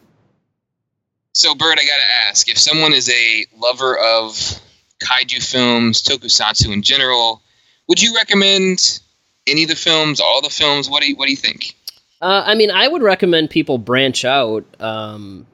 So, 1.35 1.53
Byrd, 1.55 1.79
I 1.81 1.85
gotta 1.85 2.29
ask: 2.29 2.49
if 2.49 2.59
someone 2.59 2.93
is 2.93 3.11
a 3.11 3.47
lover 3.57 3.99
of 3.99 4.61
kaiju 5.03 5.43
films, 5.43 6.01
tokusatsu 6.01 6.73
in 6.73 6.83
general, 6.83 7.43
would 7.89 8.01
you 8.01 8.15
recommend 8.15 9.01
any 9.47 9.65
of 9.65 9.69
the 9.69 9.77
films, 9.77 10.21
all 10.21 10.41
the 10.41 10.49
films? 10.49 10.89
What 10.89 11.03
do 11.03 11.09
you 11.09 11.17
What 11.17 11.27
do 11.27 11.33
you 11.33 11.37
think? 11.37 11.75
Uh, 12.23 12.45
I 12.47 12.55
mean, 12.55 12.71
I 12.71 12.87
would 12.87 13.03
recommend 13.03 13.51
people 13.51 13.79
branch 13.79 14.25
out. 14.25 14.65
Um, 14.79 15.47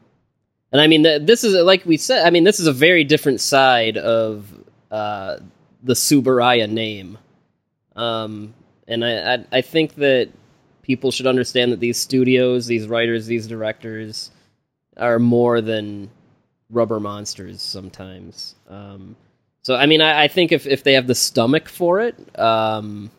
and 0.71 0.83
I 0.83 0.87
mean, 0.87 1.03
th- 1.03 1.23
this 1.23 1.45
is 1.45 1.55
like 1.55 1.87
we 1.87 1.97
said. 1.97 2.27
I 2.27 2.31
mean, 2.31 2.45
this 2.45 2.61
is 2.61 2.67
a 2.67 2.75
very 2.75 3.03
different 3.03 3.41
side 3.41 3.97
of 3.97 4.53
uh, 4.91 5.39
the 5.83 5.95
Tsuburaya 5.95 6.69
name. 6.69 7.17
Um, 7.97 8.53
and 8.87 9.03
I, 9.03 9.35
I, 9.35 9.45
I 9.51 9.61
think 9.63 9.95
that 9.95 10.29
people 10.83 11.11
should 11.11 11.27
understand 11.27 11.73
that 11.73 11.81
these 11.81 11.97
studios, 11.97 12.67
these 12.67 12.87
writers, 12.87 13.27
these 13.27 13.47
directors 13.47 14.31
are 15.01 15.19
more 15.19 15.61
than 15.61 16.11
rubber 16.71 17.01
monsters 17.01 17.61
sometimes. 17.63 18.55
Um, 18.69 19.17
so, 19.63 19.75
I 19.75 19.87
mean, 19.87 20.01
I, 20.01 20.25
I 20.25 20.29
think 20.29 20.53
if, 20.53 20.67
if 20.67 20.85
they 20.85 20.95
have 20.95 21.07
the 21.07 21.15
stomach 21.15 21.69
for 21.69 22.01
it, 22.01 22.17
um, 22.39 23.11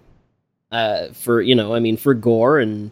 uh, 0.71 1.07
for 1.13 1.41
you 1.41 1.55
know, 1.55 1.75
I 1.75 1.79
mean, 1.79 1.97
for 1.97 2.13
gore 2.13 2.59
and 2.59 2.91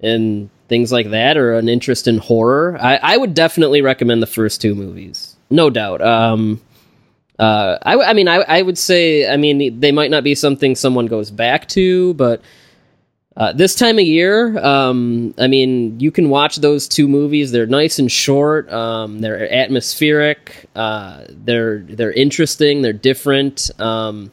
and 0.00 0.50
things 0.68 0.92
like 0.92 1.10
that, 1.10 1.36
or 1.36 1.54
an 1.54 1.68
interest 1.68 2.06
in 2.06 2.18
horror, 2.18 2.76
I, 2.80 2.98
I 3.02 3.16
would 3.16 3.34
definitely 3.34 3.80
recommend 3.80 4.22
the 4.22 4.26
first 4.26 4.60
two 4.60 4.74
movies, 4.74 5.36
no 5.48 5.70
doubt. 5.70 6.02
Um, 6.02 6.60
uh, 7.38 7.78
I, 7.82 7.96
I 7.96 8.12
mean, 8.12 8.28
I, 8.28 8.36
I 8.36 8.62
would 8.62 8.78
say, 8.78 9.30
I 9.30 9.36
mean, 9.36 9.80
they 9.80 9.92
might 9.92 10.10
not 10.10 10.24
be 10.24 10.34
something 10.34 10.74
someone 10.74 11.06
goes 11.06 11.30
back 11.30 11.68
to, 11.68 12.14
but 12.14 12.42
uh, 13.36 13.52
this 13.52 13.74
time 13.74 13.98
of 13.98 14.04
year, 14.04 14.58
um, 14.64 15.34
I 15.36 15.46
mean, 15.46 16.00
you 16.00 16.10
can 16.10 16.30
watch 16.30 16.56
those 16.56 16.88
two 16.88 17.06
movies. 17.06 17.52
They're 17.52 17.66
nice 17.66 17.98
and 17.98 18.10
short. 18.10 18.72
Um, 18.72 19.20
they're 19.20 19.52
atmospheric. 19.52 20.66
Uh, 20.74 21.24
they're 21.28 21.80
they're 21.80 22.12
interesting. 22.12 22.80
They're 22.80 22.94
different. 22.94 23.70
Um, 23.78 24.32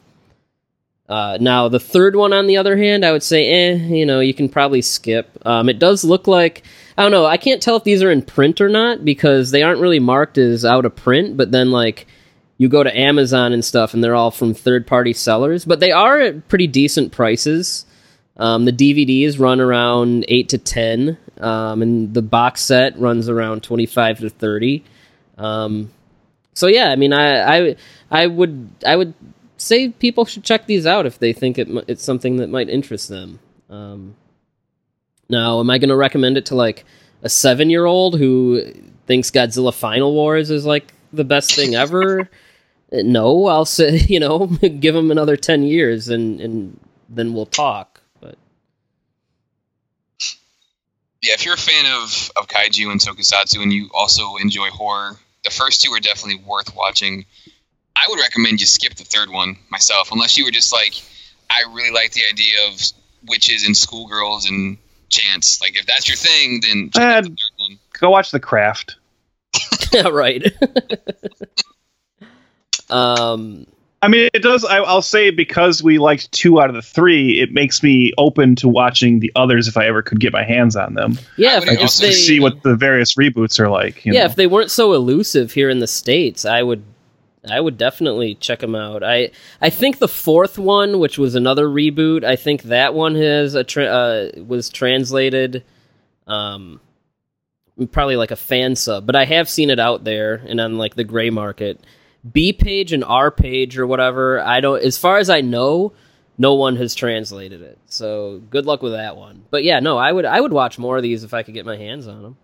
uh, 1.06 1.36
now, 1.38 1.68
the 1.68 1.80
third 1.80 2.16
one, 2.16 2.32
on 2.32 2.46
the 2.46 2.56
other 2.56 2.78
hand, 2.78 3.04
I 3.04 3.12
would 3.12 3.22
say, 3.22 3.46
eh, 3.46 3.74
you 3.74 4.06
know, 4.06 4.20
you 4.20 4.32
can 4.32 4.48
probably 4.48 4.80
skip. 4.80 5.28
Um, 5.44 5.68
it 5.68 5.78
does 5.78 6.02
look 6.02 6.26
like, 6.26 6.62
I 6.96 7.02
don't 7.02 7.12
know, 7.12 7.26
I 7.26 7.36
can't 7.36 7.60
tell 7.60 7.76
if 7.76 7.84
these 7.84 8.02
are 8.02 8.10
in 8.10 8.22
print 8.22 8.58
or 8.58 8.70
not 8.70 9.04
because 9.04 9.50
they 9.50 9.62
aren't 9.62 9.82
really 9.82 9.98
marked 9.98 10.38
as 10.38 10.64
out 10.64 10.86
of 10.86 10.96
print, 10.96 11.36
but 11.36 11.50
then, 11.50 11.70
like, 11.70 12.06
you 12.56 12.70
go 12.70 12.82
to 12.82 12.98
Amazon 12.98 13.52
and 13.52 13.62
stuff 13.62 13.92
and 13.92 14.02
they're 14.02 14.14
all 14.14 14.30
from 14.30 14.54
third 14.54 14.86
party 14.86 15.12
sellers, 15.12 15.66
but 15.66 15.80
they 15.80 15.92
are 15.92 16.20
at 16.20 16.48
pretty 16.48 16.66
decent 16.66 17.12
prices. 17.12 17.84
Um, 18.36 18.64
the 18.64 18.72
DVDs 18.72 19.38
run 19.38 19.60
around 19.60 20.24
8 20.28 20.48
to 20.50 20.58
10, 20.58 21.18
um, 21.38 21.82
and 21.82 22.14
the 22.14 22.22
box 22.22 22.62
set 22.62 22.98
runs 22.98 23.28
around 23.28 23.62
25 23.62 24.20
to 24.20 24.30
30. 24.30 24.84
Um, 25.38 25.90
so 26.52 26.66
yeah, 26.66 26.88
I 26.90 26.96
mean, 26.96 27.12
I, 27.12 27.58
I, 27.58 27.76
I 28.10 28.26
would, 28.26 28.70
I 28.86 28.96
would 28.96 29.14
say 29.56 29.88
people 29.88 30.24
should 30.24 30.44
check 30.44 30.66
these 30.66 30.86
out 30.86 31.06
if 31.06 31.18
they 31.18 31.32
think 31.32 31.58
it, 31.58 31.68
it's 31.88 32.02
something 32.02 32.36
that 32.36 32.48
might 32.50 32.68
interest 32.68 33.08
them. 33.08 33.38
Um, 33.70 34.16
now, 35.28 35.60
am 35.60 35.70
I 35.70 35.78
going 35.78 35.88
to 35.88 35.96
recommend 35.96 36.36
it 36.36 36.46
to 36.46 36.54
like 36.54 36.84
a 37.22 37.28
seven 37.28 37.70
year 37.70 37.84
old 37.84 38.18
who 38.18 38.62
thinks 39.06 39.30
Godzilla 39.30 39.72
Final 39.72 40.12
Wars 40.12 40.50
is 40.50 40.66
like 40.66 40.92
the 41.12 41.24
best 41.24 41.54
thing 41.54 41.74
ever? 41.74 42.28
No, 42.92 43.46
I'll 43.46 43.64
say, 43.64 43.96
you 44.08 44.20
know, 44.20 44.46
give 44.78 44.94
them 44.94 45.10
another 45.10 45.36
10 45.36 45.64
years 45.64 46.08
and, 46.08 46.40
and 46.40 46.78
then 47.08 47.32
we'll 47.32 47.46
talk. 47.46 48.00
But 48.20 48.36
Yeah, 51.24 51.32
if 51.32 51.46
you're 51.46 51.54
a 51.54 51.58
fan 51.58 51.86
of 51.86 52.30
of 52.36 52.48
kaiju 52.48 52.90
and 52.92 53.00
tokusatsu, 53.00 53.62
and 53.62 53.72
you 53.72 53.88
also 53.94 54.36
enjoy 54.36 54.68
horror, 54.68 55.16
the 55.42 55.50
first 55.50 55.80
two 55.80 55.90
are 55.92 56.00
definitely 56.00 56.42
worth 56.44 56.76
watching. 56.76 57.24
I 57.96 58.04
would 58.08 58.20
recommend 58.20 58.60
you 58.60 58.66
skip 58.66 58.94
the 58.94 59.04
third 59.04 59.30
one 59.30 59.56
myself, 59.70 60.12
unless 60.12 60.36
you 60.36 60.44
were 60.44 60.50
just 60.50 60.70
like, 60.70 60.92
I 61.48 61.64
really 61.72 61.92
like 61.92 62.12
the 62.12 62.22
idea 62.30 62.56
of 62.68 62.78
witches 63.26 63.64
and 63.64 63.74
schoolgirls 63.74 64.44
and 64.50 64.76
chants. 65.08 65.62
Like, 65.62 65.78
if 65.78 65.86
that's 65.86 66.06
your 66.08 66.16
thing, 66.16 66.60
then 66.60 66.90
check 66.92 67.02
out 67.02 67.24
the 67.24 67.30
Uh, 67.30 67.32
third 67.32 67.38
one. 67.56 67.78
Go 67.98 68.10
watch 68.10 68.30
The 68.30 68.40
Craft. 68.40 68.96
yeah, 69.92 70.08
right. 70.08 70.44
um, 72.90 73.66
I 74.04 74.08
mean, 74.08 74.28
it 74.34 74.42
does. 74.42 74.66
I, 74.66 74.80
I'll 74.80 75.00
say 75.00 75.30
because 75.30 75.82
we 75.82 75.98
liked 75.98 76.30
two 76.30 76.60
out 76.60 76.68
of 76.68 76.74
the 76.74 76.82
three, 76.82 77.40
it 77.40 77.52
makes 77.52 77.82
me 77.82 78.12
open 78.18 78.54
to 78.56 78.68
watching 78.68 79.20
the 79.20 79.32
others 79.34 79.66
if 79.66 79.78
I 79.78 79.86
ever 79.86 80.02
could 80.02 80.20
get 80.20 80.30
my 80.30 80.44
hands 80.44 80.76
on 80.76 80.92
them. 80.92 81.18
yeah, 81.38 81.54
I 81.54 81.56
if, 81.56 81.64
would 81.70 81.80
Just 81.80 82.02
they, 82.02 82.08
to 82.08 82.12
see 82.12 82.38
what 82.38 82.62
the 82.62 82.76
various 82.76 83.14
reboots 83.14 83.58
are 83.58 83.70
like. 83.70 84.04
You 84.04 84.12
yeah, 84.12 84.20
know? 84.20 84.26
if 84.26 84.36
they 84.36 84.46
weren't 84.46 84.70
so 84.70 84.92
elusive 84.92 85.52
here 85.52 85.70
in 85.70 85.78
the 85.78 85.86
states, 85.86 86.44
I 86.44 86.62
would, 86.62 86.84
I 87.48 87.58
would 87.58 87.78
definitely 87.78 88.34
check 88.34 88.58
them 88.58 88.74
out. 88.74 89.02
I, 89.02 89.30
I 89.62 89.70
think 89.70 90.00
the 90.00 90.08
fourth 90.08 90.58
one, 90.58 90.98
which 90.98 91.16
was 91.16 91.34
another 91.34 91.66
reboot, 91.66 92.24
I 92.24 92.36
think 92.36 92.64
that 92.64 92.92
one 92.92 93.14
has 93.14 93.54
a 93.54 93.64
tra- 93.64 93.86
uh, 93.86 94.30
was 94.46 94.68
translated, 94.68 95.64
um, 96.26 96.78
probably 97.90 98.16
like 98.16 98.32
a 98.32 98.36
fan 98.36 98.76
sub, 98.76 99.06
but 99.06 99.16
I 99.16 99.24
have 99.24 99.48
seen 99.48 99.70
it 99.70 99.80
out 99.80 100.04
there 100.04 100.34
and 100.46 100.60
on 100.60 100.76
like 100.76 100.94
the 100.94 101.04
gray 101.04 101.30
market. 101.30 101.80
B 102.32 102.52
page 102.52 102.92
and 102.92 103.04
R 103.04 103.30
page 103.30 103.78
or 103.78 103.86
whatever. 103.86 104.40
I 104.40 104.60
don't. 104.60 104.82
As 104.82 104.96
far 104.98 105.18
as 105.18 105.28
I 105.28 105.40
know, 105.40 105.92
no 106.38 106.54
one 106.54 106.76
has 106.76 106.94
translated 106.94 107.62
it. 107.62 107.78
So 107.86 108.42
good 108.50 108.66
luck 108.66 108.82
with 108.82 108.92
that 108.92 109.16
one. 109.16 109.44
But 109.50 109.64
yeah, 109.64 109.80
no, 109.80 109.98
I 109.98 110.12
would 110.12 110.24
I 110.24 110.40
would 110.40 110.52
watch 110.52 110.78
more 110.78 110.96
of 110.96 111.02
these 111.02 111.24
if 111.24 111.34
I 111.34 111.42
could 111.42 111.54
get 111.54 111.66
my 111.66 111.76
hands 111.76 112.06
on 112.06 112.22
them. 112.22 112.36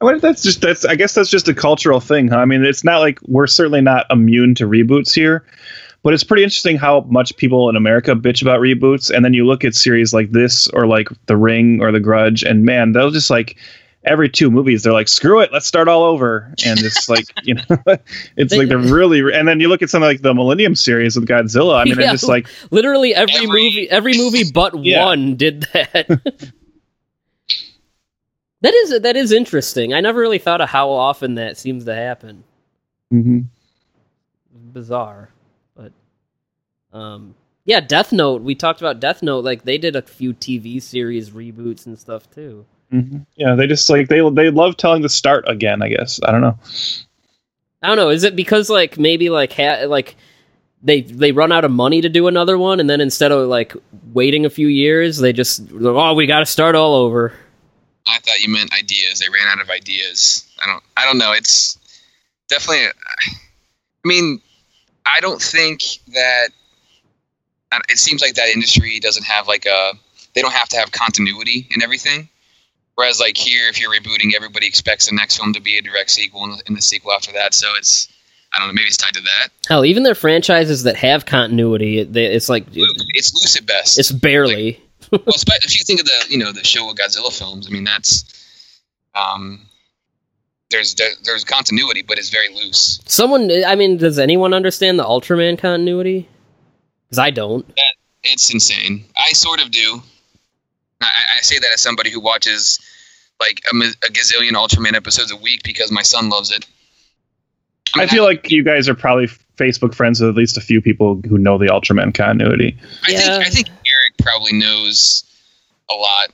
I 0.00 0.04
wonder 0.04 0.16
if 0.16 0.22
that's 0.22 0.42
just 0.42 0.60
that's 0.60 0.84
I 0.84 0.94
guess 0.94 1.14
that's 1.14 1.30
just 1.30 1.48
a 1.48 1.54
cultural 1.54 2.00
thing, 2.00 2.28
huh? 2.28 2.38
I 2.38 2.44
mean, 2.44 2.64
it's 2.64 2.84
not 2.84 3.00
like 3.00 3.18
we're 3.22 3.46
certainly 3.46 3.80
not 3.80 4.06
immune 4.10 4.54
to 4.56 4.64
reboots 4.64 5.12
here, 5.12 5.44
but 6.02 6.14
it's 6.14 6.24
pretty 6.24 6.44
interesting 6.44 6.76
how 6.76 7.00
much 7.08 7.36
people 7.36 7.68
in 7.68 7.76
America 7.76 8.14
bitch 8.14 8.42
about 8.42 8.60
reboots, 8.60 9.10
and 9.10 9.24
then 9.24 9.34
you 9.34 9.46
look 9.46 9.64
at 9.64 9.74
series 9.74 10.14
like 10.14 10.30
this 10.30 10.68
or 10.68 10.86
like 10.86 11.08
The 11.26 11.36
Ring 11.36 11.80
or 11.80 11.90
The 11.90 12.00
Grudge, 12.00 12.42
and 12.42 12.64
man, 12.64 12.92
they'll 12.92 13.10
just 13.10 13.30
like 13.30 13.56
every 14.04 14.28
two 14.28 14.50
movies 14.50 14.82
they're 14.82 14.92
like 14.92 15.06
screw 15.08 15.40
it 15.40 15.52
let's 15.52 15.66
start 15.66 15.86
all 15.88 16.02
over 16.02 16.52
and 16.66 16.80
it's 16.80 17.08
like 17.14 17.24
you 17.44 17.54
know 17.54 17.62
it's 18.36 18.52
like 18.54 18.68
they're 18.68 18.78
really 18.78 19.20
and 19.32 19.46
then 19.46 19.60
you 19.60 19.68
look 19.68 19.80
at 19.82 19.88
something 19.90 20.08
like 20.08 20.22
the 20.22 20.34
millennium 20.34 20.74
series 20.74 21.14
with 21.14 21.28
godzilla 21.28 21.76
i 21.80 21.84
mean 21.84 21.94
Yeah, 21.98 22.12
it's 22.12 22.22
just 22.22 22.28
like 22.28 22.48
Literally 22.72 23.14
every, 23.14 23.34
Every- 23.34 23.46
movie 23.46 23.90
every 23.90 24.16
movie 24.18 24.50
but 24.54 24.76
Yeah. 24.84 25.04
one 25.04 25.36
did 25.36 25.62
that. 25.72 26.20
that 28.60 28.74
is 28.74 29.00
that 29.00 29.16
is 29.16 29.32
interesting. 29.32 29.92
I 29.92 30.00
never 30.00 30.20
really 30.20 30.38
thought 30.38 30.60
of 30.60 30.68
how 30.68 30.90
often 30.90 31.34
that 31.34 31.56
seems 31.58 31.84
to 31.86 31.94
happen. 31.94 32.44
mhm. 33.12 33.46
Bizarre. 34.72 35.30
But 35.74 35.92
um 36.92 37.34
yeah, 37.64 37.80
Death 37.80 38.12
Note. 38.12 38.42
We 38.42 38.54
talked 38.54 38.80
about 38.80 38.98
Death 39.00 39.22
Note 39.22 39.44
like 39.44 39.64
they 39.64 39.78
did 39.78 39.94
a 39.96 40.02
few 40.02 40.32
TV 40.34 40.80
series 40.82 41.30
reboots 41.30 41.86
and 41.86 41.98
stuff 41.98 42.30
too. 42.30 42.64
Mhm. 42.92 43.26
yeah 43.36 43.54
they 43.54 43.66
just 43.66 43.88
like 43.88 44.08
they 44.08 44.20
they 44.30 44.50
love 44.50 44.76
telling 44.76 45.00
the 45.02 45.08
start 45.08 45.44
again 45.48 45.80
i 45.82 45.88
guess 45.88 46.20
i 46.24 46.30
don't 46.30 46.42
know 46.42 46.58
I 47.82 47.88
don't 47.88 47.96
know. 47.96 48.10
Is 48.10 48.22
it 48.22 48.36
because 48.36 48.70
like 48.70 48.96
maybe 48.96 49.28
like 49.28 49.52
ha- 49.52 49.86
like 49.88 50.14
they 50.84 51.00
they 51.02 51.32
run 51.32 51.50
out 51.50 51.64
of 51.64 51.70
money 51.72 52.00
to 52.00 52.08
do 52.08 52.28
another 52.28 52.56
one, 52.56 52.78
and 52.78 52.88
then 52.88 53.00
instead 53.00 53.32
of 53.32 53.48
like 53.48 53.74
waiting 54.12 54.46
a 54.46 54.50
few 54.50 54.68
years, 54.68 55.18
they 55.18 55.32
just 55.32 55.62
oh 55.80 56.14
we 56.14 56.26
got 56.26 56.38
to 56.40 56.46
start 56.46 56.76
all 56.76 56.94
over. 56.94 57.32
I 58.06 58.18
thought 58.20 58.40
you 58.40 58.48
meant 58.52 58.72
ideas. 58.72 59.18
They 59.18 59.28
ran 59.28 59.48
out 59.48 59.60
of 59.60 59.68
ideas. 59.68 60.46
I 60.62 60.66
don't. 60.66 60.82
I 60.96 61.04
don't 61.06 61.18
know. 61.18 61.32
It's 61.32 61.76
definitely. 62.48 62.86
I 62.86 63.34
mean, 64.04 64.40
I 65.04 65.18
don't 65.20 65.42
think 65.42 65.82
that. 66.14 66.50
It 67.88 67.98
seems 67.98 68.20
like 68.22 68.34
that 68.34 68.48
industry 68.48 69.00
doesn't 69.00 69.24
have 69.24 69.48
like 69.48 69.66
a. 69.66 69.92
They 70.34 70.40
don't 70.42 70.52
have 70.52 70.68
to 70.68 70.76
have 70.76 70.92
continuity 70.92 71.68
and 71.74 71.82
everything. 71.82 72.28
Whereas 72.94 73.20
like 73.20 73.36
here, 73.36 73.68
if 73.68 73.80
you're 73.80 73.90
rebooting, 73.92 74.34
everybody 74.36 74.66
expects 74.66 75.08
the 75.08 75.14
next 75.16 75.38
film 75.38 75.52
to 75.54 75.60
be 75.60 75.78
a 75.78 75.82
direct 75.82 76.10
sequel 76.10 76.44
and 76.44 76.58
the, 76.58 76.62
and 76.66 76.76
the 76.76 76.82
sequel 76.82 77.12
after 77.12 77.32
that. 77.32 77.54
So 77.54 77.68
it's. 77.76 78.08
I 78.54 78.58
don't 78.58 78.68
know. 78.68 78.74
Maybe 78.74 78.88
it's 78.88 78.98
tied 78.98 79.14
to 79.14 79.22
that. 79.22 79.48
Hell, 79.66 79.82
even 79.86 80.02
their 80.02 80.14
franchises 80.14 80.82
that 80.82 80.94
have 80.96 81.24
continuity, 81.24 82.04
they, 82.04 82.26
it's 82.26 82.50
like 82.50 82.66
It's 82.70 83.32
loose 83.32 83.56
at 83.56 83.64
best. 83.64 83.98
it's 83.98 84.12
barely. 84.12 84.78
well, 85.10 85.22
if 85.26 85.78
you 85.78 85.84
think 85.86 86.00
of 86.00 86.06
the 86.06 86.26
you 86.28 86.36
know 86.36 86.52
the 86.52 86.60
Showa 86.60 86.94
Godzilla 86.94 87.32
films, 87.32 87.66
I 87.66 87.70
mean 87.70 87.84
that's 87.84 88.24
um, 89.14 89.66
there's 90.70 90.94
there's 91.24 91.44
continuity, 91.44 92.02
but 92.02 92.18
it's 92.18 92.28
very 92.30 92.48
loose. 92.54 93.00
Someone, 93.06 93.50
I 93.66 93.74
mean, 93.74 93.96
does 93.96 94.18
anyone 94.18 94.52
understand 94.52 94.98
the 94.98 95.04
Ultraman 95.04 95.58
continuity? 95.58 96.28
Because 97.06 97.18
I 97.18 97.30
don't. 97.30 97.64
It's 98.22 98.52
insane. 98.52 99.04
I 99.16 99.32
sort 99.32 99.62
of 99.62 99.70
do. 99.70 100.02
I, 101.02 101.38
I 101.38 101.40
say 101.42 101.58
that 101.58 101.68
as 101.74 101.80
somebody 101.80 102.10
who 102.10 102.20
watches 102.20 102.78
like 103.40 103.60
a, 103.72 103.76
a 103.76 104.10
gazillion 104.10 104.52
Ultraman 104.52 104.94
episodes 104.94 105.32
a 105.32 105.36
week 105.36 105.62
because 105.64 105.90
my 105.90 106.02
son 106.02 106.28
loves 106.28 106.50
it. 106.50 106.64
i 107.96 108.06
feel 108.06 108.22
like 108.24 108.50
you 108.50 108.62
guys 108.62 108.88
are 108.88 108.94
probably 108.94 109.26
facebook 109.56 109.94
friends 109.94 110.20
with 110.20 110.30
at 110.30 110.34
least 110.36 110.56
a 110.56 110.60
few 110.60 110.80
people 110.80 111.20
who 111.28 111.36
know 111.38 111.58
the 111.58 111.66
ultraman 111.66 112.14
continuity 112.14 112.78
I 113.06 113.10
Yeah. 113.12 113.20
think 113.20 113.46
I 113.46 113.50
think 113.50 113.68
Eric 113.68 114.16
probably 114.18 114.52
knows 114.54 115.24
a 115.90 115.94
lot. 115.94 116.28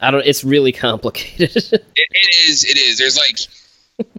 I 0.00 0.10
don't. 0.10 0.26
It's 0.26 0.42
really 0.44 0.72
complicated. 0.72 1.56
It, 1.72 2.08
it 2.10 2.48
is. 2.48 2.64
It 2.64 2.76
is. 2.78 2.98
There's 2.98 3.16
like 3.16 3.38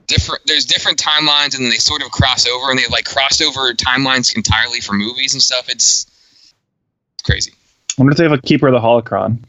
different. 0.08 0.41
There's 0.45 0.66
different 0.66 0.97
timelines, 0.97 1.56
and 1.56 1.64
then 1.66 1.70
they 1.70 1.78
sort 1.78 2.01
of 2.04 2.12
cross 2.12 2.47
over, 2.47 2.70
and 2.70 2.80
they 2.80 2.88
like 2.88 3.06
crossed 3.06 3.41
over 3.41 3.74
timelines 3.74 4.36
entirely 4.36 4.80
for 4.80 4.93
movies 4.93 5.34
and 5.34 5.41
stuff. 5.41 5.68
It's, 5.70 6.06
it's 7.16 7.24
crazy. 7.24 7.54
I 7.98 8.02
wonder 8.02 8.12
if 8.12 8.18
they 8.18 8.24
have 8.24 8.32
a 8.34 8.41
keeper 8.41 8.68
of 8.68 8.74
the 8.74 8.80
holocron 8.80 9.39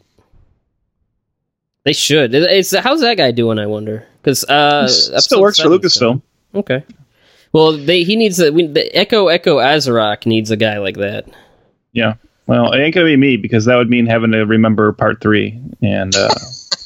they 1.84 1.92
should. 1.92 2.34
It's 2.34 2.74
how's 2.74 3.02
that 3.02 3.18
guy 3.18 3.30
doing? 3.30 3.58
I 3.58 3.66
wonder. 3.66 4.06
Because 4.22 4.42
uh, 4.44 4.88
still 4.88 5.14
episode 5.16 5.40
works 5.40 5.58
for 5.58 5.62
seven's 5.64 5.82
lucasfilm 5.98 6.22
Okay. 6.54 6.82
Well, 7.52 7.72
they 7.76 8.04
he 8.04 8.16
needs 8.16 8.40
a 8.40 8.50
we, 8.52 8.66
the 8.66 8.90
Eko 8.94 9.30
Eko 9.38 9.62
Azarak 9.62 10.24
needs 10.26 10.50
a 10.50 10.56
guy 10.56 10.78
like 10.78 10.96
that. 10.96 11.26
yeah 11.92 12.14
well 12.46 12.72
it 12.72 12.80
ain't 12.80 12.94
gonna 12.94 13.06
be 13.06 13.16
me 13.16 13.36
because 13.36 13.64
that 13.66 13.76
would 13.76 13.88
mean 13.90 14.06
having 14.06 14.32
to 14.32 14.44
remember 14.46 14.92
part 14.92 15.20
three 15.20 15.60
and 15.82 16.14
uh 16.16 16.28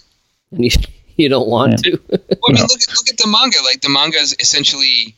you, 0.52 0.70
you 1.16 1.28
don't 1.28 1.48
want 1.48 1.72
Yeah. 1.86 1.92
to. 1.92 2.00
Well, 2.10 2.18
I 2.50 2.52
mean, 2.52 2.62
look 2.62 2.80
at 2.82 2.88
look 2.88 3.08
at 3.10 3.16
the 3.18 3.26
manga. 3.28 3.58
Like 3.64 3.80
the 3.80 3.88
manga 3.90 4.18
is 4.18 4.34
essentially 4.40 5.14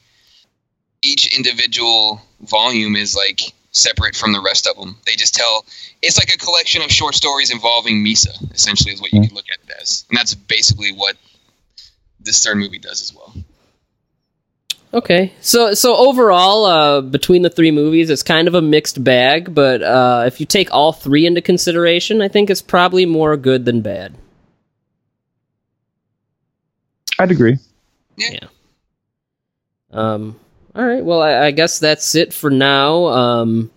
each 1.02 1.34
individual 1.36 2.20
volume 2.42 2.96
is 2.96 3.14
like 3.16 3.40
separate 3.72 4.16
from 4.16 4.32
the 4.32 4.40
rest 4.40 4.66
of 4.66 4.76
them. 4.76 4.96
They 5.06 5.12
just 5.12 5.34
tell. 5.34 5.64
It's 6.02 6.18
like 6.18 6.32
a 6.34 6.38
collection 6.38 6.82
of 6.82 6.90
short 6.90 7.14
stories 7.14 7.50
involving 7.50 8.04
Misa. 8.04 8.52
Essentially, 8.52 8.92
is 8.92 9.00
what 9.00 9.12
you 9.12 9.20
could 9.20 9.32
look 9.32 9.46
at 9.50 9.58
it 9.68 9.74
as, 9.80 10.04
and 10.08 10.18
that's 10.18 10.34
basically 10.34 10.92
what 10.92 11.16
this 12.20 12.44
third 12.44 12.56
movie 12.56 12.78
does 12.78 13.02
as 13.02 13.14
well. 13.14 13.34
okay. 14.92 15.32
So 15.40 15.74
so 15.74 15.96
overall, 15.96 16.64
uh, 16.64 17.00
between 17.00 17.42
the 17.42 17.50
three 17.50 17.70
movies, 17.70 18.10
it's 18.10 18.22
kind 18.22 18.48
of 18.48 18.54
a 18.54 18.62
mixed 18.62 19.02
bag. 19.02 19.54
But 19.54 19.82
uh, 19.82 20.24
if 20.26 20.40
you 20.40 20.46
take 20.46 20.72
all 20.72 20.92
three 20.92 21.26
into 21.26 21.40
consideration, 21.40 22.20
I 22.22 22.28
think 22.28 22.50
it's 22.50 22.62
probably 22.62 23.06
more 23.06 23.36
good 23.36 23.64
than 23.64 23.80
bad. 23.82 24.14
i'd 27.18 27.30
agree 27.30 27.58
Yeah. 28.16 28.46
Um, 29.92 30.38
all 30.74 30.84
right. 30.84 31.04
Well, 31.04 31.22
I, 31.22 31.46
I 31.46 31.50
guess 31.50 31.78
that's 31.78 32.14
it 32.14 32.32
for 32.32 32.50
now. 32.50 33.06
Um, 33.06 33.70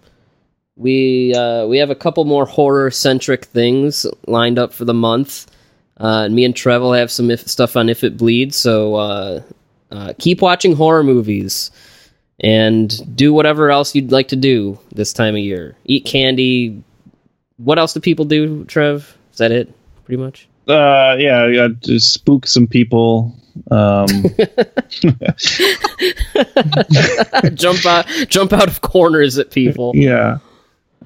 we 0.75 1.33
uh, 1.33 1.65
we 1.67 1.77
have 1.77 1.89
a 1.89 1.95
couple 1.95 2.25
more 2.25 2.45
horror 2.45 2.91
centric 2.91 3.45
things 3.45 4.05
lined 4.27 4.59
up 4.59 4.73
for 4.73 4.85
the 4.85 4.93
month. 4.93 5.47
Uh, 5.99 6.23
and 6.25 6.35
me 6.35 6.43
and 6.43 6.55
Trev 6.55 6.81
will 6.81 6.93
have 6.93 7.11
some 7.11 7.29
if, 7.29 7.47
stuff 7.47 7.75
on 7.77 7.87
if 7.87 8.03
it 8.03 8.17
bleeds. 8.17 8.57
So 8.57 8.95
uh, 8.95 9.41
uh, 9.91 10.13
keep 10.17 10.41
watching 10.41 10.75
horror 10.75 11.03
movies 11.03 11.71
and 12.39 13.15
do 13.15 13.33
whatever 13.33 13.71
else 13.71 13.93
you'd 13.93 14.11
like 14.11 14.27
to 14.29 14.35
do 14.35 14.79
this 14.93 15.13
time 15.13 15.35
of 15.35 15.41
year. 15.41 15.75
Eat 15.85 16.05
candy. 16.05 16.83
What 17.57 17.77
else 17.77 17.93
do 17.93 17.99
people 17.99 18.25
do, 18.25 18.65
Trev? 18.65 19.15
Is 19.31 19.37
that 19.37 19.51
it? 19.51 19.71
Pretty 20.05 20.21
much. 20.21 20.47
uh 20.67 21.15
yeah, 21.19 21.47
yeah 21.47 21.67
just 21.81 22.13
spook 22.13 22.47
some 22.47 22.67
people 22.67 23.33
um 23.71 24.07
jump 27.53 27.85
out, 27.85 28.05
jump 28.27 28.53
out 28.53 28.67
of 28.67 28.81
corners 28.81 29.37
at 29.37 29.51
people. 29.51 29.91
yeah 29.95 30.39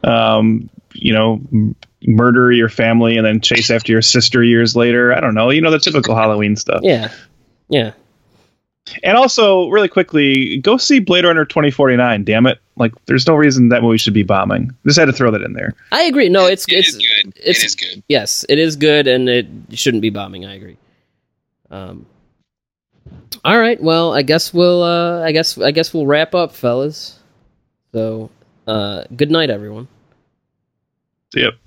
um 0.04 0.70
you 0.94 1.14
know 1.14 1.42
m- 1.52 1.76
murder 2.04 2.52
your 2.52 2.70
family 2.70 3.18
and 3.18 3.26
then 3.26 3.42
chase 3.42 3.72
after 3.72 3.92
your 3.92 4.02
sister 4.02 4.44
years 4.44 4.76
later 4.76 5.12
i 5.14 5.20
don't 5.20 5.34
know 5.34 5.50
you 5.50 5.60
know 5.60 5.72
the 5.72 5.80
typical 5.80 6.16
halloween 6.16 6.56
stuff 6.56 6.80
Yeah, 6.84 7.12
yeah. 7.68 7.94
and 9.04 9.18
also 9.18 9.70
really 9.70 9.88
quickly 9.88 10.60
go 10.60 10.78
see 10.78 11.00
blade 11.00 11.26
runner 11.26 11.46
2049 11.46 12.24
damn 12.24 12.46
it 12.46 12.60
like 12.76 12.94
there's 13.08 13.26
no 13.28 13.36
reason 13.36 13.70
that 13.70 13.82
movie 13.82 13.98
should 13.98 14.14
be 14.14 14.24
bombing 14.24 14.72
just 14.86 15.00
had 15.00 15.06
to 15.06 15.14
throw 15.14 15.32
that 15.32 15.42
in 15.42 15.54
there 15.54 15.74
I 15.92 16.04
agree. 16.04 16.30
No, 16.30 16.46
it's 16.46 16.66
It 16.68 16.74
it's 16.76 16.90
is 16.90 16.96
good. 16.98 17.28
it's- 17.38 17.64
it 17.64 17.66
is 17.66 17.76
good. 17.76 18.04
yes, 18.08 18.46
it 18.48 18.60
is 18.60 18.76
good, 18.76 19.08
and 19.08 19.28
it 19.28 19.48
shouldn't 19.74 20.02
be 20.02 20.12
bombing. 20.12 20.46
I 20.46 20.54
agree. 20.56 20.78
Um. 21.72 22.06
All 23.44 23.60
right. 23.60 23.82
Well, 23.82 24.14
I 24.14 24.22
guess 24.22 24.54
we'll. 24.54 24.84
Uh, 24.84 25.22
I 25.24 25.32
guess. 25.32 25.58
I 25.58 25.72
guess 25.72 25.94
we'll 25.94 26.06
wrap 26.06 26.36
up, 26.36 26.54
fellas. 26.54 27.20
So, 27.94 28.30
uh, 28.68 29.04
good 29.16 29.32
night, 29.32 29.50
everyone. 29.50 29.88
yep 31.34 31.54
Echoes 31.54 31.67